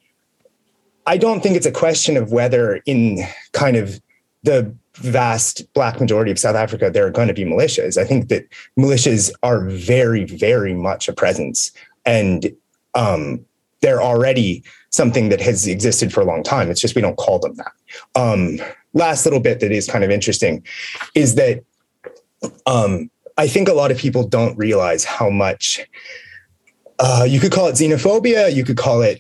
i 1.06 1.18
don't 1.18 1.42
think 1.42 1.56
it's 1.56 1.66
a 1.66 1.72
question 1.72 2.18
of 2.18 2.32
whether 2.32 2.82
in 2.86 3.20
kind 3.54 3.76
of 3.76 4.00
the 4.44 4.74
vast 4.98 5.72
black 5.74 6.00
majority 6.00 6.32
of 6.32 6.40
South 6.40 6.56
Africa, 6.56 6.90
there 6.90 7.06
are 7.06 7.12
going 7.12 7.28
to 7.28 7.34
be 7.34 7.44
militias. 7.44 7.98
I 7.98 8.06
think 8.06 8.30
that 8.30 8.48
militias 8.80 9.32
are 9.44 9.68
very, 9.68 10.24
very 10.24 10.74
much 10.74 11.10
a 11.10 11.14
presence, 11.14 11.72
and 12.06 12.56
um, 12.94 13.44
they're 13.82 14.02
already 14.02 14.64
something 14.90 15.30
that 15.30 15.42
has 15.42 15.68
existed 15.68 16.14
for 16.14 16.22
a 16.22 16.26
long 16.26 16.44
time. 16.44 16.70
It's 16.72 16.80
just 16.80 16.96
we 16.96 17.02
don't 17.02 17.18
call 17.18 17.40
them 17.40 17.56
that. 17.56 17.72
Um, 18.16 18.60
last 18.94 19.26
little 19.26 19.42
bit 19.42 19.60
that 19.60 19.72
is 19.72 19.88
kind 19.88 20.04
of 20.04 20.10
interesting 20.10 20.66
is 21.14 21.36
that 21.36 21.64
um, 22.66 23.10
I 23.38 23.48
think 23.48 23.68
a 23.68 23.74
lot 23.74 23.92
of 23.92 23.98
people 23.98 24.26
don't 24.28 24.58
realize 24.58 25.04
how 25.04 25.30
much 25.30 25.86
uh, 27.00 27.26
you 27.28 27.40
could 27.40 27.52
call 27.52 27.68
it 27.68 27.74
xenophobia. 27.74 28.54
You 28.54 28.64
could 28.64 28.78
call 28.78 29.02
it, 29.02 29.20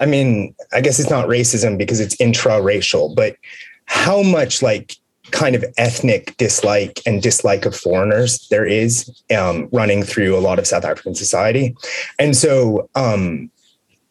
I 0.00 0.06
mean, 0.06 0.54
I 0.72 0.80
guess 0.80 0.98
it's 0.98 1.10
not 1.10 1.28
racism 1.28 1.78
because 1.78 2.00
it's 2.00 2.18
intra-racial, 2.20 3.14
but 3.14 3.36
how 3.84 4.22
much 4.22 4.62
like 4.62 4.96
kind 5.30 5.54
of 5.54 5.64
ethnic 5.76 6.36
dislike 6.38 7.00
and 7.06 7.22
dislike 7.22 7.66
of 7.66 7.76
foreigners 7.76 8.48
there 8.48 8.64
is 8.64 9.22
um, 9.36 9.68
running 9.72 10.02
through 10.02 10.36
a 10.36 10.40
lot 10.40 10.58
of 10.58 10.66
South 10.66 10.84
African 10.84 11.14
society. 11.14 11.76
And 12.18 12.36
so 12.36 12.88
um, 12.94 13.50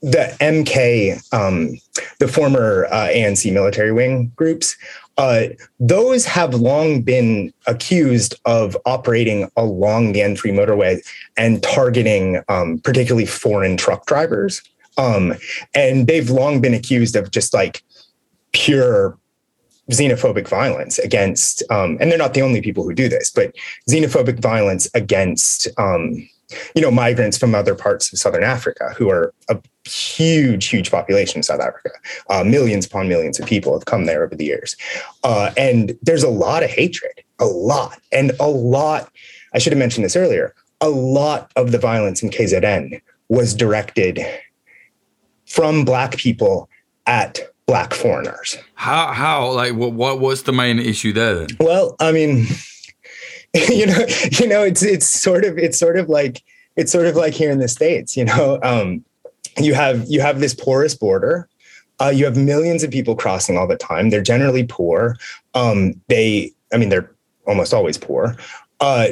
the 0.02 0.36
MK, 0.40 1.22
um, 1.34 1.78
the 2.20 2.28
former 2.28 2.86
uh, 2.92 3.10
ANC 3.10 3.52
military 3.52 3.92
wing 3.92 4.32
groups, 4.36 4.78
uh, 5.18 5.48
those 5.80 6.26
have 6.26 6.54
long 6.54 7.02
been 7.02 7.54
accused 7.68 8.36
of 8.46 8.78
operating 8.86 9.50
along 9.58 10.14
the 10.14 10.22
N3 10.22 10.54
motorway 10.54 11.06
and 11.36 11.62
targeting 11.62 12.42
um, 12.48 12.80
particularly 12.80 13.26
foreign 13.26 13.76
truck 13.76 14.06
drivers. 14.06 14.62
Um, 15.00 15.34
and 15.74 16.08
they've 16.08 16.30
long 16.30 16.60
been 16.60 16.74
accused 16.74 17.16
of 17.16 17.32
just 17.32 17.54
like 17.54 17.84
pure 18.52 19.18
xenophobic 19.92 20.48
violence 20.48 21.00
against, 21.00 21.64
um, 21.72 21.98
and 22.00 22.12
they're 22.12 22.18
not 22.18 22.34
the 22.34 22.42
only 22.42 22.62
people 22.62 22.84
who 22.84 22.94
do 22.94 23.10
this, 23.10 23.32
but 23.32 23.56
xenophobic 23.90 24.40
violence 24.40 24.88
against, 24.94 25.68
um, 25.78 26.28
you 26.76 26.82
know, 26.82 26.92
migrants 26.92 27.38
from 27.38 27.56
other 27.56 27.76
parts 27.76 28.12
of 28.12 28.20
Southern 28.20 28.44
Africa 28.44 28.94
who 28.98 29.10
are 29.10 29.34
a 29.50 29.58
huge, 29.88 30.68
huge 30.68 30.92
population 30.92 31.40
in 31.40 31.44
South 31.44 31.62
Africa. 31.62 31.92
Uh, 32.30 32.44
millions 32.44 32.86
upon 32.86 33.08
millions 33.08 33.40
of 33.40 33.46
people 33.46 33.74
have 33.74 33.86
come 33.86 34.06
there 34.06 34.24
over 34.24 34.36
the 34.36 34.46
years. 34.46 34.76
Uh, 35.24 35.52
and 35.58 35.98
there's 36.02 36.24
a 36.24 36.30
lot 36.30 36.64
of 36.64 36.70
hatred, 36.70 37.14
a 37.40 37.46
lot. 37.46 38.00
And 38.12 38.32
a 38.40 38.48
lot, 38.48 39.12
I 39.54 39.60
should 39.60 39.74
have 39.74 39.80
mentioned 39.80 40.06
this 40.06 40.16
earlier, 40.16 40.54
a 40.82 40.90
lot 40.90 41.52
of 41.56 41.72
the 41.72 41.80
violence 41.80 42.22
in 42.22 42.30
KZN 42.30 43.02
was 43.30 43.54
directed 43.54 44.20
from 45.50 45.84
Black 45.84 46.16
people 46.18 46.70
at 47.06 47.40
Black 47.66 47.94
foreigners. 47.94 48.58
How, 48.76 49.12
how, 49.12 49.52
like, 49.52 49.74
what, 49.74 49.94
what, 49.94 50.20
what's 50.20 50.44
the 50.44 50.54
main 50.54 50.80
issue 50.80 51.12
there 51.12 51.36
then? 51.36 51.48
Well, 51.60 51.96
I 52.00 52.12
mean, 52.12 52.46
you 53.54 53.86
know, 53.86 54.06
you 54.32 54.48
know, 54.48 54.64
it's, 54.64 54.84
it's 54.84 55.06
sort 55.06 55.44
of, 55.44 55.58
it's 55.58 55.78
sort 55.78 55.98
of 55.98 56.10
like, 56.10 56.42
it's 56.76 56.92
sort 56.92 57.08
of 57.08 57.16
like 57.16 57.34
here 57.34 57.52
in 57.52 57.60
the 57.60 57.68
States, 57.68 58.16
you 58.16 58.24
know, 58.26 58.60
um, 58.64 59.04
you 59.58 59.74
have 59.74 60.06
you 60.10 60.22
have 60.22 60.40
this 60.40 60.54
porous 60.54 60.96
border. 60.96 61.48
Uh, 62.02 62.10
you 62.10 62.24
have 62.24 62.38
millions 62.38 62.82
of 62.82 62.92
people 62.92 63.16
crossing 63.16 63.58
all 63.58 63.68
the 63.68 63.76
time. 63.76 64.10
They're 64.10 64.22
generally 64.22 64.64
poor. 64.64 65.18
Um, 65.54 66.00
they, 66.08 66.54
I 66.72 66.78
mean, 66.78 66.88
they're 66.88 67.12
almost 67.46 67.74
always 67.74 67.98
poor. 67.98 68.38
Uh, 68.80 69.08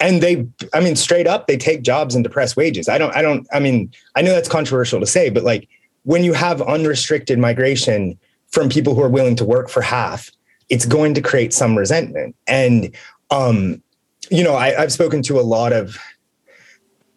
and 0.00 0.22
they, 0.22 0.46
I 0.74 0.80
mean, 0.80 0.96
straight 0.96 1.26
up, 1.26 1.46
they 1.46 1.56
take 1.56 1.82
jobs 1.82 2.14
and 2.14 2.24
depress 2.24 2.56
wages. 2.56 2.88
I 2.88 2.98
don't, 2.98 3.14
I 3.14 3.22
don't, 3.22 3.46
I 3.52 3.60
mean, 3.60 3.92
I 4.14 4.22
know 4.22 4.32
that's 4.32 4.48
controversial 4.48 5.00
to 5.00 5.06
say, 5.06 5.30
but 5.30 5.44
like 5.44 5.68
when 6.02 6.24
you 6.24 6.32
have 6.32 6.60
unrestricted 6.62 7.38
migration 7.38 8.18
from 8.48 8.68
people 8.68 8.94
who 8.94 9.02
are 9.02 9.08
willing 9.08 9.36
to 9.36 9.44
work 9.44 9.68
for 9.68 9.82
half, 9.82 10.30
it's 10.68 10.86
going 10.86 11.14
to 11.14 11.22
create 11.22 11.52
some 11.52 11.76
resentment. 11.78 12.34
And, 12.46 12.94
um, 13.30 13.82
you 14.30 14.42
know, 14.42 14.54
I, 14.54 14.82
I've 14.82 14.92
spoken 14.92 15.22
to 15.22 15.38
a 15.38 15.42
lot 15.42 15.72
of 15.72 15.96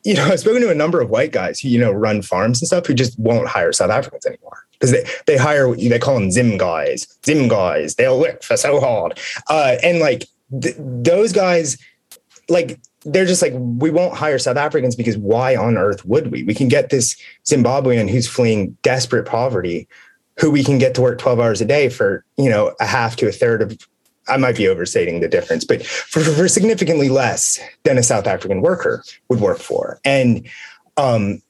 you 0.04 0.14
know, 0.16 0.26
I've 0.32 0.40
spoken 0.40 0.62
to 0.62 0.72
a 0.72 0.76
number 0.76 1.02
of 1.02 1.10
white 1.10 1.32
guys 1.32 1.60
who, 1.60 1.70
you 1.70 1.80
know, 1.80 1.92
run 1.92 2.22
farms 2.22 2.62
and 2.62 2.68
stuff 2.68 2.86
who 2.86 2.94
just 2.94 3.18
won't 3.20 3.48
hire 3.48 3.72
South 3.72 3.92
Africans 3.92 4.26
anymore 4.26 4.66
because 4.74 4.92
they, 4.92 5.04
they 5.28 5.38
hire, 5.38 5.76
they 5.76 6.00
call 6.00 6.16
them 6.16 6.32
Zim 6.32 6.58
guys, 6.58 7.08
Zim 7.26 7.48
guys. 7.48 7.96
They'll 7.96 8.20
work 8.20 8.44
for 8.44 8.58
so 8.58 8.80
hard. 8.80 9.20
Uh, 9.48 9.76
and 9.84 10.00
like 10.00 10.26
th- 10.62 10.76
those 10.78 11.34
guys, 11.34 11.78
like, 12.50 12.80
they're 13.06 13.26
just 13.26 13.42
like, 13.42 13.54
we 13.56 13.92
won't 13.92 14.16
hire 14.16 14.38
South 14.40 14.58
Africans 14.58 14.96
because 14.96 15.18
why 15.18 15.56
on 15.56 15.78
earth 15.78 16.06
would 16.06 16.32
we? 16.32 16.44
We 16.44 16.54
can 16.54 16.68
get 16.68 16.90
this 16.90 17.16
Zimbabwean 17.46 18.10
who's 18.10 18.28
fleeing 18.28 18.78
desperate 18.82 19.26
poverty 19.26 19.88
who 20.40 20.52
we 20.52 20.64
can 20.64 20.78
get 20.78 20.96
to 20.96 21.02
work 21.02 21.20
12 21.20 21.40
hours 21.40 21.62
a 21.62 21.66
day 21.66 21.90
for, 21.90 22.24
you 22.38 22.50
know, 22.50 22.74
a 22.80 22.86
half 22.86 23.16
to 23.18 23.28
a 23.28 23.32
third 23.32 23.62
of 23.62 23.78
I 24.30 24.38
might 24.38 24.56
be 24.56 24.68
overstating 24.68 25.20
the 25.20 25.28
difference, 25.28 25.66
but 25.66 25.86
for, 25.86 26.22
for 26.22 26.48
significantly 26.48 27.10
less 27.10 27.60
than 27.84 27.98
a 27.98 28.04
South 28.04 28.28
African 28.28 28.62
worker 28.62 29.04
would 29.28 29.42
work 29.42 29.58
for. 29.58 30.00
And 30.06 30.48
um, 30.98 31.42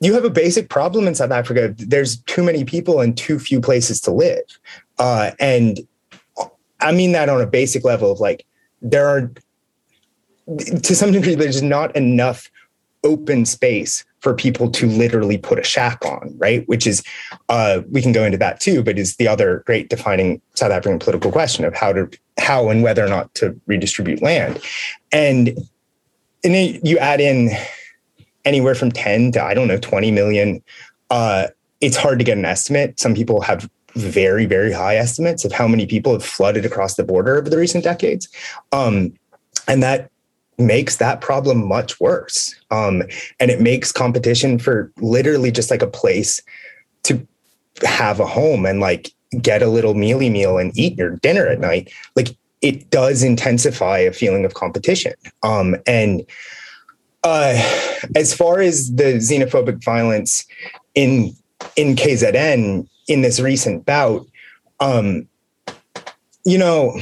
you 0.00 0.12
have 0.14 0.24
a 0.24 0.30
basic 0.30 0.68
problem 0.68 1.06
in 1.06 1.14
South 1.14 1.30
Africa. 1.30 1.74
There's 1.78 2.16
too 2.22 2.42
many 2.42 2.64
people 2.64 3.00
and 3.00 3.16
too 3.16 3.38
few 3.38 3.60
places 3.60 4.00
to 4.02 4.10
live. 4.10 4.42
Uh, 4.98 5.30
and 5.38 5.78
I 6.80 6.92
mean 6.92 7.12
that 7.12 7.28
on 7.28 7.40
a 7.40 7.46
basic 7.46 7.84
level 7.84 8.10
of 8.10 8.20
like, 8.20 8.44
there 8.80 9.06
are, 9.06 9.32
to 10.46 10.94
some 10.94 11.12
degree, 11.12 11.34
there's 11.34 11.62
not 11.62 11.94
enough 11.96 12.50
open 13.04 13.44
space 13.44 14.04
for 14.20 14.34
people 14.34 14.70
to 14.70 14.86
literally 14.86 15.36
put 15.36 15.58
a 15.58 15.64
shack 15.64 16.04
on, 16.06 16.32
right? 16.38 16.66
Which 16.68 16.86
is, 16.86 17.02
uh, 17.48 17.82
we 17.90 18.00
can 18.00 18.12
go 18.12 18.24
into 18.24 18.38
that 18.38 18.60
too, 18.60 18.82
but 18.82 18.98
is 18.98 19.16
the 19.16 19.26
other 19.26 19.64
great 19.66 19.88
defining 19.88 20.40
South 20.54 20.70
African 20.70 21.00
political 21.00 21.32
question 21.32 21.64
of 21.64 21.74
how 21.74 21.92
to, 21.92 22.08
how 22.38 22.68
and 22.68 22.82
whether 22.82 23.04
or 23.04 23.08
not 23.08 23.34
to 23.36 23.60
redistribute 23.66 24.22
land. 24.22 24.60
And, 25.10 25.48
and 26.44 26.54
then 26.54 26.80
you 26.84 26.98
add 26.98 27.20
in 27.20 27.50
anywhere 28.44 28.76
from 28.76 28.92
10 28.92 29.32
to, 29.32 29.42
I 29.42 29.54
don't 29.54 29.66
know, 29.66 29.78
20 29.78 30.12
million. 30.12 30.62
Uh, 31.10 31.48
it's 31.80 31.96
hard 31.96 32.20
to 32.20 32.24
get 32.24 32.38
an 32.38 32.44
estimate. 32.44 33.00
Some 33.00 33.14
people 33.14 33.40
have 33.40 33.68
very, 33.94 34.46
very 34.46 34.72
high 34.72 34.96
estimates 34.96 35.44
of 35.44 35.50
how 35.50 35.66
many 35.66 35.84
people 35.86 36.12
have 36.12 36.24
flooded 36.24 36.64
across 36.64 36.94
the 36.94 37.04
border 37.04 37.36
over 37.36 37.50
the 37.50 37.58
recent 37.58 37.82
decades. 37.82 38.28
Um, 38.70 39.12
and 39.66 39.82
that 39.82 40.11
makes 40.62 40.96
that 40.96 41.20
problem 41.20 41.66
much 41.66 42.00
worse. 42.00 42.54
Um, 42.70 43.02
and 43.40 43.50
it 43.50 43.60
makes 43.60 43.92
competition 43.92 44.58
for 44.58 44.90
literally 44.98 45.50
just 45.50 45.70
like 45.70 45.82
a 45.82 45.86
place 45.86 46.40
to 47.04 47.26
have 47.84 48.20
a 48.20 48.26
home 48.26 48.66
and 48.66 48.80
like 48.80 49.12
get 49.40 49.62
a 49.62 49.68
little 49.68 49.94
mealie 49.94 50.30
meal 50.30 50.58
and 50.58 50.76
eat 50.76 50.96
your 50.96 51.16
dinner 51.16 51.46
at 51.46 51.60
night. 51.60 51.92
Like 52.16 52.36
it 52.60 52.90
does 52.90 53.22
intensify 53.22 53.98
a 53.98 54.12
feeling 54.12 54.44
of 54.44 54.54
competition. 54.54 55.14
Um, 55.42 55.76
and 55.86 56.22
uh, 57.24 57.54
as 58.16 58.34
far 58.34 58.60
as 58.60 58.94
the 58.94 59.14
xenophobic 59.14 59.82
violence 59.82 60.44
in 60.94 61.34
in 61.76 61.94
KZN 61.94 62.86
in 63.08 63.22
this 63.22 63.38
recent 63.38 63.86
bout, 63.86 64.26
um, 64.80 65.28
you 66.44 66.58
know, 66.58 66.98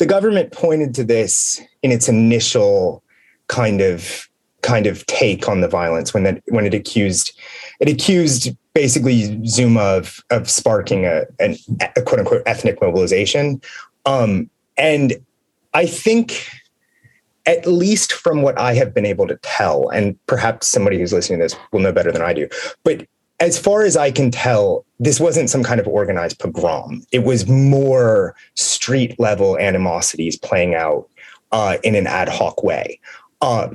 the 0.00 0.06
government 0.06 0.50
pointed 0.50 0.94
to 0.94 1.04
this 1.04 1.60
in 1.82 1.92
its 1.92 2.08
initial 2.08 3.04
kind 3.48 3.82
of 3.82 4.28
kind 4.62 4.86
of 4.86 5.04
take 5.06 5.48
on 5.48 5.60
the 5.60 5.68
violence 5.68 6.12
when 6.12 6.22
that 6.22 6.42
when 6.48 6.64
it 6.64 6.74
accused 6.74 7.38
it 7.80 7.88
accused 7.88 8.56
basically 8.72 9.46
Zuma 9.46 9.80
of 9.80 10.24
of 10.30 10.48
sparking 10.50 11.04
a, 11.04 11.26
an, 11.38 11.54
a 11.96 12.02
quote 12.02 12.18
unquote 12.18 12.42
ethnic 12.46 12.80
mobilization, 12.80 13.60
um, 14.06 14.48
and 14.78 15.14
I 15.74 15.84
think 15.86 16.48
at 17.44 17.66
least 17.66 18.12
from 18.12 18.40
what 18.40 18.58
I 18.58 18.74
have 18.74 18.94
been 18.94 19.06
able 19.06 19.26
to 19.26 19.36
tell, 19.42 19.90
and 19.90 20.18
perhaps 20.26 20.66
somebody 20.66 20.98
who's 20.98 21.12
listening 21.12 21.40
to 21.40 21.44
this 21.44 21.56
will 21.72 21.80
know 21.80 21.92
better 21.92 22.12
than 22.12 22.22
I 22.22 22.32
do, 22.32 22.48
but 22.84 23.06
as 23.40 23.58
far 23.58 23.82
as 23.82 23.96
I 23.96 24.10
can 24.10 24.30
tell, 24.30 24.84
this 24.98 25.18
wasn't 25.18 25.48
some 25.48 25.62
kind 25.62 25.80
of 25.80 25.88
organized 25.88 26.38
pogrom. 26.38 27.04
It 27.10 27.24
was 27.24 27.48
more 27.48 28.36
street 28.54 29.18
level 29.18 29.58
animosities 29.58 30.36
playing 30.38 30.74
out 30.74 31.08
uh, 31.50 31.78
in 31.82 31.94
an 31.94 32.06
ad 32.06 32.28
hoc 32.28 32.62
way. 32.62 33.00
Uh, 33.40 33.70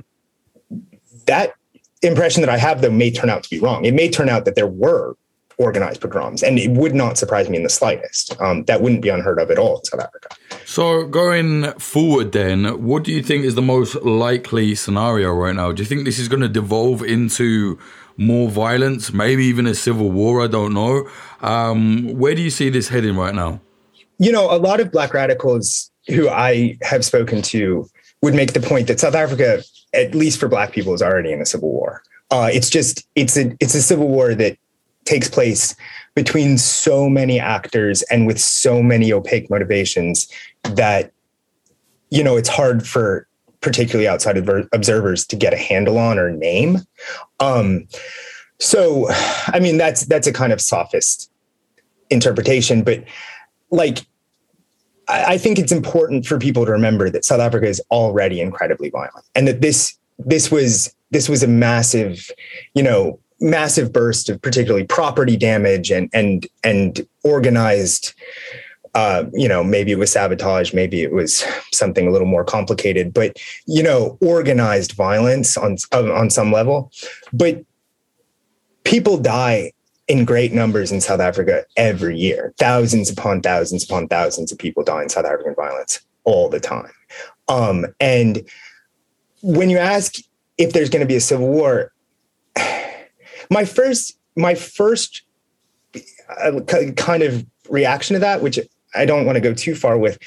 that 1.25 1.55
impression 2.03 2.41
that 2.41 2.49
I 2.49 2.57
have, 2.57 2.81
though, 2.81 2.91
may 2.91 3.09
turn 3.09 3.29
out 3.29 3.43
to 3.43 3.49
be 3.49 3.59
wrong. 3.59 3.85
It 3.85 3.95
may 3.95 4.07
turn 4.07 4.29
out 4.29 4.45
that 4.45 4.55
there 4.55 4.67
were 4.67 5.17
organized 5.57 6.01
pogroms, 6.01 6.43
and 6.43 6.59
it 6.59 6.69
would 6.71 6.93
not 6.93 7.17
surprise 7.17 7.49
me 7.49 7.57
in 7.57 7.63
the 7.63 7.69
slightest. 7.69 8.39
Um, 8.39 8.65
that 8.65 8.81
wouldn't 8.81 9.01
be 9.01 9.09
unheard 9.09 9.39
of 9.39 9.49
at 9.49 9.57
all 9.57 9.79
in 9.79 9.85
South 9.85 10.01
Africa. 10.01 10.29
So, 10.65 11.07
going 11.07 11.71
forward, 11.79 12.33
then, 12.33 12.83
what 12.83 13.03
do 13.03 13.11
you 13.11 13.23
think 13.23 13.45
is 13.45 13.55
the 13.55 13.61
most 13.61 13.95
likely 14.03 14.75
scenario 14.75 15.31
right 15.31 15.55
now? 15.55 15.71
Do 15.71 15.81
you 15.81 15.87
think 15.87 16.05
this 16.05 16.19
is 16.19 16.27
going 16.27 16.41
to 16.41 16.49
devolve 16.49 17.01
into 17.01 17.79
more 18.17 18.49
violence, 18.49 19.11
maybe 19.13 19.45
even 19.45 19.67
a 19.67 19.75
civil 19.75 20.11
war. 20.11 20.43
I 20.43 20.47
don't 20.47 20.73
know. 20.73 21.09
Um, 21.41 22.17
where 22.17 22.35
do 22.35 22.41
you 22.41 22.49
see 22.49 22.69
this 22.69 22.87
heading 22.87 23.15
right 23.15 23.35
now? 23.35 23.59
You 24.17 24.31
know, 24.31 24.53
a 24.53 24.57
lot 24.57 24.79
of 24.79 24.91
black 24.91 25.13
radicals 25.13 25.91
who 26.07 26.29
I 26.29 26.77
have 26.81 27.03
spoken 27.03 27.41
to 27.43 27.89
would 28.21 28.33
make 28.33 28.53
the 28.53 28.61
point 28.61 28.87
that 28.87 28.99
South 28.99 29.15
Africa, 29.15 29.63
at 29.93 30.15
least 30.15 30.39
for 30.39 30.47
black 30.47 30.71
people, 30.71 30.93
is 30.93 31.01
already 31.01 31.31
in 31.31 31.41
a 31.41 31.45
civil 31.45 31.71
war. 31.71 32.01
Uh, 32.31 32.49
it's 32.51 32.69
just 32.69 33.05
it's 33.15 33.37
a 33.37 33.55
it's 33.59 33.75
a 33.75 33.81
civil 33.81 34.07
war 34.07 34.33
that 34.33 34.57
takes 35.03 35.29
place 35.29 35.75
between 36.15 36.57
so 36.57 37.07
many 37.07 37.39
actors 37.39 38.01
and 38.03 38.25
with 38.25 38.39
so 38.39 38.81
many 38.81 39.13
opaque 39.13 39.49
motivations 39.49 40.27
that 40.63 41.11
you 42.09 42.23
know 42.23 42.35
it's 42.35 42.49
hard 42.49 42.87
for 42.87 43.27
particularly 43.65 44.07
outside 44.07 44.37
of 44.37 44.47
observers 44.73 45.25
to 45.25 45.35
get 45.35 45.51
a 45.51 45.57
handle 45.57 45.97
on 45.97 46.19
or 46.19 46.29
name. 46.29 46.77
Um, 47.39 47.87
so, 48.59 49.07
I 49.47 49.59
mean, 49.59 49.77
that's 49.77 50.05
that's 50.05 50.27
a 50.27 50.31
kind 50.31 50.53
of 50.53 50.61
sophist 50.61 51.31
interpretation, 52.11 52.83
but 52.83 53.03
like 53.71 54.05
I 55.07 55.37
think 55.37 55.57
it's 55.57 55.71
important 55.71 56.25
for 56.25 56.37
people 56.37 56.65
to 56.65 56.71
remember 56.71 57.09
that 57.09 57.25
South 57.25 57.39
Africa 57.39 57.67
is 57.67 57.81
already 57.89 58.39
incredibly 58.39 58.91
violent, 58.91 59.25
and 59.35 59.47
that 59.47 59.61
this 59.61 59.97
this 60.19 60.51
was 60.51 60.95
this 61.09 61.27
was 61.27 61.41
a 61.41 61.47
massive, 61.47 62.29
you 62.75 62.83
know, 62.83 63.19
massive 63.39 63.91
burst 63.91 64.29
of 64.29 64.39
particularly 64.41 64.85
property 64.85 65.37
damage 65.37 65.89
and 65.91 66.09
and 66.13 66.47
and 66.63 67.05
organized. 67.23 68.13
Uh, 68.95 69.25
you 69.33 69.47
know, 69.47 69.63
maybe 69.63 69.91
it 69.91 69.99
was 69.99 70.11
sabotage, 70.11 70.73
maybe 70.73 71.03
it 71.03 71.11
was 71.11 71.43
something 71.73 72.07
a 72.07 72.11
little 72.11 72.27
more 72.27 72.45
complicated, 72.45 73.13
but 73.13 73.37
you 73.67 73.83
know, 73.83 74.17
organized 74.21 74.93
violence 74.93 75.57
on 75.57 75.77
on 75.91 76.29
some 76.29 76.51
level. 76.51 76.91
But 77.33 77.63
people 78.85 79.17
die 79.17 79.73
in 80.07 80.23
great 80.23 80.53
numbers 80.53 80.91
in 80.91 81.01
South 81.01 81.19
Africa 81.19 81.65
every 81.75 82.17
year. 82.17 82.53
Thousands 82.57 83.09
upon 83.09 83.41
thousands 83.41 83.83
upon 83.83 84.07
thousands 84.07 84.51
of 84.51 84.57
people 84.57 84.83
die 84.83 85.03
in 85.03 85.09
South 85.09 85.25
African 85.25 85.55
violence 85.55 85.99
all 86.23 86.49
the 86.49 86.59
time. 86.59 86.91
Um, 87.47 87.85
and 87.99 88.47
when 89.41 89.69
you 89.69 89.77
ask 89.77 90.15
if 90.57 90.73
there's 90.73 90.89
going 90.89 91.01
to 91.01 91.07
be 91.07 91.15
a 91.15 91.21
civil 91.21 91.47
war, 91.47 91.91
my 93.49 93.65
first 93.65 94.17
my 94.35 94.55
first 94.55 95.23
uh, 96.29 96.59
kind 96.61 97.23
of 97.23 97.45
reaction 97.69 98.13
to 98.13 98.19
that, 98.19 98.41
which 98.41 98.59
I 98.95 99.05
don't 99.05 99.25
want 99.25 99.35
to 99.35 99.41
go 99.41 99.53
too 99.53 99.75
far 99.75 99.97
with, 99.97 100.17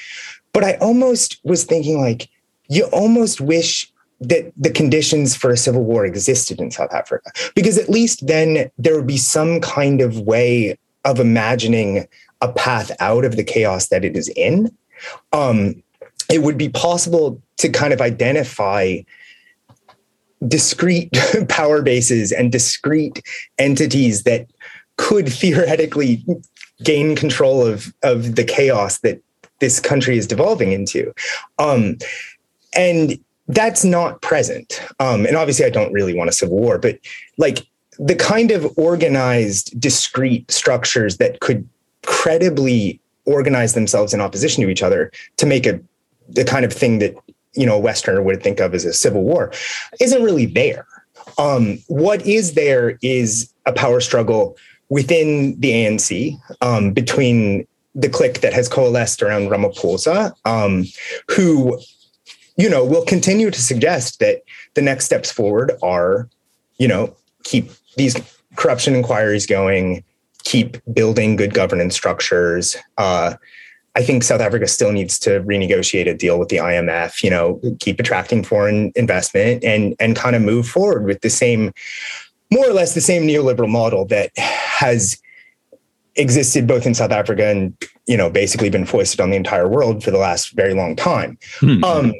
but 0.53 0.63
I 0.63 0.73
almost 0.75 1.39
was 1.43 1.63
thinking 1.63 1.99
like 1.99 2.29
you 2.69 2.85
almost 2.85 3.41
wish 3.41 3.91
that 4.21 4.51
the 4.57 4.69
conditions 4.69 5.35
for 5.35 5.49
a 5.49 5.57
civil 5.57 5.83
war 5.83 6.05
existed 6.05 6.59
in 6.59 6.71
South 6.71 6.93
Africa, 6.93 7.31
because 7.55 7.77
at 7.77 7.89
least 7.89 8.27
then 8.27 8.69
there 8.77 8.95
would 8.95 9.07
be 9.07 9.17
some 9.17 9.61
kind 9.61 10.01
of 10.01 10.19
way 10.19 10.77
of 11.05 11.19
imagining 11.19 12.07
a 12.41 12.51
path 12.51 12.91
out 12.99 13.25
of 13.25 13.35
the 13.35 13.43
chaos 13.43 13.87
that 13.87 14.03
it 14.03 14.15
is 14.15 14.27
in. 14.29 14.75
Um, 15.31 15.81
it 16.29 16.43
would 16.43 16.57
be 16.57 16.69
possible 16.69 17.41
to 17.57 17.69
kind 17.69 17.93
of 17.93 18.01
identify 18.01 18.99
discrete 20.47 21.17
power 21.49 21.81
bases 21.81 22.31
and 22.31 22.51
discrete 22.51 23.21
entities 23.57 24.23
that 24.23 24.47
could 24.97 25.29
theoretically 25.31 26.23
gain 26.83 27.15
control 27.15 27.65
of 27.65 27.93
of 28.03 28.35
the 28.35 28.43
chaos 28.43 28.99
that 28.99 29.21
this 29.59 29.79
country 29.79 30.17
is 30.17 30.27
devolving 30.27 30.71
into. 30.71 31.13
Um, 31.57 31.97
and 32.73 33.19
that's 33.47 33.83
not 33.83 34.21
present. 34.21 34.81
Um, 34.99 35.25
and 35.25 35.35
obviously, 35.35 35.65
I 35.65 35.69
don't 35.69 35.91
really 35.91 36.13
want 36.13 36.29
a 36.29 36.33
civil 36.33 36.57
war, 36.57 36.77
but 36.77 36.99
like 37.37 37.67
the 37.97 38.15
kind 38.15 38.51
of 38.51 38.71
organized, 38.77 39.79
discrete 39.79 40.49
structures 40.49 41.17
that 41.17 41.39
could 41.41 41.67
credibly 42.05 42.99
organize 43.25 43.73
themselves 43.73 44.13
in 44.13 44.21
opposition 44.21 44.63
to 44.63 44.69
each 44.69 44.81
other 44.81 45.11
to 45.37 45.45
make 45.45 45.65
a 45.65 45.79
the 46.29 46.45
kind 46.45 46.63
of 46.63 46.71
thing 46.71 46.99
that 46.99 47.15
you 47.53 47.65
know 47.65 47.75
a 47.75 47.79
Westerner 47.79 48.21
would 48.21 48.41
think 48.41 48.59
of 48.59 48.73
as 48.73 48.85
a 48.85 48.93
civil 48.93 49.23
war 49.23 49.51
isn't 49.99 50.23
really 50.23 50.45
there. 50.45 50.85
Um, 51.37 51.79
what 51.87 52.25
is 52.25 52.53
there 52.53 52.97
is 53.01 53.51
a 53.65 53.73
power 53.73 53.99
struggle 53.99 54.57
within 54.89 55.59
the 55.59 55.71
ANC 55.71 56.39
um, 56.61 56.91
between 56.91 57.67
the 57.95 58.09
clique 58.09 58.41
that 58.41 58.53
has 58.53 58.67
coalesced 58.67 59.21
around 59.21 59.49
Ramaphosa, 59.49 60.33
um, 60.45 60.85
who 61.29 61.79
you 62.59 62.69
know, 62.69 62.83
will 62.83 63.05
continue 63.05 63.49
to 63.49 63.61
suggest 63.61 64.19
that 64.19 64.41
the 64.73 64.81
next 64.81 65.05
steps 65.05 65.31
forward 65.31 65.71
are, 65.81 66.27
you 66.77 66.89
know, 66.89 67.15
keep 67.43 67.71
these 67.95 68.17
corruption 68.57 68.95
inquiries 68.95 69.45
going, 69.45 70.03
keep 70.43 70.75
building 70.93 71.37
good 71.37 71.53
governance 71.53 71.95
structures. 71.95 72.75
Uh, 72.97 73.35
I 73.95 74.03
think 74.03 74.23
South 74.23 74.41
Africa 74.41 74.67
still 74.67 74.91
needs 74.91 75.17
to 75.19 75.39
renegotiate 75.39 76.09
a 76.09 76.13
deal 76.13 76.37
with 76.37 76.49
the 76.49 76.57
IMF, 76.57 77.23
you 77.23 77.29
know, 77.29 77.61
keep 77.79 77.97
attracting 77.97 78.43
foreign 78.43 78.91
investment 78.93 79.63
and 79.63 79.95
and 79.97 80.17
kind 80.17 80.35
of 80.35 80.41
move 80.41 80.67
forward 80.67 81.05
with 81.05 81.21
the 81.21 81.29
same 81.29 81.71
more 82.51 82.67
or 82.67 82.73
less 82.73 82.93
the 82.93 83.01
same 83.01 83.23
neoliberal 83.23 83.69
model 83.69 84.05
that 84.05 84.31
has 84.37 85.21
existed 86.15 86.67
both 86.67 86.85
in 86.85 86.93
South 86.93 87.11
Africa 87.11 87.47
and 87.47 87.75
you 88.07 88.17
know 88.17 88.29
basically 88.29 88.69
been 88.69 88.85
foisted 88.85 89.19
on 89.19 89.29
the 89.29 89.37
entire 89.37 89.67
world 89.67 90.03
for 90.03 90.11
the 90.11 90.17
last 90.17 90.51
very 90.51 90.73
long 90.73 90.95
time. 90.95 91.37
Mm-hmm. 91.59 91.83
Um, 91.83 92.13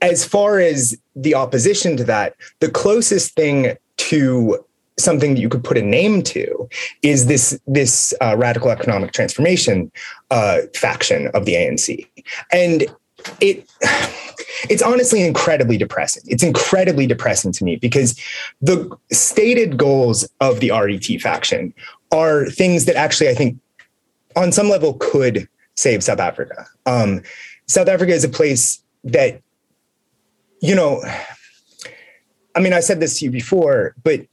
as 0.00 0.24
far 0.24 0.58
as 0.58 0.96
the 1.16 1.34
opposition 1.34 1.96
to 1.96 2.04
that, 2.04 2.34
the 2.60 2.70
closest 2.70 3.34
thing 3.34 3.76
to 3.96 4.64
something 4.98 5.34
that 5.34 5.40
you 5.40 5.48
could 5.48 5.64
put 5.64 5.78
a 5.78 5.82
name 5.82 6.22
to 6.22 6.68
is 7.02 7.26
this 7.26 7.58
this 7.66 8.14
uh, 8.20 8.34
radical 8.36 8.70
economic 8.70 9.12
transformation 9.12 9.90
uh, 10.30 10.60
faction 10.74 11.28
of 11.28 11.44
the 11.44 11.54
ANC, 11.54 12.06
and 12.52 12.86
it 13.40 13.68
it's 14.70 14.82
honestly 14.82 15.22
incredibly 15.22 15.76
depressing. 15.76 16.22
It's 16.26 16.42
incredibly 16.42 17.06
depressing 17.06 17.52
to 17.52 17.64
me 17.64 17.76
because 17.76 18.18
the 18.60 18.94
stated 19.12 19.76
goals 19.76 20.28
of 20.40 20.60
the 20.60 20.70
RET 20.70 21.20
faction 21.20 21.74
are 22.12 22.46
things 22.46 22.84
that 22.86 22.96
actually 22.96 23.28
I 23.28 23.34
think 23.34 23.58
on 24.36 24.52
some 24.52 24.68
level 24.68 24.94
could 24.94 25.48
save 25.74 26.02
South 26.02 26.20
Africa. 26.20 26.66
Um, 26.86 27.22
South 27.66 27.88
Africa 27.88 28.12
is 28.12 28.24
a 28.24 28.28
place 28.28 28.82
that 29.04 29.40
you 30.60 30.74
know, 30.74 31.02
I 32.54 32.60
mean, 32.60 32.72
I 32.72 32.80
said 32.80 32.98
this 32.98 33.18
to 33.18 33.26
you 33.26 33.30
before, 33.30 33.94
but 34.02 34.26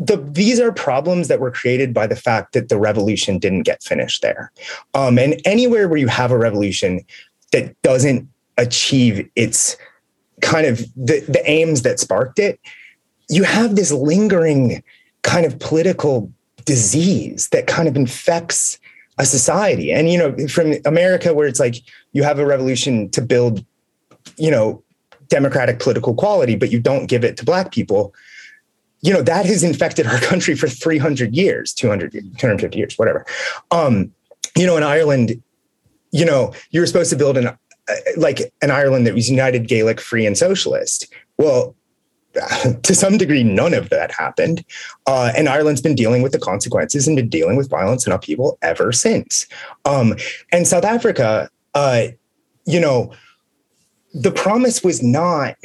the 0.00 0.16
these 0.16 0.58
are 0.58 0.72
problems 0.72 1.28
that 1.28 1.38
were 1.38 1.52
created 1.52 1.94
by 1.94 2.08
the 2.08 2.16
fact 2.16 2.52
that 2.52 2.68
the 2.68 2.78
revolution 2.78 3.38
didn't 3.38 3.62
get 3.62 3.82
finished 3.82 4.22
there. 4.22 4.50
Um, 4.92 5.18
and 5.18 5.40
anywhere 5.44 5.88
where 5.88 5.98
you 5.98 6.08
have 6.08 6.32
a 6.32 6.38
revolution 6.38 7.04
that 7.52 7.80
doesn't 7.82 8.28
achieve 8.56 9.28
its 9.36 9.76
kind 10.40 10.66
of 10.66 10.78
the, 10.94 11.20
the 11.28 11.42
aims 11.48 11.82
that 11.82 12.00
sparked 12.00 12.38
it, 12.38 12.60
you 13.28 13.44
have 13.44 13.76
this 13.76 13.90
lingering 13.92 14.82
kind 15.22 15.46
of 15.46 15.58
political 15.58 16.30
disease 16.64 17.48
that 17.48 17.66
kind 17.66 17.88
of 17.88 17.96
infects 17.96 18.78
a 19.18 19.24
society. 19.24 19.92
And 19.92 20.10
you 20.10 20.18
know, 20.18 20.48
from 20.48 20.74
America, 20.84 21.32
where 21.34 21.46
it's 21.46 21.60
like 21.60 21.76
you 22.12 22.22
have 22.22 22.38
a 22.38 22.46
revolution 22.46 23.10
to 23.10 23.22
build, 23.22 23.64
you 24.36 24.50
know, 24.50 24.82
democratic 25.28 25.78
political 25.78 26.14
quality, 26.14 26.56
but 26.56 26.70
you 26.70 26.80
don't 26.80 27.06
give 27.06 27.24
it 27.24 27.36
to 27.38 27.44
black 27.44 27.72
people, 27.72 28.14
you 29.00 29.12
know, 29.12 29.22
that 29.22 29.46
has 29.46 29.62
infected 29.62 30.06
our 30.06 30.18
country 30.30 30.54
for 30.54 30.68
300 30.68 31.34
years, 31.34 31.72
200, 31.72 32.12
250 32.12 32.78
years, 32.78 32.98
whatever. 32.98 33.24
Um, 33.70 34.12
you 34.56 34.66
know, 34.66 34.76
in 34.76 34.82
Ireland, 34.82 35.42
you 36.14 36.24
know, 36.24 36.54
you 36.70 36.80
were 36.80 36.86
supposed 36.86 37.10
to 37.10 37.16
build 37.16 37.36
an, 37.36 37.48
uh, 37.48 37.94
like 38.16 38.52
an 38.62 38.70
Ireland 38.70 39.04
that 39.06 39.14
was 39.14 39.28
united, 39.28 39.66
Gaelic, 39.66 40.00
free, 40.00 40.24
and 40.24 40.38
socialist. 40.38 41.12
Well, 41.38 41.74
to 42.82 42.94
some 42.94 43.18
degree, 43.18 43.42
none 43.42 43.74
of 43.74 43.90
that 43.90 44.12
happened. 44.12 44.64
Uh, 45.08 45.32
and 45.36 45.48
Ireland's 45.48 45.80
been 45.80 45.96
dealing 45.96 46.22
with 46.22 46.30
the 46.30 46.38
consequences 46.38 47.08
and 47.08 47.16
been 47.16 47.28
dealing 47.28 47.56
with 47.56 47.68
violence 47.68 48.06
and 48.06 48.14
upheaval 48.14 48.58
ever 48.62 48.92
since. 48.92 49.46
Um, 49.84 50.14
and 50.52 50.68
South 50.68 50.84
Africa, 50.84 51.50
uh, 51.74 52.06
you 52.64 52.78
know, 52.78 53.12
the 54.12 54.30
promise 54.30 54.84
was 54.84 55.02
not, 55.02 55.56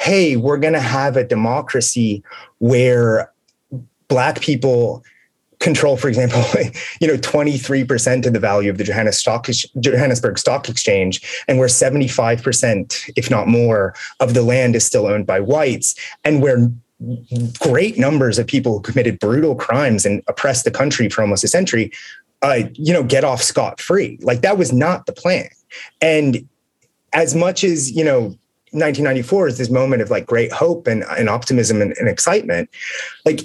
hey, 0.00 0.36
we're 0.36 0.56
going 0.56 0.72
to 0.72 0.80
have 0.80 1.18
a 1.18 1.24
democracy 1.24 2.24
where 2.58 3.30
black 4.08 4.40
people 4.40 5.04
control, 5.60 5.96
for 5.96 6.08
example, 6.08 6.42
you 7.00 7.06
know, 7.06 7.16
23% 7.16 8.26
of 8.26 8.32
the 8.32 8.40
value 8.40 8.70
of 8.70 8.78
the 8.78 8.84
Johannesburg 8.84 10.38
Stock 10.38 10.68
Exchange, 10.68 11.44
and 11.48 11.58
where 11.58 11.68
75%, 11.68 13.10
if 13.16 13.30
not 13.30 13.48
more, 13.48 13.94
of 14.20 14.34
the 14.34 14.42
land 14.42 14.76
is 14.76 14.84
still 14.84 15.06
owned 15.06 15.26
by 15.26 15.40
whites, 15.40 15.94
and 16.24 16.42
where 16.42 16.70
great 17.58 17.98
numbers 17.98 18.38
of 18.38 18.46
people 18.46 18.74
who 18.74 18.80
committed 18.80 19.18
brutal 19.18 19.54
crimes 19.54 20.06
and 20.06 20.22
oppressed 20.28 20.64
the 20.64 20.70
country 20.70 21.08
for 21.08 21.20
almost 21.22 21.44
a 21.44 21.48
century, 21.48 21.92
uh, 22.42 22.60
you 22.74 22.92
know, 22.92 23.02
get 23.02 23.24
off 23.24 23.42
scot 23.42 23.80
free. 23.80 24.18
Like 24.22 24.40
that 24.42 24.56
was 24.56 24.72
not 24.72 25.06
the 25.06 25.12
plan. 25.12 25.48
And 26.00 26.48
as 27.12 27.34
much 27.34 27.64
as 27.64 27.90
you 27.90 28.04
know 28.04 28.36
1994 28.72 29.48
is 29.48 29.58
this 29.58 29.70
moment 29.70 30.02
of 30.02 30.10
like 30.10 30.26
great 30.26 30.52
hope 30.52 30.86
and, 30.86 31.04
and 31.16 31.28
optimism 31.28 31.80
and, 31.80 31.94
and 31.98 32.08
excitement 32.08 32.68
like 33.24 33.40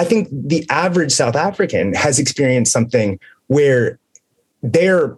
i 0.00 0.04
think 0.04 0.28
the 0.32 0.66
average 0.70 1.12
south 1.12 1.36
african 1.36 1.94
has 1.94 2.18
experienced 2.18 2.72
something 2.72 3.18
where 3.46 3.98
they're 4.62 5.16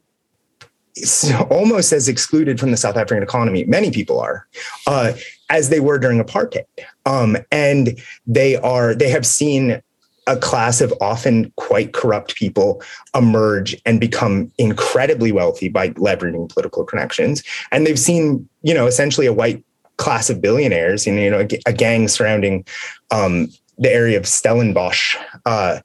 almost 1.50 1.92
as 1.92 2.08
excluded 2.08 2.60
from 2.60 2.70
the 2.70 2.76
South 2.76 2.96
African 2.96 3.22
economy. 3.22 3.64
Many 3.64 3.90
people 3.90 4.20
are, 4.20 4.46
uh, 4.86 5.14
as 5.50 5.68
they 5.68 5.80
were 5.80 5.98
during 5.98 6.22
apartheid, 6.22 6.64
um, 7.06 7.36
and 7.50 7.98
they 8.26 8.56
are. 8.56 8.94
They 8.94 9.08
have 9.08 9.26
seen 9.26 9.80
a 10.26 10.36
class 10.36 10.80
of 10.80 10.94
often 11.00 11.52
quite 11.56 11.92
corrupt 11.92 12.36
people 12.36 12.80
emerge 13.14 13.74
and 13.84 13.98
become 13.98 14.52
incredibly 14.58 15.32
wealthy 15.32 15.68
by 15.68 15.88
leveraging 15.90 16.48
political 16.52 16.84
connections. 16.84 17.42
And 17.72 17.84
they've 17.84 17.98
seen, 17.98 18.48
you 18.62 18.72
know, 18.72 18.86
essentially 18.86 19.26
a 19.26 19.32
white 19.32 19.64
class 19.96 20.30
of 20.30 20.40
billionaires, 20.40 21.06
and 21.06 21.18
you 21.18 21.30
know, 21.30 21.46
a, 21.66 21.72
gang 21.72 22.06
surrounding 22.08 22.64
um, 23.10 23.48
the 23.78 23.90
area 23.90 24.18
of 24.18 24.26
Stellenbosch 24.26 25.16
uh, 25.46 25.80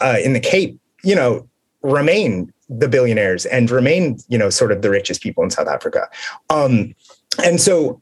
uh, 0.00 0.16
in 0.22 0.32
the 0.32 0.40
Cape, 0.40 0.78
you 1.02 1.14
know, 1.14 1.48
remain 1.82 2.52
the 2.68 2.88
billionaires 2.88 3.44
and 3.46 3.70
remain, 3.70 4.18
you 4.28 4.38
know, 4.38 4.50
sort 4.50 4.72
of 4.72 4.82
the 4.82 4.90
richest 4.90 5.22
people 5.22 5.44
in 5.44 5.50
South 5.50 5.68
Africa. 5.68 6.08
Um, 6.50 6.94
and 7.42 7.60
so 7.60 8.00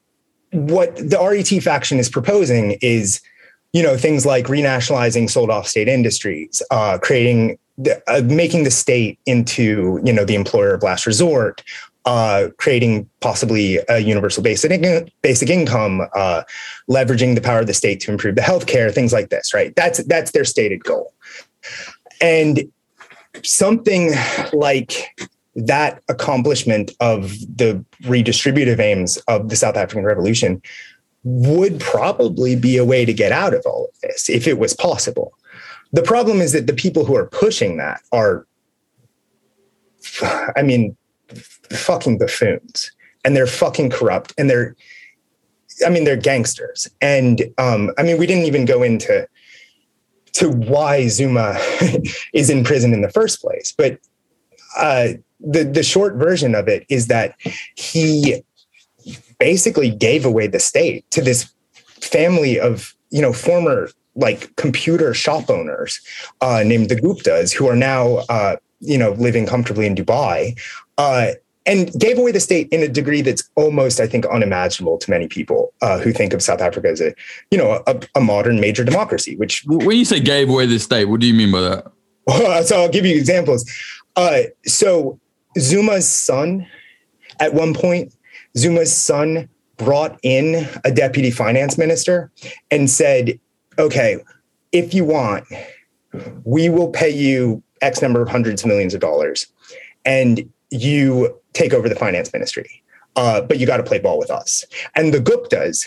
what 0.52 0.96
the 0.96 1.18
RET 1.20 1.62
faction 1.62 1.98
is 1.98 2.08
proposing 2.08 2.72
is, 2.82 3.20
you 3.72 3.82
know, 3.82 3.96
things 3.96 4.26
like 4.26 4.46
renationalizing 4.46 5.30
sold 5.30 5.50
off 5.50 5.66
state 5.66 5.88
industries, 5.88 6.62
uh, 6.70 6.98
creating, 6.98 7.58
uh, 8.06 8.22
making 8.24 8.64
the 8.64 8.70
state 8.70 9.18
into, 9.26 10.00
you 10.04 10.12
know, 10.12 10.24
the 10.24 10.34
employer 10.34 10.74
of 10.74 10.82
last 10.82 11.06
resort, 11.06 11.62
uh, 12.07 12.48
creating 12.57 13.09
possibly 13.20 13.78
a 13.88 13.98
universal 13.98 14.42
basic 14.42 14.70
basic 15.22 15.51
income, 15.51 16.03
uh, 16.14 16.42
leveraging 16.88 17.34
the 17.34 17.40
power 17.40 17.61
of 17.61 17.66
the 17.66 17.74
state 17.74 18.01
to 18.01 18.11
improve 18.11 18.34
the 18.34 18.42
healthcare, 18.42 18.92
things 18.92 19.12
like 19.12 19.30
this. 19.30 19.53
Right? 19.53 19.74
That's 19.76 20.03
that's 20.05 20.32
their 20.32 20.44
stated 20.44 20.84
goal, 20.84 21.12
and 22.20 22.70
something 23.42 24.12
like 24.53 25.14
that 25.57 26.03
accomplishment 26.09 26.92
of 27.01 27.32
the 27.57 27.84
redistributive 28.03 28.78
aims 28.78 29.16
of 29.28 29.48
the 29.48 29.57
South 29.57 29.76
African 29.76 30.05
Revolution 30.05 30.62
would 31.22 31.80
probably 31.80 32.57
be 32.57 32.76
a 32.76 32.84
way 32.84 33.05
to 33.05 33.12
get 33.12 33.32
out 33.32 33.53
of 33.53 33.62
all 33.66 33.86
of 33.86 34.01
this 34.01 34.30
if 34.30 34.46
it 34.46 34.59
was 34.59 34.74
possible. 34.74 35.32
The 35.92 36.03
problem 36.03 36.40
is 36.40 36.53
that 36.53 36.66
the 36.66 36.72
people 36.72 37.05
who 37.05 37.16
are 37.16 37.26
pushing 37.26 37.76
that 37.76 38.01
are, 38.12 38.46
I 40.57 40.62
mean, 40.62 40.96
fucking 41.72 42.18
buffoons 42.18 42.92
and 43.24 43.36
they're 43.36 43.46
fucking 43.46 43.90
corrupt 43.90 44.32
and 44.38 44.48
they're, 44.48 44.76
I 45.84 45.90
mean, 45.90 46.04
they're 46.04 46.16
gangsters. 46.16 46.88
And 47.00 47.42
um, 47.58 47.90
I 47.98 48.02
mean, 48.02 48.18
we 48.18 48.26
didn't 48.26 48.44
even 48.44 48.64
go 48.64 48.82
into 48.82 49.26
to 50.32 50.50
why 50.50 51.08
Zuma 51.08 51.56
is 52.32 52.50
in 52.50 52.64
prison 52.64 52.92
in 52.92 53.02
the 53.02 53.10
first 53.10 53.40
place, 53.40 53.74
but 53.76 53.98
uh, 54.76 55.08
the 55.40 55.64
the 55.64 55.82
short 55.82 56.14
version 56.14 56.54
of 56.54 56.68
it 56.68 56.86
is 56.88 57.08
that 57.08 57.34
he 57.74 58.42
basically 59.38 59.90
gave 59.90 60.24
away 60.24 60.46
the 60.46 60.60
state 60.60 61.10
to 61.10 61.22
this 61.22 61.52
family 62.00 62.60
of 62.60 62.94
you 63.10 63.20
know 63.20 63.32
former 63.32 63.88
like 64.14 64.54
computer 64.56 65.14
shop 65.14 65.48
owners 65.48 66.00
uh, 66.40 66.62
named 66.64 66.88
the 66.88 66.96
Guptas 66.96 67.52
who 67.52 67.66
are 67.68 67.76
now 67.76 68.18
uh, 68.28 68.56
you 68.80 68.98
know 68.98 69.12
living 69.12 69.46
comfortably 69.46 69.86
in 69.86 69.94
Dubai. 69.94 70.58
And 71.66 71.92
gave 72.00 72.18
away 72.18 72.32
the 72.32 72.40
state 72.40 72.68
in 72.70 72.82
a 72.82 72.88
degree 72.88 73.20
that's 73.20 73.48
almost, 73.54 74.00
I 74.00 74.06
think, 74.06 74.24
unimaginable 74.26 74.96
to 74.96 75.11
many 75.11 75.28
people 75.28 75.74
uh, 75.82 75.98
who 75.98 76.11
think 76.12 76.32
of 76.32 76.42
South 76.42 76.61
Africa 76.61 76.88
as 76.88 77.00
a, 77.02 77.14
you 77.50 77.58
know, 77.58 77.82
a, 77.86 78.00
a, 78.14 78.20
modern 78.20 78.61
major 78.61 78.82
democracy. 78.82 79.36
Which, 79.36 79.62
when 79.66 79.98
you 79.98 80.06
say 80.06 80.20
gave 80.20 80.48
away 80.48 80.64
the 80.64 80.78
state, 80.78 81.04
what 81.04 81.20
do 81.20 81.26
you 81.26 81.34
mean 81.34 81.52
by 81.52 81.61
that? 81.61 81.92
so 82.66 82.80
I'll 82.80 82.88
give 82.88 83.04
you 83.04 83.14
examples. 83.14 83.70
Uh, 84.16 84.42
so 84.66 85.20
Zuma's 85.58 86.08
son, 86.08 86.66
at 87.40 87.52
one 87.52 87.74
point, 87.74 88.14
Zuma's 88.56 88.94
son 88.94 89.48
brought 89.76 90.18
in 90.22 90.68
a 90.84 90.92
deputy 90.92 91.30
finance 91.30 91.78
minister 91.78 92.30
and 92.70 92.88
said, 92.88 93.38
okay, 93.78 94.18
if 94.72 94.94
you 94.94 95.04
want, 95.04 95.44
we 96.44 96.68
will 96.68 96.88
pay 96.88 97.11
you 97.11 97.62
X 97.80 98.02
number 98.02 98.20
of 98.20 98.28
hundreds 98.28 98.62
of 98.62 98.68
millions 98.68 98.94
of 98.94 99.00
dollars. 99.00 99.46
And 100.04 100.50
you 100.70 101.39
take 101.53 101.72
over 101.72 101.88
the 101.88 101.94
finance 101.94 102.32
ministry, 102.32 102.82
uh, 103.16 103.40
but 103.40 103.59
you 103.59 103.66
got 103.66 103.78
to 103.78 103.82
play 103.82 103.98
ball 103.98 104.18
with 104.18 104.30
us. 104.30 104.64
And 104.94 105.12
the 105.12 105.18
Guptas, 105.18 105.84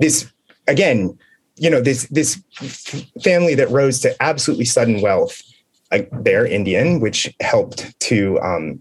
this 0.00 0.30
again, 0.66 1.18
you 1.56 1.70
know, 1.70 1.80
this 1.80 2.06
this 2.08 2.42
family 3.22 3.54
that 3.54 3.70
rose 3.70 4.00
to 4.00 4.14
absolutely 4.22 4.66
sudden 4.66 5.00
wealth, 5.00 5.42
like 5.90 6.08
they're 6.12 6.46
Indian, 6.46 7.00
which 7.00 7.32
helped 7.40 7.98
to 8.00 8.38
um, 8.40 8.80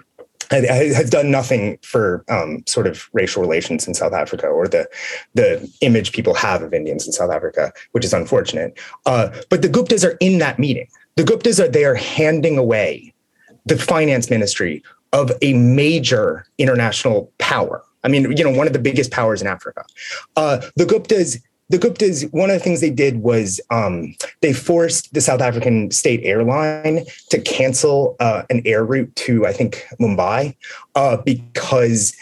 has 0.51 1.09
done 1.09 1.31
nothing 1.31 1.77
for 1.81 2.23
um, 2.29 2.63
sort 2.67 2.87
of 2.87 3.09
racial 3.13 3.41
relations 3.41 3.87
in 3.87 3.93
South 3.93 4.13
Africa 4.13 4.47
or 4.47 4.67
the 4.67 4.87
the 5.33 5.71
image 5.81 6.11
people 6.11 6.33
have 6.33 6.61
of 6.61 6.73
Indians 6.73 7.05
in 7.05 7.13
South 7.13 7.31
Africa, 7.31 7.71
which 7.91 8.05
is 8.05 8.13
unfortunate. 8.13 8.77
Uh, 9.05 9.29
but 9.49 9.61
the 9.61 9.69
Guptas 9.69 10.07
are 10.07 10.17
in 10.19 10.37
that 10.39 10.59
meeting. 10.59 10.87
The 11.15 11.23
Guptas 11.23 11.63
are 11.63 11.67
there 11.67 11.95
handing 11.95 12.57
away 12.57 13.13
the 13.65 13.77
finance 13.77 14.29
ministry 14.29 14.83
of 15.15 15.31
a 15.41 15.53
major 15.53 16.45
international 16.59 17.31
power. 17.39 17.83
I 18.03 18.09
mean, 18.09 18.37
you 18.37 18.43
know, 18.43 18.51
one 18.51 18.67
of 18.67 18.73
the 18.73 18.79
biggest 18.79 19.09
powers 19.09 19.41
in 19.41 19.47
Africa. 19.47 19.83
Uh, 20.35 20.61
the 20.75 20.85
Guptas 20.85 21.41
the 21.69 21.79
Guptas, 21.79 22.31
one 22.31 22.51
of 22.51 22.53
the 22.55 22.59
things 22.59 22.79
they 22.79 22.91
did 22.91 23.23
was 23.23 23.59
um, 23.71 24.13
they 24.41 24.53
forced 24.53 25.11
the 25.13 25.21
South 25.21 25.41
African 25.41 25.89
state 25.89 26.21
airline 26.23 27.05
to 27.31 27.41
cancel 27.41 28.15
uh, 28.19 28.43
an 28.51 28.61
air 28.65 28.85
route 28.85 29.15
to, 29.15 29.47
I 29.47 29.53
think, 29.53 29.83
Mumbai, 29.99 30.55
uh, 30.93 31.17
because 31.17 32.15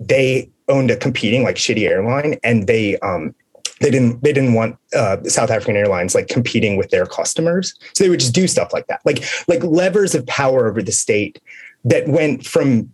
they 0.00 0.50
owned 0.68 0.90
a 0.90 0.96
competing 0.96 1.42
like 1.42 1.56
shitty 1.56 1.86
airline, 1.86 2.38
and 2.42 2.66
they 2.66 2.98
um, 3.00 3.34
they 3.80 3.90
didn't 3.90 4.22
they 4.22 4.32
didn't 4.32 4.54
want 4.54 4.78
uh, 4.94 5.22
South 5.24 5.50
African 5.50 5.76
airlines 5.76 6.14
like 6.14 6.28
competing 6.28 6.78
with 6.78 6.88
their 6.88 7.04
customers, 7.04 7.74
so 7.92 8.02
they 8.02 8.08
would 8.08 8.20
just 8.20 8.34
do 8.34 8.48
stuff 8.48 8.72
like 8.72 8.86
that, 8.86 9.00
like 9.04 9.22
like 9.46 9.62
levers 9.62 10.14
of 10.14 10.26
power 10.26 10.68
over 10.68 10.82
the 10.82 10.92
state 10.92 11.38
that 11.86 12.06
went 12.08 12.44
from 12.44 12.92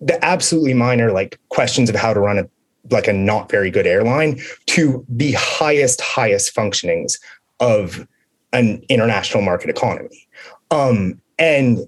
the 0.00 0.24
absolutely 0.24 0.74
minor 0.74 1.12
like 1.12 1.38
questions 1.48 1.90
of 1.90 1.96
how 1.96 2.14
to 2.14 2.20
run 2.20 2.38
a 2.38 2.48
like 2.90 3.08
a 3.08 3.12
not 3.12 3.50
very 3.50 3.70
good 3.70 3.86
airline 3.86 4.40
to 4.66 5.04
the 5.08 5.32
highest 5.32 6.00
highest 6.00 6.54
functionings 6.54 7.18
of 7.60 8.06
an 8.52 8.82
international 8.88 9.42
market 9.42 9.68
economy. 9.68 10.26
Um, 10.70 11.20
and 11.38 11.80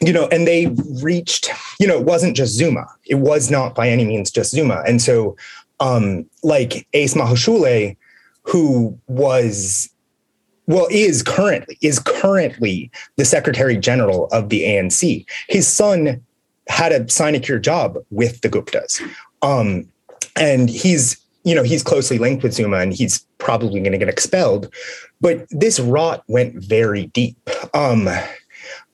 you 0.00 0.12
know 0.12 0.28
and 0.28 0.46
they 0.46 0.66
reached 1.02 1.50
you 1.80 1.86
know 1.88 1.98
it 1.98 2.04
wasn't 2.04 2.36
just 2.36 2.54
zuma. 2.54 2.86
It 3.06 3.16
was 3.16 3.50
not 3.50 3.74
by 3.74 3.88
any 3.88 4.04
means 4.04 4.30
just 4.30 4.52
zuma. 4.52 4.82
And 4.86 5.02
so 5.02 5.36
um 5.80 6.28
like 6.42 6.86
ace 6.92 7.14
magashule 7.14 7.96
who 8.42 8.98
was 9.06 9.90
well 10.68 10.86
is 10.90 11.22
currently 11.22 11.76
is 11.82 11.98
currently 11.98 12.90
the 13.16 13.24
secretary 13.24 13.76
general 13.76 14.28
of 14.28 14.48
the 14.48 14.62
ANC 14.62 15.26
his 15.48 15.66
son 15.66 16.22
had 16.68 16.92
a 16.92 17.08
sinecure 17.08 17.58
job 17.58 17.98
with 18.10 18.40
the 18.42 18.48
Guptas. 18.48 19.00
Um, 19.42 19.88
and 20.36 20.68
he's, 20.68 21.16
you 21.44 21.54
know, 21.54 21.62
he's 21.62 21.82
closely 21.82 22.18
linked 22.18 22.42
with 22.42 22.54
Zuma 22.54 22.78
and 22.78 22.92
he's 22.92 23.20
probably 23.38 23.80
going 23.80 23.92
to 23.92 23.98
get 23.98 24.08
expelled. 24.08 24.72
But 25.20 25.46
this 25.50 25.80
rot 25.80 26.22
went 26.28 26.54
very 26.56 27.06
deep. 27.06 27.38
Um, 27.74 28.08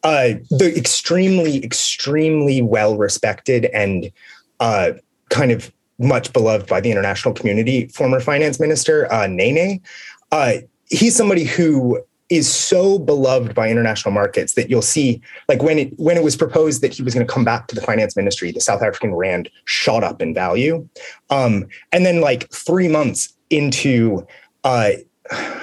uh, 0.03 0.35
the 0.51 0.73
extremely, 0.77 1.65
extremely 1.65 2.63
well 2.63 2.97
respected 2.97 3.67
and 3.67 4.11
uh, 4.61 4.93
kind 5.31 5.51
of 5.51 5.73
much 5.99 6.33
beloved 6.33 6.69
by 6.69 6.81
the 6.81 6.91
international 6.91 7.35
community, 7.35 7.89
former 7.89 8.21
finance 8.21 8.61
minister 8.61 9.11
uh, 9.13 9.27
Nene, 9.27 9.81
uh, 10.33 10.55
he's 10.91 11.17
somebody 11.17 11.45
who 11.45 12.03
is 12.31 12.53
so 12.53 12.99
beloved 12.99 13.55
by 13.55 13.69
international 13.69 14.13
markets 14.13 14.55
that 14.55 14.71
you'll 14.71 14.83
see 14.83 15.21
like 15.49 15.63
when 15.63 15.79
it 15.79 15.99
when 15.99 16.17
it 16.17 16.25
was 16.25 16.37
proposed 16.37 16.83
that 16.83 16.93
he 16.93 17.03
was 17.03 17.15
going 17.15 17.27
to 17.27 17.33
come 17.33 17.45
back 17.45 17.67
to 17.67 17.75
the 17.75 17.81
finance 17.81 18.17
ministry 18.17 18.51
the 18.51 18.61
south 18.61 18.83
african 18.83 19.15
rand 19.15 19.49
shot 19.67 20.03
up 20.03 20.23
in 20.23 20.33
value 20.33 20.87
um, 21.31 21.67
and 21.93 22.07
then 22.07 22.21
like 22.21 22.51
three 22.51 22.89
months 22.89 23.35
into 23.51 24.27
uh, 24.65 24.91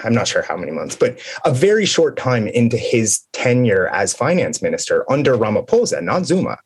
i'm 0.04 0.14
not 0.14 0.28
sure 0.28 0.44
how 0.44 0.56
many 0.56 0.72
months 0.72 0.96
but 0.96 1.20
a 1.46 1.54
very 1.54 1.86
short 1.86 2.16
time 2.16 2.48
into 2.48 2.78
his 2.78 3.22
tenure 3.32 3.88
as 3.88 4.14
finance 4.14 4.62
minister 4.62 5.10
under 5.12 5.36
ramaphosa 5.36 6.02
not 6.02 6.26
zuma 6.26 6.58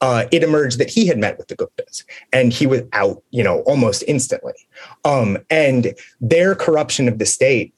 uh, 0.00 0.26
it 0.32 0.42
emerged 0.42 0.78
that 0.78 0.90
he 0.90 1.06
had 1.06 1.16
met 1.16 1.38
with 1.38 1.48
the 1.48 1.56
Guptas 1.56 2.04
and 2.30 2.52
he 2.52 2.66
was 2.66 2.82
out, 2.92 3.22
you 3.30 3.42
know, 3.42 3.60
almost 3.60 4.04
instantly. 4.06 4.52
Um, 5.04 5.38
and 5.48 5.94
their 6.20 6.54
corruption 6.54 7.08
of 7.08 7.18
the 7.18 7.24
state 7.24 7.72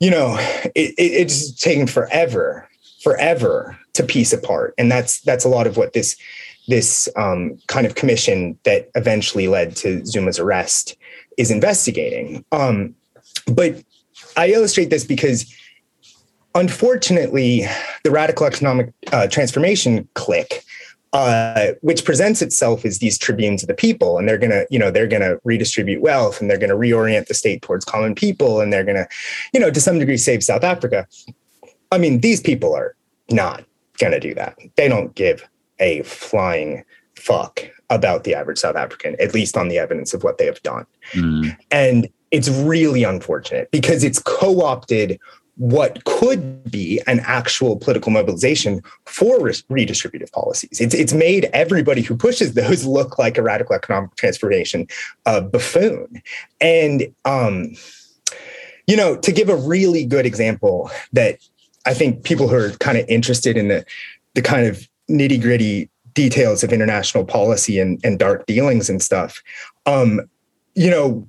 you 0.00 0.10
know, 0.10 0.36
it, 0.74 0.94
it, 0.98 0.98
it's 0.98 1.52
taken 1.52 1.86
forever, 1.86 2.68
forever 3.02 3.78
to 3.94 4.02
piece 4.02 4.32
apart, 4.32 4.74
and 4.78 4.90
that's 4.90 5.20
that's 5.20 5.44
a 5.44 5.48
lot 5.48 5.66
of 5.66 5.76
what 5.76 5.92
this 5.92 6.16
this 6.66 7.08
um, 7.16 7.58
kind 7.66 7.86
of 7.86 7.94
commission 7.94 8.58
that 8.64 8.90
eventually 8.94 9.48
led 9.48 9.76
to 9.76 10.04
Zuma's 10.06 10.38
arrest 10.38 10.96
is 11.36 11.50
investigating. 11.50 12.44
Um, 12.52 12.94
but 13.46 13.82
I 14.36 14.48
illustrate 14.48 14.90
this 14.90 15.04
because 15.04 15.52
unfortunately, 16.54 17.66
the 18.02 18.10
radical 18.10 18.46
economic 18.46 18.92
uh, 19.12 19.26
transformation 19.26 20.08
clique 20.14 20.63
uh, 21.14 21.74
which 21.80 22.04
presents 22.04 22.42
itself 22.42 22.84
as 22.84 22.98
these 22.98 23.16
tribunes 23.16 23.62
of 23.62 23.68
the 23.68 23.74
people 23.74 24.18
and 24.18 24.28
they're 24.28 24.36
going 24.36 24.50
to 24.50 24.66
you 24.68 24.78
know 24.78 24.90
they're 24.90 25.06
going 25.06 25.22
to 25.22 25.40
redistribute 25.44 26.02
wealth 26.02 26.40
and 26.40 26.50
they're 26.50 26.58
going 26.58 26.70
to 26.70 26.76
reorient 26.76 27.28
the 27.28 27.34
state 27.34 27.62
towards 27.62 27.84
common 27.84 28.16
people 28.16 28.60
and 28.60 28.72
they're 28.72 28.84
going 28.84 28.96
to 28.96 29.06
you 29.52 29.60
know 29.60 29.70
to 29.70 29.80
some 29.80 29.98
degree 29.98 30.16
save 30.16 30.42
south 30.42 30.64
africa. 30.64 31.06
I 31.92 31.98
mean 31.98 32.20
these 32.20 32.40
people 32.40 32.74
are 32.74 32.96
not 33.30 33.64
going 33.98 34.12
to 34.12 34.18
do 34.18 34.34
that. 34.34 34.58
They 34.74 34.88
don't 34.88 35.14
give 35.14 35.48
a 35.78 36.02
flying 36.02 36.84
fuck 37.14 37.62
about 37.90 38.24
the 38.24 38.34
average 38.34 38.58
south 38.58 38.74
african 38.74 39.14
at 39.20 39.34
least 39.34 39.56
on 39.56 39.68
the 39.68 39.78
evidence 39.78 40.14
of 40.14 40.24
what 40.24 40.38
they 40.38 40.46
have 40.46 40.62
done. 40.62 40.84
Mm. 41.12 41.56
and 41.70 42.08
it's 42.32 42.48
really 42.48 43.04
unfortunate 43.04 43.70
because 43.70 44.02
it's 44.02 44.18
co-opted 44.18 45.20
what 45.56 46.04
could 46.04 46.70
be 46.70 47.00
an 47.06 47.20
actual 47.20 47.76
political 47.76 48.10
mobilization 48.10 48.82
for 49.06 49.38
redistributive 49.38 50.32
policies. 50.32 50.80
It's, 50.80 50.94
it's 50.94 51.12
made 51.12 51.44
everybody 51.52 52.02
who 52.02 52.16
pushes 52.16 52.54
those 52.54 52.84
look 52.96 53.18
like 53.18 53.38
a 53.38 53.42
radical 53.42 53.74
economic 53.74 54.16
transformation 54.16 54.86
uh, 55.26 55.40
buffoon. 55.40 56.22
And, 56.60 57.14
um, 57.24 57.72
you 58.86 58.96
know, 58.96 59.16
to 59.16 59.32
give 59.32 59.48
a 59.48 59.56
really 59.56 60.04
good 60.04 60.26
example 60.26 60.90
that 61.12 61.38
I 61.86 61.94
think 61.94 62.24
people 62.24 62.48
who 62.48 62.56
are 62.56 62.70
kind 62.72 62.98
of 62.98 63.06
interested 63.08 63.56
in 63.56 63.68
the, 63.68 63.84
the 64.34 64.42
kind 64.42 64.66
of 64.66 64.88
nitty 65.08 65.40
gritty 65.40 65.90
details 66.14 66.62
of 66.64 66.72
international 66.72 67.24
policy 67.24 67.78
and, 67.78 68.00
and 68.04 68.18
dark 68.18 68.46
dealings 68.46 68.88
and 68.88 69.02
stuff, 69.02 69.42
um, 69.86 70.20
you 70.74 70.90
know, 70.90 71.28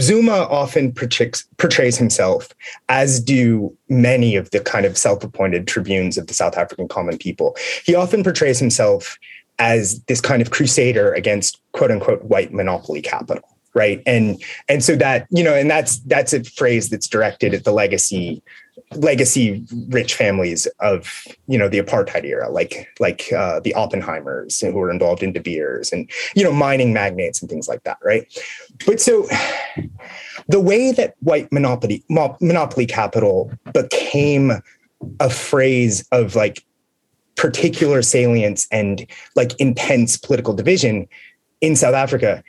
Zuma 0.00 0.46
often 0.50 0.92
portrays, 0.92 1.96
himself, 1.96 2.48
as 2.88 3.20
do 3.20 3.76
many 3.88 4.36
of 4.36 4.50
the 4.50 4.60
kind 4.60 4.84
of 4.84 4.98
self 4.98 5.24
appointed 5.24 5.66
tribunes 5.66 6.18
of 6.18 6.26
the 6.26 6.34
South 6.34 6.56
African 6.56 6.88
common 6.88 7.16
people. 7.18 7.56
He 7.84 7.94
often 7.94 8.22
portrays 8.22 8.58
himself 8.58 9.18
as 9.58 10.00
this 10.04 10.20
kind 10.20 10.42
of 10.42 10.50
crusader 10.50 11.12
against 11.14 11.60
quote 11.72 11.90
unquote 11.90 12.22
white 12.24 12.52
monopoly 12.52 13.02
capital 13.02 13.57
right? 13.74 14.02
And 14.06 14.42
and 14.68 14.82
so 14.82 14.96
that 14.96 15.26
you 15.30 15.44
know 15.44 15.54
and 15.54 15.70
that's 15.70 15.98
that's 16.00 16.32
a 16.32 16.42
phrase 16.44 16.90
that's 16.90 17.08
directed 17.08 17.54
at 17.54 17.64
the 17.64 17.72
legacy 17.72 18.42
legacy 18.94 19.66
rich 19.88 20.14
families 20.14 20.66
of 20.80 21.26
you 21.46 21.58
know 21.58 21.68
the 21.68 21.80
apartheid 21.80 22.24
era 22.24 22.50
like 22.50 22.88
like 22.98 23.30
uh, 23.32 23.60
the 23.60 23.74
oppenheimers 23.76 24.64
who 24.64 24.72
were 24.72 24.90
involved 24.90 25.22
in 25.22 25.32
de 25.32 25.40
beers 25.40 25.92
and 25.92 26.10
you 26.34 26.42
know 26.42 26.52
mining 26.52 26.92
magnates 26.92 27.40
and 27.40 27.50
things 27.50 27.68
like 27.68 27.82
that 27.84 27.98
right? 28.02 28.26
But 28.86 29.00
so 29.00 29.26
the 30.48 30.60
way 30.60 30.92
that 30.92 31.14
white 31.20 31.52
monopoly 31.52 32.04
monopoly 32.08 32.86
capital 32.86 33.52
became 33.72 34.52
a 35.20 35.30
phrase 35.30 36.06
of 36.10 36.34
like 36.34 36.64
particular 37.36 38.02
salience 38.02 38.66
and 38.72 39.06
like 39.36 39.58
intense 39.60 40.16
political 40.16 40.52
division 40.54 41.06
in 41.60 41.76
south 41.76 41.94
africa 41.94 42.42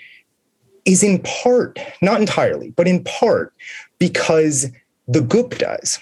is 0.86 1.04
in 1.04 1.20
part 1.20 1.80
not 2.02 2.20
entirely 2.20 2.72
but 2.72 2.88
in 2.88 3.04
part 3.04 3.54
because 4.00 4.68
the 5.08 5.20
guptas 5.20 6.00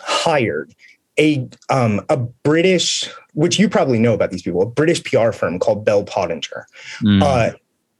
hired 0.00 0.74
a 1.18 1.48
um, 1.68 2.00
a 2.08 2.16
British, 2.16 3.10
which 3.34 3.58
you 3.58 3.68
probably 3.68 3.98
know 3.98 4.14
about 4.14 4.30
these 4.30 4.42
people, 4.42 4.62
a 4.62 4.66
British 4.66 5.02
PR 5.02 5.32
firm 5.32 5.58
called 5.58 5.84
Bell 5.84 6.04
Pottinger, 6.04 6.66
mm. 7.02 7.22
uh, 7.22 7.56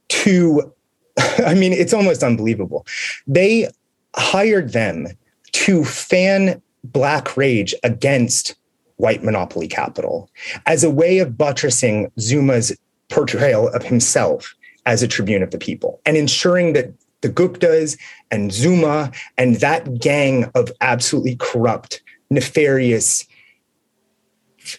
to, 0.07 0.73
I 1.45 1.53
mean, 1.53 1.73
it's 1.73 1.93
almost 1.93 2.23
unbelievable. 2.23 2.85
They 3.27 3.69
hired 4.15 4.71
them 4.71 5.07
to 5.51 5.83
fan 5.83 6.61
black 6.83 7.35
rage 7.35 7.75
against 7.83 8.55
white 8.95 9.23
monopoly 9.23 9.67
capital 9.67 10.29
as 10.65 10.83
a 10.83 10.89
way 10.89 11.19
of 11.19 11.37
buttressing 11.37 12.11
Zuma's 12.19 12.75
portrayal 13.09 13.67
of 13.69 13.83
himself 13.83 14.55
as 14.85 15.03
a 15.03 15.07
tribune 15.07 15.43
of 15.43 15.51
the 15.51 15.57
people 15.57 16.01
and 16.05 16.17
ensuring 16.17 16.73
that 16.73 16.91
the 17.21 17.29
Guptas 17.29 17.97
and 18.31 18.51
Zuma 18.51 19.11
and 19.37 19.55
that 19.57 19.99
gang 19.99 20.49
of 20.55 20.71
absolutely 20.81 21.35
corrupt, 21.37 22.01
nefarious. 22.29 23.25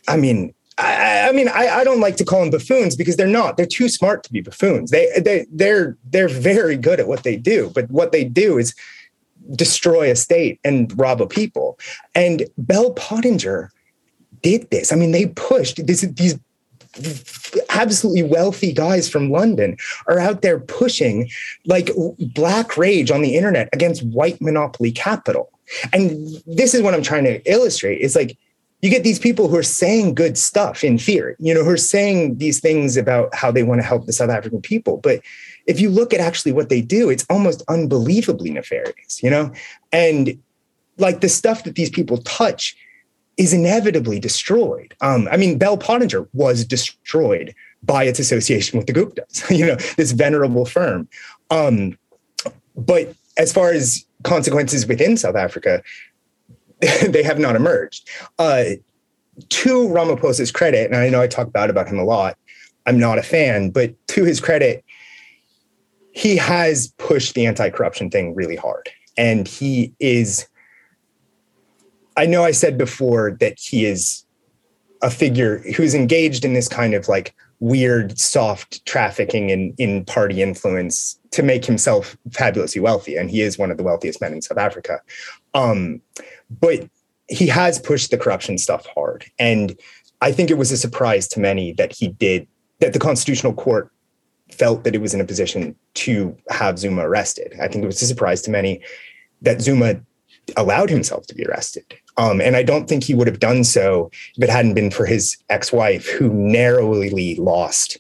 I 0.09 0.17
mean, 0.17 0.55
I, 0.79 1.33
mean, 1.33 1.49
I, 1.49 1.69
I, 1.69 1.85
don't 1.85 2.01
like 2.01 2.17
to 2.17 2.25
call 2.25 2.41
them 2.41 2.51
buffoons 2.51 2.97
because 2.97 3.17
they're 3.17 3.27
not. 3.27 3.57
They're 3.57 3.67
too 3.67 3.89
smart 3.91 4.23
to 4.25 4.33
be 4.33 4.41
buffoons. 4.41 4.91
They 4.91 5.09
they 5.19 5.47
they're 5.53 5.99
they're 6.05 6.29
very 6.29 6.77
good 6.77 7.01
at 7.01 7.07
what 7.07 7.23
they 7.23 7.37
do, 7.37 7.71
but 7.75 7.91
what 7.91 8.13
they 8.13 8.25
do 8.25 8.57
is 8.57 8.75
destroy 9.55 10.11
a 10.11 10.17
state 10.17 10.59
and 10.65 10.97
rob 10.99 11.21
a 11.21 11.27
people. 11.27 11.79
And 12.15 12.45
Bell 12.57 12.93
Pottinger 12.93 13.71
did 14.43 14.71
this. 14.71 14.93
I 14.93 14.97
mean, 14.97 15.13
they 15.13 15.27
pushed 15.27 15.87
this, 15.87 16.01
these 16.01 16.39
absolutely 17.69 18.23
wealthy 18.23 18.73
guys 18.73 19.09
from 19.09 19.31
London 19.31 19.77
are 20.07 20.19
out 20.19 20.43
there 20.43 20.59
pushing 20.59 21.31
like 21.67 21.91
black 22.19 22.77
rage 22.77 23.11
on 23.11 23.23
the 23.23 23.37
internet 23.37 23.69
against 23.73 24.03
white 24.03 24.41
monopoly 24.41 24.91
capital. 24.91 25.51
And 25.93 26.43
this 26.47 26.75
is 26.75 26.83
what 26.83 26.95
I'm 26.95 27.03
trying 27.03 27.25
to 27.25 27.41
illustrate. 27.51 27.99
It's 28.01 28.17
like 28.17 28.37
you 28.83 28.91
get 28.91 29.05
these 29.05 29.19
people 29.19 29.49
who 29.49 29.57
are 29.57 29.63
saying 29.63 30.15
good 30.15 30.39
stuff 30.39 30.83
in 30.83 30.99
theory, 30.99 31.37
you 31.39 31.53
know, 31.53 31.63
who 31.63 31.71
are 31.71 31.77
saying 31.77 32.39
these 32.39 32.61
things 32.61 32.97
about 32.97 33.35
how 33.35 33.51
they 33.51 33.63
want 33.63 33.81
to 33.81 33.87
help 33.87 34.07
the 34.07 34.13
South 34.13 34.31
African 34.31 34.61
people. 34.61 34.97
But 34.97 35.21
if 35.67 35.81
you 35.81 35.91
look 35.91 36.15
at 36.15 36.21
actually 36.21 36.53
what 36.53 36.71
they 36.71 36.81
do, 36.81 37.11
it's 37.11 37.27
almost 37.29 37.63
unbelievably 37.69 38.51
nefarious, 38.51 39.23
you 39.23 39.31
know? 39.31 39.53
And 39.93 40.43
like 40.97 41.21
the 41.21 41.29
stuff 41.29 41.65
that 41.65 41.75
these 41.75 41.91
people 41.91 42.19
touch 42.19 42.77
is 43.41 43.55
inevitably 43.55 44.21
destroyed. 44.21 44.95
Um, 45.01 45.27
I 45.33 45.39
mean, 45.39 45.57
Bell 45.57 45.79
Pottinger 45.79 46.29
was 46.35 46.63
destroyed 46.63 47.55
by 47.83 48.05
its 48.05 48.19
association 48.19 48.77
with 48.77 48.87
the 48.87 48.93
Guptas, 48.93 49.49
you 49.59 49.65
know, 49.65 49.77
this 49.97 50.13
venerable 50.13 50.67
firm. 50.67 51.09
Um, 51.51 51.97
but 52.77 53.15
as 53.39 53.51
far 53.51 53.71
as 53.71 54.05
consequences 54.25 54.87
within 54.87 55.17
South 55.17 55.37
Africa, 55.37 55.83
they 57.09 57.23
have 57.23 57.39
not 57.39 57.57
emerged. 57.57 58.11
Uh, 58.39 58.65
to 59.49 59.89
Ramaphosa's 59.89 60.53
credit, 60.53 60.91
and 60.91 60.97
I 60.97 61.09
know 61.09 61.23
I 61.23 61.27
talk 61.27 61.51
bad 61.51 61.71
about 61.71 61.89
him 61.89 61.99
a 61.99 62.05
lot, 62.05 62.37
I'm 62.85 62.99
not 62.99 63.17
a 63.17 63.23
fan, 63.23 63.71
but 63.71 63.95
to 64.09 64.25
his 64.25 64.39
credit, 64.39 64.85
he 66.13 66.37
has 66.37 66.89
pushed 66.99 67.35
the 67.35 67.47
anti-corruption 67.47 68.11
thing 68.11 68.35
really 68.35 68.57
hard. 68.57 68.91
And 69.17 69.49
he 69.49 69.95
is 69.99 70.47
I 72.21 72.27
know 72.27 72.45
I 72.45 72.51
said 72.51 72.77
before 72.77 73.31
that 73.41 73.59
he 73.59 73.87
is 73.87 74.27
a 75.01 75.11
figure 75.11 75.61
who's 75.75 75.95
engaged 75.95 76.45
in 76.45 76.53
this 76.53 76.69
kind 76.69 76.93
of 76.93 77.09
like 77.09 77.35
weird 77.61 78.19
soft 78.19 78.85
trafficking 78.85 79.49
in 79.49 79.75
in 79.79 80.05
party 80.05 80.43
influence 80.43 81.19
to 81.31 81.43
make 81.43 81.65
himself 81.65 82.19
fabulously 82.31 82.79
wealthy 82.79 83.17
and 83.17 83.31
he 83.31 83.41
is 83.41 83.57
one 83.57 83.71
of 83.71 83.79
the 83.79 83.83
wealthiest 83.83 84.21
men 84.21 84.35
in 84.35 84.43
south 84.43 84.59
africa 84.59 85.01
um, 85.55 86.01
but 86.51 86.87
he 87.29 87.47
has 87.47 87.79
pushed 87.79 88.11
the 88.11 88.19
corruption 88.19 88.59
stuff 88.59 88.87
hard 88.95 89.25
and 89.39 89.79
i 90.21 90.33
think 90.33 90.51
it 90.51 90.59
was 90.59 90.71
a 90.73 90.77
surprise 90.77 91.29
to 91.29 91.41
many 91.41 91.73
that 91.73 91.93
he 91.93 92.09
did 92.09 92.47
that 92.81 92.93
the 92.93 92.99
constitutional 92.99 93.53
court 93.53 93.91
felt 94.51 94.85
that 94.85 94.95
it 94.95 95.01
was 95.01 95.15
in 95.15 95.21
a 95.21 95.25
position 95.25 95.75
to 95.95 96.37
have 96.51 96.79
zuma 96.79 97.07
arrested 97.07 97.55
i 97.61 97.69
think 97.69 97.83
it 97.83 97.87
was 97.87 98.03
a 98.03 98.07
surprise 98.07 98.41
to 98.41 98.51
many 98.51 98.83
that 99.43 99.61
zuma 99.61 100.01
allowed 100.57 100.91
himself 100.91 101.27
to 101.27 101.35
be 101.35 101.45
arrested. 101.45 101.85
Um, 102.21 102.39
and 102.39 102.55
I 102.55 102.63
don't 102.63 102.87
think 102.87 103.03
he 103.03 103.15
would 103.15 103.27
have 103.27 103.41
done 103.41 103.65
so 103.65 104.11
if 104.37 104.45
it 104.45 104.51
hadn't 104.51 104.75
been 104.75 104.91
for 104.91 105.07
his 105.07 105.39
ex 105.49 105.73
wife, 105.73 106.07
who 106.07 106.31
narrowly 106.31 107.35
lost 107.37 107.97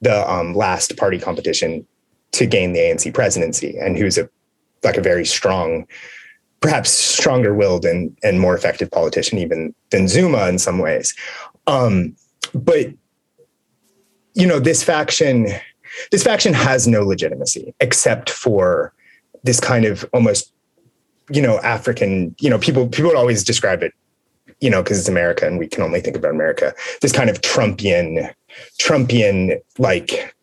the 0.00 0.28
um, 0.28 0.54
last 0.54 0.96
party 0.96 1.20
competition 1.20 1.86
to 2.32 2.46
gain 2.46 2.72
the 2.72 2.80
ANC 2.80 3.14
presidency, 3.14 3.78
and 3.78 3.96
who's 3.96 4.18
a 4.18 4.28
like 4.82 4.96
a 4.96 5.00
very 5.00 5.24
strong, 5.24 5.86
perhaps 6.58 6.90
stronger 6.90 7.54
willed 7.54 7.84
and, 7.84 8.16
and 8.24 8.40
more 8.40 8.56
effective 8.56 8.90
politician 8.90 9.38
even 9.38 9.72
than 9.90 10.08
Zuma 10.08 10.48
in 10.48 10.58
some 10.58 10.78
ways. 10.80 11.14
Um, 11.68 12.16
but 12.52 12.88
you 14.34 14.48
know, 14.48 14.58
this 14.58 14.82
faction, 14.82 15.46
this 16.10 16.24
faction 16.24 16.54
has 16.54 16.88
no 16.88 17.02
legitimacy 17.02 17.72
except 17.78 18.30
for 18.30 18.92
this 19.44 19.60
kind 19.60 19.84
of 19.84 20.04
almost 20.12 20.52
you 21.30 21.42
know, 21.42 21.58
African, 21.60 22.34
you 22.40 22.50
know, 22.50 22.58
people 22.58 22.88
people 22.88 23.10
would 23.10 23.16
always 23.16 23.44
describe 23.44 23.82
it, 23.82 23.92
you 24.60 24.70
know, 24.70 24.82
because 24.82 24.98
it's 24.98 25.08
America 25.08 25.46
and 25.46 25.58
we 25.58 25.66
can 25.66 25.82
only 25.82 26.00
think 26.00 26.16
about 26.16 26.32
America. 26.32 26.74
This 27.00 27.12
kind 27.12 27.30
of 27.30 27.40
Trumpian, 27.40 28.32
Trumpian 28.80 29.60
like 29.78 30.34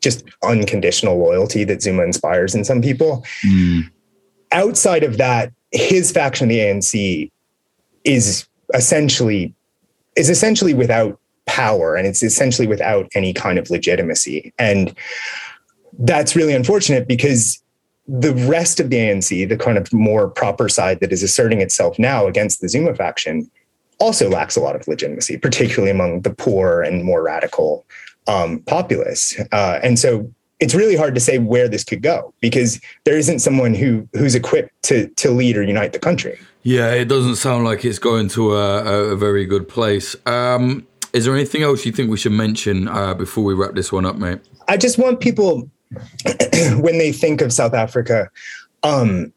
just 0.00 0.24
unconditional 0.42 1.16
loyalty 1.16 1.64
that 1.64 1.82
Zuma 1.82 2.02
inspires 2.02 2.54
in 2.54 2.64
some 2.64 2.82
people. 2.82 3.24
Mm. 3.46 3.90
Outside 4.50 5.04
of 5.04 5.16
that, 5.16 5.52
his 5.70 6.10
faction, 6.10 6.48
the 6.48 6.58
ANC, 6.58 7.30
is 8.04 8.46
essentially 8.74 9.54
is 10.16 10.28
essentially 10.28 10.74
without 10.74 11.18
power 11.46 11.96
and 11.96 12.06
it's 12.06 12.22
essentially 12.22 12.68
without 12.68 13.08
any 13.14 13.32
kind 13.32 13.58
of 13.58 13.70
legitimacy. 13.70 14.52
And 14.58 14.94
that's 15.98 16.36
really 16.36 16.54
unfortunate 16.54 17.08
because 17.08 17.61
the 18.08 18.34
rest 18.48 18.80
of 18.80 18.90
the 18.90 18.96
ANC, 18.96 19.48
the 19.48 19.56
kind 19.56 19.78
of 19.78 19.92
more 19.92 20.28
proper 20.28 20.68
side 20.68 21.00
that 21.00 21.12
is 21.12 21.22
asserting 21.22 21.60
itself 21.60 21.98
now 21.98 22.26
against 22.26 22.60
the 22.60 22.68
Zuma 22.68 22.94
faction, 22.94 23.50
also 23.98 24.28
lacks 24.28 24.56
a 24.56 24.60
lot 24.60 24.74
of 24.74 24.86
legitimacy, 24.88 25.36
particularly 25.36 25.90
among 25.90 26.22
the 26.22 26.34
poor 26.34 26.82
and 26.82 27.04
more 27.04 27.22
radical 27.22 27.86
um, 28.26 28.60
populace. 28.60 29.38
Uh, 29.52 29.78
and 29.82 29.98
so 29.98 30.30
it's 30.58 30.74
really 30.74 30.96
hard 30.96 31.14
to 31.14 31.20
say 31.20 31.38
where 31.38 31.68
this 31.68 31.84
could 31.84 32.02
go 32.02 32.32
because 32.40 32.80
there 33.04 33.16
isn't 33.16 33.40
someone 33.40 33.74
who 33.74 34.08
who's 34.12 34.34
equipped 34.34 34.70
to 34.82 35.08
to 35.08 35.30
lead 35.30 35.56
or 35.56 35.62
unite 35.62 35.92
the 35.92 35.98
country. 35.98 36.38
Yeah, 36.62 36.92
it 36.92 37.06
doesn't 37.06 37.36
sound 37.36 37.64
like 37.64 37.84
it's 37.84 37.98
going 37.98 38.28
to 38.30 38.54
a, 38.54 39.12
a 39.12 39.16
very 39.16 39.44
good 39.44 39.68
place. 39.68 40.14
Um, 40.26 40.86
is 41.12 41.24
there 41.24 41.34
anything 41.34 41.62
else 41.62 41.84
you 41.84 41.92
think 41.92 42.10
we 42.10 42.16
should 42.16 42.32
mention 42.32 42.88
uh, 42.88 43.14
before 43.14 43.42
we 43.42 43.54
wrap 43.54 43.74
this 43.74 43.92
one 43.92 44.06
up, 44.06 44.16
mate? 44.16 44.38
I 44.68 44.76
just 44.76 44.98
want 44.98 45.20
people 45.20 45.68
when 46.80 46.98
they 46.98 47.12
think 47.12 47.40
of 47.40 47.52
South 47.52 47.74
Africa, 47.74 48.30
um, 48.82 49.32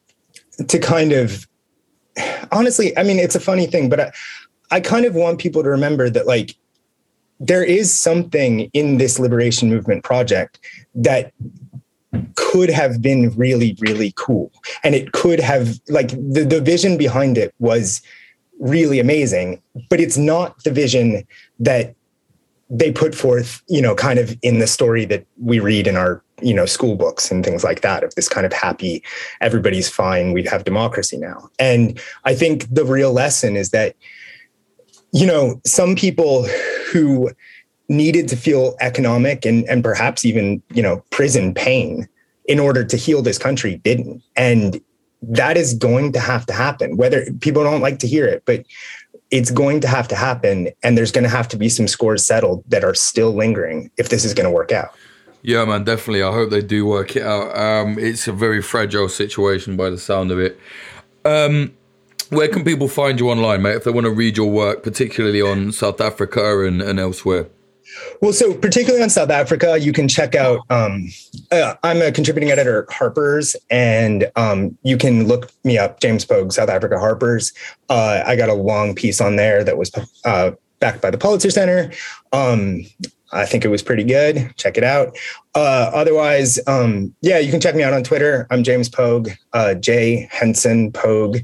to 0.67 0.79
kind 0.79 1.11
of, 1.11 1.47
honestly, 2.51 2.97
I 2.97 3.03
mean, 3.03 3.19
it's 3.19 3.35
a 3.35 3.39
funny 3.39 3.67
thing, 3.67 3.89
but 3.89 3.99
I, 3.99 4.11
I 4.71 4.79
kind 4.79 5.05
of 5.05 5.15
want 5.15 5.39
people 5.39 5.63
to 5.63 5.69
remember 5.69 6.09
that, 6.09 6.27
like, 6.27 6.55
there 7.39 7.63
is 7.63 7.93
something 7.93 8.69
in 8.73 8.97
this 8.97 9.19
liberation 9.19 9.69
movement 9.69 10.03
project 10.03 10.59
that 10.95 11.33
could 12.35 12.69
have 12.69 13.01
been 13.01 13.29
really, 13.31 13.75
really 13.79 14.13
cool. 14.15 14.51
And 14.83 14.95
it 14.95 15.11
could 15.11 15.39
have, 15.39 15.79
like, 15.89 16.09
the, 16.09 16.45
the 16.49 16.61
vision 16.61 16.97
behind 16.97 17.37
it 17.37 17.53
was 17.59 18.01
really 18.59 18.99
amazing, 18.99 19.61
but 19.89 19.99
it's 19.99 20.17
not 20.17 20.63
the 20.63 20.71
vision 20.71 21.27
that 21.59 21.93
they 22.69 22.91
put 22.91 23.13
forth, 23.13 23.61
you 23.67 23.81
know, 23.81 23.95
kind 23.95 24.17
of 24.17 24.35
in 24.41 24.59
the 24.59 24.67
story 24.67 25.05
that 25.05 25.25
we 25.37 25.59
read 25.59 25.87
in 25.87 25.95
our, 25.95 26.23
you 26.41 26.53
know, 26.53 26.65
school 26.65 26.95
books 26.95 27.31
and 27.31 27.45
things 27.45 27.63
like 27.63 27.81
that 27.81 28.03
of 28.03 28.13
this 28.15 28.27
kind 28.27 28.45
of 28.45 28.53
happy, 28.53 29.01
everybody's 29.41 29.89
fine, 29.89 30.33
we 30.33 30.43
have 30.43 30.65
democracy 30.65 31.17
now. 31.17 31.49
And 31.59 31.99
I 32.25 32.35
think 32.35 32.73
the 32.73 32.85
real 32.85 33.13
lesson 33.13 33.55
is 33.55 33.69
that, 33.69 33.95
you 35.11 35.25
know, 35.25 35.61
some 35.65 35.95
people 35.95 36.45
who 36.91 37.31
needed 37.87 38.27
to 38.27 38.35
feel 38.35 38.75
economic 38.81 39.45
and, 39.45 39.63
and 39.69 39.83
perhaps 39.83 40.25
even, 40.25 40.61
you 40.73 40.81
know, 40.81 41.03
prison 41.09 41.53
pain 41.53 42.07
in 42.45 42.59
order 42.59 42.83
to 42.83 42.97
heal 42.97 43.21
this 43.21 43.37
country 43.37 43.77
didn't. 43.77 44.21
And 44.35 44.81
that 45.21 45.57
is 45.57 45.73
going 45.73 46.11
to 46.13 46.19
have 46.19 46.45
to 46.47 46.53
happen, 46.53 46.97
whether 46.97 47.31
people 47.39 47.63
don't 47.63 47.81
like 47.81 47.99
to 47.99 48.07
hear 48.07 48.25
it, 48.25 48.43
but 48.45 48.65
it's 49.31 49.51
going 49.51 49.79
to 49.81 49.87
have 49.87 50.07
to 50.09 50.15
happen. 50.15 50.69
And 50.83 50.97
there's 50.97 51.11
going 51.11 51.23
to 51.23 51.29
have 51.29 51.47
to 51.49 51.57
be 51.57 51.69
some 51.69 51.87
scores 51.87 52.25
settled 52.25 52.63
that 52.67 52.83
are 52.83 52.93
still 52.93 53.31
lingering 53.31 53.89
if 53.97 54.09
this 54.09 54.25
is 54.25 54.33
going 54.33 54.45
to 54.45 54.51
work 54.51 54.71
out. 54.71 54.89
Yeah, 55.45 55.63
man, 55.63 55.83
definitely. 55.83 56.23
I 56.23 56.31
hope 56.31 56.49
they 56.49 56.63
do 56.63 56.87
work 56.87 57.15
it 57.15 57.21
out. 57.21 57.55
Um, 57.55 57.99
it's 57.99 58.27
a 58.27 58.31
very 58.31 58.63
fragile 58.63 59.07
situation 59.07 59.77
by 59.77 59.91
the 59.91 59.99
sound 59.99 60.31
of 60.31 60.39
it. 60.39 60.59
Um, 61.23 61.71
where 62.29 62.47
can 62.47 62.63
people 62.63 62.87
find 62.87 63.19
you 63.19 63.29
online, 63.29 63.61
mate, 63.61 63.75
if 63.75 63.83
they 63.83 63.91
want 63.91 64.05
to 64.05 64.11
read 64.11 64.37
your 64.37 64.49
work, 64.49 64.81
particularly 64.81 65.43
on 65.43 65.71
South 65.71 66.01
Africa 66.01 66.65
and, 66.65 66.81
and 66.81 66.99
elsewhere? 66.99 67.47
Well, 68.21 68.33
so 68.33 68.55
particularly 68.55 69.03
on 69.03 69.11
South 69.11 69.29
Africa, 69.29 69.77
you 69.79 69.93
can 69.93 70.07
check 70.07 70.33
out. 70.33 70.61
Um, 70.71 71.09
uh, 71.51 71.75
I'm 71.83 72.01
a 72.01 72.11
contributing 72.11 72.49
editor 72.49 72.81
at 72.81 72.91
Harper's, 72.91 73.55
and 73.69 74.31
um, 74.35 74.75
you 74.81 74.97
can 74.97 75.27
look 75.27 75.51
me 75.63 75.77
up, 75.77 75.99
James 75.99 76.25
Pogue, 76.25 76.53
South 76.53 76.69
Africa 76.69 76.97
Harper's. 76.97 77.53
Uh, 77.87 78.23
I 78.25 78.35
got 78.35 78.49
a 78.49 78.55
long 78.55 78.95
piece 78.95 79.21
on 79.21 79.35
there 79.35 79.63
that 79.63 79.77
was 79.77 79.91
uh, 80.25 80.51
backed 80.79 81.03
by 81.03 81.11
the 81.11 81.19
Pulitzer 81.19 81.51
Center. 81.51 81.91
Um, 82.33 82.81
I 83.35 83.45
think 83.45 83.65
it 83.65 83.67
was 83.67 83.83
pretty 83.83 84.03
good. 84.03 84.53
Check 84.55 84.77
it 84.77 84.83
out. 84.83 85.17
Uh, 85.53 85.91
otherwise, 85.93 86.57
um, 86.67 87.13
yeah, 87.21 87.37
you 87.37 87.51
can 87.51 87.59
check 87.59 87.75
me 87.75 87.83
out 87.83 87.93
on 87.93 88.01
Twitter. 88.01 88.47
I'm 88.49 88.63
James 88.63 88.87
Pogue, 88.87 89.29
uh, 89.51 89.73
J 89.75 90.27
Henson 90.31 90.91
Pogue 90.91 91.39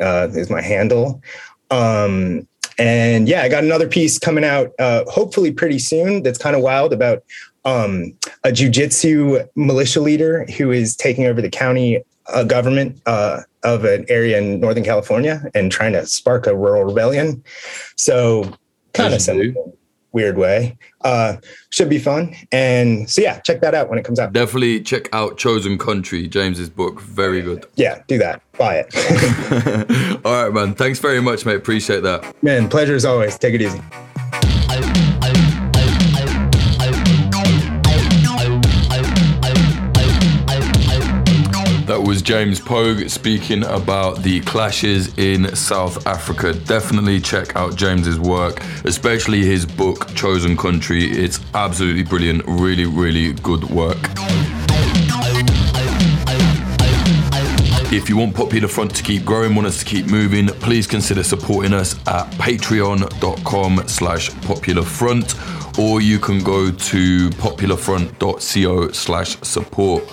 uh, 0.00 0.28
is 0.32 0.48
my 0.48 0.62
handle. 0.62 1.22
Um, 1.70 2.48
and 2.78 3.28
yeah, 3.28 3.42
I 3.42 3.48
got 3.48 3.64
another 3.64 3.88
piece 3.88 4.18
coming 4.18 4.44
out, 4.44 4.72
uh, 4.78 5.04
hopefully 5.08 5.52
pretty 5.52 5.78
soon. 5.78 6.22
That's 6.22 6.38
kind 6.38 6.56
of 6.56 6.62
wild 6.62 6.92
about 6.92 7.22
um, 7.64 8.16
a 8.44 8.48
jujitsu 8.48 9.46
militia 9.56 10.00
leader 10.00 10.46
who 10.56 10.70
is 10.70 10.96
taking 10.96 11.26
over 11.26 11.42
the 11.42 11.50
county 11.50 12.02
uh, 12.32 12.44
government 12.44 13.00
uh, 13.06 13.42
of 13.62 13.84
an 13.84 14.06
area 14.08 14.38
in 14.38 14.60
Northern 14.60 14.84
California 14.84 15.44
and 15.54 15.70
trying 15.70 15.92
to 15.92 16.06
spark 16.06 16.46
a 16.46 16.56
rural 16.56 16.84
rebellion. 16.84 17.42
So 17.96 18.54
kind 18.94 19.12
of 19.12 19.20
similar 19.20 19.54
weird 20.16 20.38
way. 20.38 20.78
Uh, 21.02 21.36
should 21.68 21.90
be 21.90 21.98
fun. 21.98 22.34
And 22.50 23.08
so, 23.08 23.20
yeah, 23.20 23.38
check 23.40 23.60
that 23.60 23.74
out 23.74 23.90
when 23.90 23.98
it 23.98 24.04
comes 24.04 24.18
out. 24.18 24.32
Definitely 24.32 24.80
check 24.80 25.10
out 25.12 25.36
Chosen 25.36 25.76
Country, 25.76 26.26
James's 26.26 26.70
book. 26.70 27.00
Very 27.02 27.42
good. 27.42 27.66
Yeah, 27.76 28.02
do 28.08 28.16
that. 28.16 28.40
Buy 28.56 28.86
it. 28.88 30.20
All 30.24 30.44
right, 30.44 30.52
man. 30.52 30.74
Thanks 30.74 30.98
very 30.98 31.20
much, 31.20 31.44
mate. 31.44 31.56
Appreciate 31.56 32.02
that. 32.04 32.42
Man, 32.42 32.70
pleasure 32.70 32.94
as 32.94 33.04
always. 33.04 33.38
Take 33.38 33.52
it 33.52 33.60
easy. 33.60 33.82
Was 42.06 42.22
James 42.22 42.60
Pogue 42.60 43.08
speaking 43.08 43.64
about 43.64 44.22
the 44.22 44.38
clashes 44.42 45.12
in 45.18 45.56
South 45.56 46.06
Africa. 46.06 46.52
Definitely 46.52 47.20
check 47.20 47.56
out 47.56 47.74
James's 47.74 48.20
work, 48.20 48.62
especially 48.84 49.44
his 49.44 49.66
book 49.66 50.14
Chosen 50.14 50.56
Country. 50.56 51.04
It's 51.04 51.40
absolutely 51.52 52.04
brilliant, 52.04 52.44
really, 52.46 52.86
really 52.86 53.32
good 53.32 53.64
work. 53.70 53.98
If 57.92 58.08
you 58.08 58.16
want 58.16 58.36
Popular 58.36 58.68
Front 58.68 58.94
to 58.94 59.02
keep 59.02 59.24
growing, 59.24 59.56
want 59.56 59.66
us 59.66 59.80
to 59.80 59.84
keep 59.84 60.06
moving, 60.06 60.46
please 60.46 60.86
consider 60.86 61.24
supporting 61.24 61.72
us 61.72 61.94
at 62.06 62.30
patreon.com 62.34 63.82
slash 63.88 64.30
popularfront 64.30 65.78
or 65.78 66.00
you 66.00 66.20
can 66.20 66.44
go 66.44 66.70
to 66.70 67.30
popularfront.co 67.30 68.92
slash 68.92 69.36
support. 69.40 70.04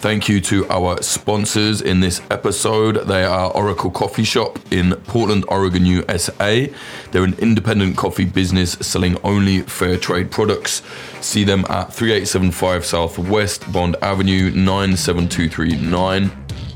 Thank 0.00 0.30
you 0.30 0.40
to 0.40 0.66
our 0.70 1.02
sponsors 1.02 1.82
in 1.82 2.00
this 2.00 2.22
episode. 2.30 3.06
They 3.06 3.22
are 3.22 3.50
Oracle 3.50 3.90
Coffee 3.90 4.24
Shop 4.24 4.58
in 4.72 4.92
Portland, 4.92 5.44
Oregon, 5.46 5.84
USA. 5.84 6.72
They're 7.10 7.22
an 7.22 7.34
independent 7.34 7.98
coffee 7.98 8.24
business 8.24 8.72
selling 8.80 9.18
only 9.22 9.60
fair 9.60 9.98
trade 9.98 10.30
products. 10.30 10.80
See 11.20 11.44
them 11.44 11.66
at 11.68 11.92
3875 11.92 12.86
Southwest 12.86 13.70
Bond 13.70 13.96
Avenue 14.00 14.50
97239. 14.52 16.30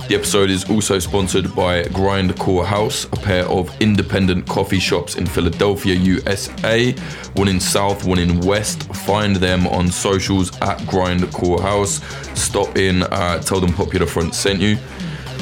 The 0.07 0.17
episode 0.17 0.51
is 0.51 0.69
also 0.69 0.99
sponsored 0.99 1.55
by 1.57 1.85
Grindcore 1.85 2.67
House, 2.67 3.07
a 3.07 3.17
pair 3.17 3.47
of 3.47 3.75
independent 3.81 4.47
coffee 4.47 4.79
shops 4.79 5.17
in 5.17 5.25
Philadelphia, 5.25 5.95
USA. 5.95 6.93
One 7.37 7.49
in 7.49 7.59
South, 7.59 8.05
one 8.05 8.19
in 8.19 8.41
West. 8.41 8.83
Find 9.07 9.35
them 9.37 9.67
on 9.67 9.89
socials 9.91 10.51
at 10.61 10.79
Grindcore 10.81 11.59
House. 11.59 12.03
Stop 12.39 12.77
in, 12.77 13.05
uh, 13.05 13.41
tell 13.41 13.61
them 13.61 13.73
Popular 13.73 14.05
Front 14.05 14.35
sent 14.35 14.61
you. 14.61 14.77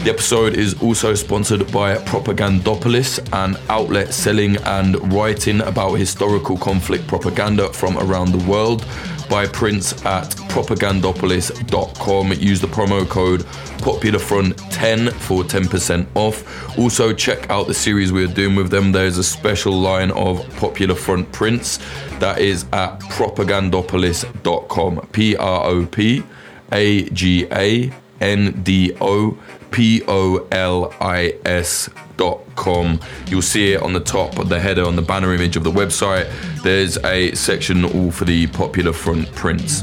The 0.04 0.10
episode 0.10 0.54
is 0.54 0.80
also 0.80 1.14
sponsored 1.14 1.70
by 1.72 1.96
Propagandopolis, 1.96 3.18
an 3.32 3.56
outlet 3.68 4.14
selling 4.14 4.56
and 4.58 5.12
writing 5.12 5.60
about 5.60 5.94
historical 5.94 6.56
conflict 6.56 7.08
propaganda 7.08 7.72
from 7.72 7.98
around 7.98 8.30
the 8.30 8.50
world 8.50 8.84
buy 9.32 9.46
prints 9.46 9.94
at 10.04 10.28
propagandopolis.com. 10.52 12.32
Use 12.34 12.60
the 12.60 12.66
promo 12.66 13.08
code 13.08 13.40
PopularFront10 13.80 15.10
for 15.10 15.42
10% 15.42 16.06
off. 16.14 16.78
Also, 16.78 17.14
check 17.14 17.48
out 17.48 17.66
the 17.66 17.72
series 17.72 18.12
we're 18.12 18.26
doing 18.26 18.54
with 18.54 18.70
them. 18.70 18.92
There's 18.92 19.16
a 19.16 19.24
special 19.24 19.72
line 19.72 20.10
of 20.10 20.46
Popular 20.58 20.94
Front 20.94 21.32
prints 21.32 21.78
that 22.18 22.40
is 22.40 22.66
at 22.74 23.00
propagandopolis.com. 23.00 25.08
P 25.12 25.34
R 25.36 25.66
O 25.66 25.86
P 25.86 26.22
A 26.70 27.08
G 27.08 27.46
A 27.52 27.90
N 28.22 28.62
D 28.62 28.96
O 29.00 29.36
P 29.70 30.02
O 30.06 30.46
L 30.52 30.94
I 31.00 31.34
S 31.44 31.90
dot 32.16 32.40
com. 32.56 33.00
You'll 33.26 33.42
see 33.42 33.72
it 33.72 33.82
on 33.82 33.92
the 33.92 34.00
top, 34.00 34.38
of 34.38 34.48
the 34.48 34.60
header 34.60 34.84
on 34.84 34.96
the 34.96 35.02
banner 35.02 35.34
image 35.34 35.56
of 35.56 35.64
the 35.64 35.72
website. 35.72 36.30
There's 36.62 36.96
a 36.98 37.34
section 37.34 37.84
all 37.84 38.10
for 38.10 38.24
the 38.24 38.46
popular 38.48 38.92
front 38.92 39.32
prints. 39.34 39.82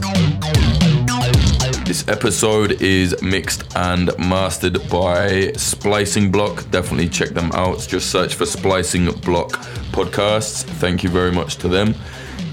This 1.86 2.08
episode 2.08 2.84
is 2.84 3.20
mixed 3.24 3.76
and 3.76 4.11
mastered 4.20 4.78
by 4.91 5.52
Splicing 5.53 6.32
Block. 6.32 6.70
Definitely 6.70 7.10
check 7.10 7.30
them 7.30 7.52
out. 7.53 7.80
Just 7.90 8.11
search 8.11 8.36
for 8.36 8.45
Splicing 8.45 9.11
Block 9.22 9.53
podcasts. 9.91 10.64
Thank 10.64 11.03
you 11.03 11.10
very 11.10 11.32
much 11.32 11.56
to 11.57 11.68
them. 11.68 11.95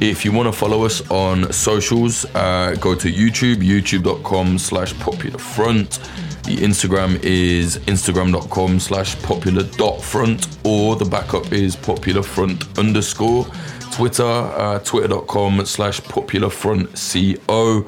If 0.01 0.25
you 0.27 0.33
want 0.33 0.47
to 0.47 0.53
follow 0.53 0.85
us 0.85 1.01
on 1.11 1.51
socials, 1.53 2.27
uh, 2.35 2.77
go 2.79 2.95
to 2.95 3.11
YouTube, 3.11 3.57
youtube.com 3.57 4.59
slash 4.59 4.93
popular 4.99 5.39
front. 5.39 5.99
The 6.45 6.59
Instagram 6.59 7.19
is 7.25 7.79
instagram.com 7.79 8.79
slash 8.79 9.19
popular 9.23 9.63
dot 9.63 10.03
front 10.03 10.59
or 10.65 10.97
the 10.97 11.07
backup 11.07 11.51
is 11.51 11.77
popular 11.77 12.23
front 12.23 12.79
underscore. 12.79 13.47
Twitter, 13.91 14.23
uh, 14.23 14.81
twitter.com 14.81 15.65
slash 15.65 16.03
popular 16.03 16.51
front 16.51 16.91
co. 17.49 17.87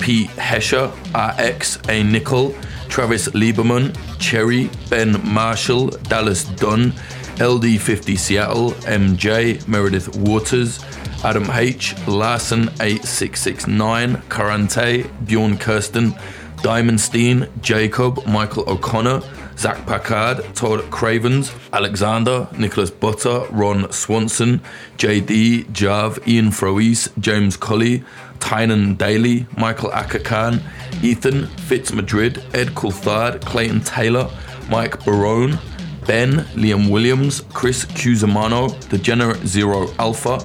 Pete 0.00 0.30
Hesher, 0.30 0.90
RX, 1.14 1.78
A. 1.88 2.02
Nickel, 2.02 2.54
Travis 2.92 3.28
Lieberman, 3.28 3.96
Cherry, 4.18 4.68
Ben 4.90 5.18
Marshall, 5.32 5.88
Dallas 6.10 6.44
Dunn, 6.44 6.90
LD50 7.38 8.18
Seattle, 8.18 8.72
MJ, 8.82 9.66
Meredith 9.66 10.14
Waters, 10.14 10.84
Adam 11.24 11.50
H, 11.50 11.96
Larson 12.06 12.68
8669, 12.82 14.16
Karante, 14.28 15.10
Bjorn 15.24 15.56
Kirsten, 15.56 16.12
Diamondstein, 16.56 17.48
Jacob, 17.62 18.26
Michael 18.26 18.68
O'Connor, 18.68 19.22
Zach 19.56 19.86
Packard, 19.86 20.54
Todd 20.54 20.90
Cravens, 20.90 21.50
Alexander, 21.72 22.46
Nicholas 22.58 22.90
Butter, 22.90 23.46
Ron 23.52 23.90
Swanson, 23.90 24.60
JD, 24.98 25.72
Jav, 25.72 26.18
Ian 26.28 26.50
Froese, 26.50 27.08
James 27.18 27.56
Colley, 27.56 28.04
Tynan 28.38 28.96
Daly, 28.96 29.46
Michael 29.56 29.90
Akakan, 29.92 30.60
Ethan, 31.02 31.46
Fitz 31.68 31.92
Madrid, 31.92 32.42
Ed 32.54 32.68
Coulthard, 32.74 33.40
Clayton 33.44 33.80
Taylor, 33.80 34.30
Mike 34.68 35.04
Barone, 35.04 35.58
Ben, 36.06 36.44
Liam 36.54 36.90
Williams, 36.90 37.42
Chris 37.52 37.84
Cusimano, 37.84 38.68
Degenerate 38.88 39.46
Zero 39.46 39.88
Alpha, 39.98 40.38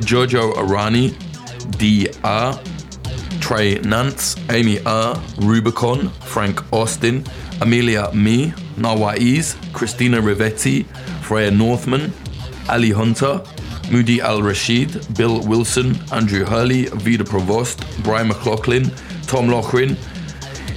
Jojo 0.00 0.54
Arani, 0.54 1.14
DR, 1.78 2.58
Trey 3.40 3.78
Nance, 3.80 4.36
Amy 4.50 4.78
R, 4.84 5.20
Rubicon, 5.38 6.08
Frank 6.20 6.62
Austin, 6.72 7.24
Amelia 7.60 8.10
Me, 8.12 8.52
Nawaiz, 8.76 9.56
Christina 9.72 10.20
Rivetti, 10.20 10.86
Freya 11.22 11.50
Northman, 11.50 12.12
Ali 12.68 12.90
Hunter, 12.90 13.42
Moody 13.90 14.20
Al 14.20 14.42
Rashid, 14.42 15.06
Bill 15.16 15.40
Wilson, 15.46 15.98
Andrew 16.12 16.44
Hurley, 16.44 16.86
Vida 17.02 17.24
Provost, 17.24 17.84
Brian 18.02 18.28
McLaughlin, 18.28 18.90
Tom 19.32 19.48
Lochrin, 19.48 19.96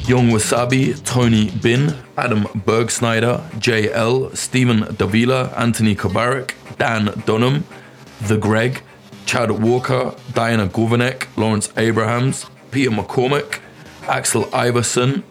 Young 0.08 0.30
Wasabi, 0.30 0.96
Tony 1.04 1.52
Bin, 1.62 1.94
Adam 2.16 2.46
Bergsnyder, 2.66 3.42
JL, 3.60 4.34
Stephen 4.34 4.96
Davila, 4.96 5.50
Anthony 5.58 5.94
Kabarak, 5.94 6.54
Dan 6.78 7.22
Dunham, 7.26 7.66
The 8.22 8.38
Greg, 8.38 8.82
Chad 9.26 9.52
Walker, 9.52 10.16
Diana 10.32 10.68
Govanek, 10.68 11.28
Lawrence 11.36 11.70
Abrahams, 11.76 12.46
Peter 12.72 12.92
McCormick, 12.92 13.60
Axel 14.04 14.48
Iverson, 14.56 15.26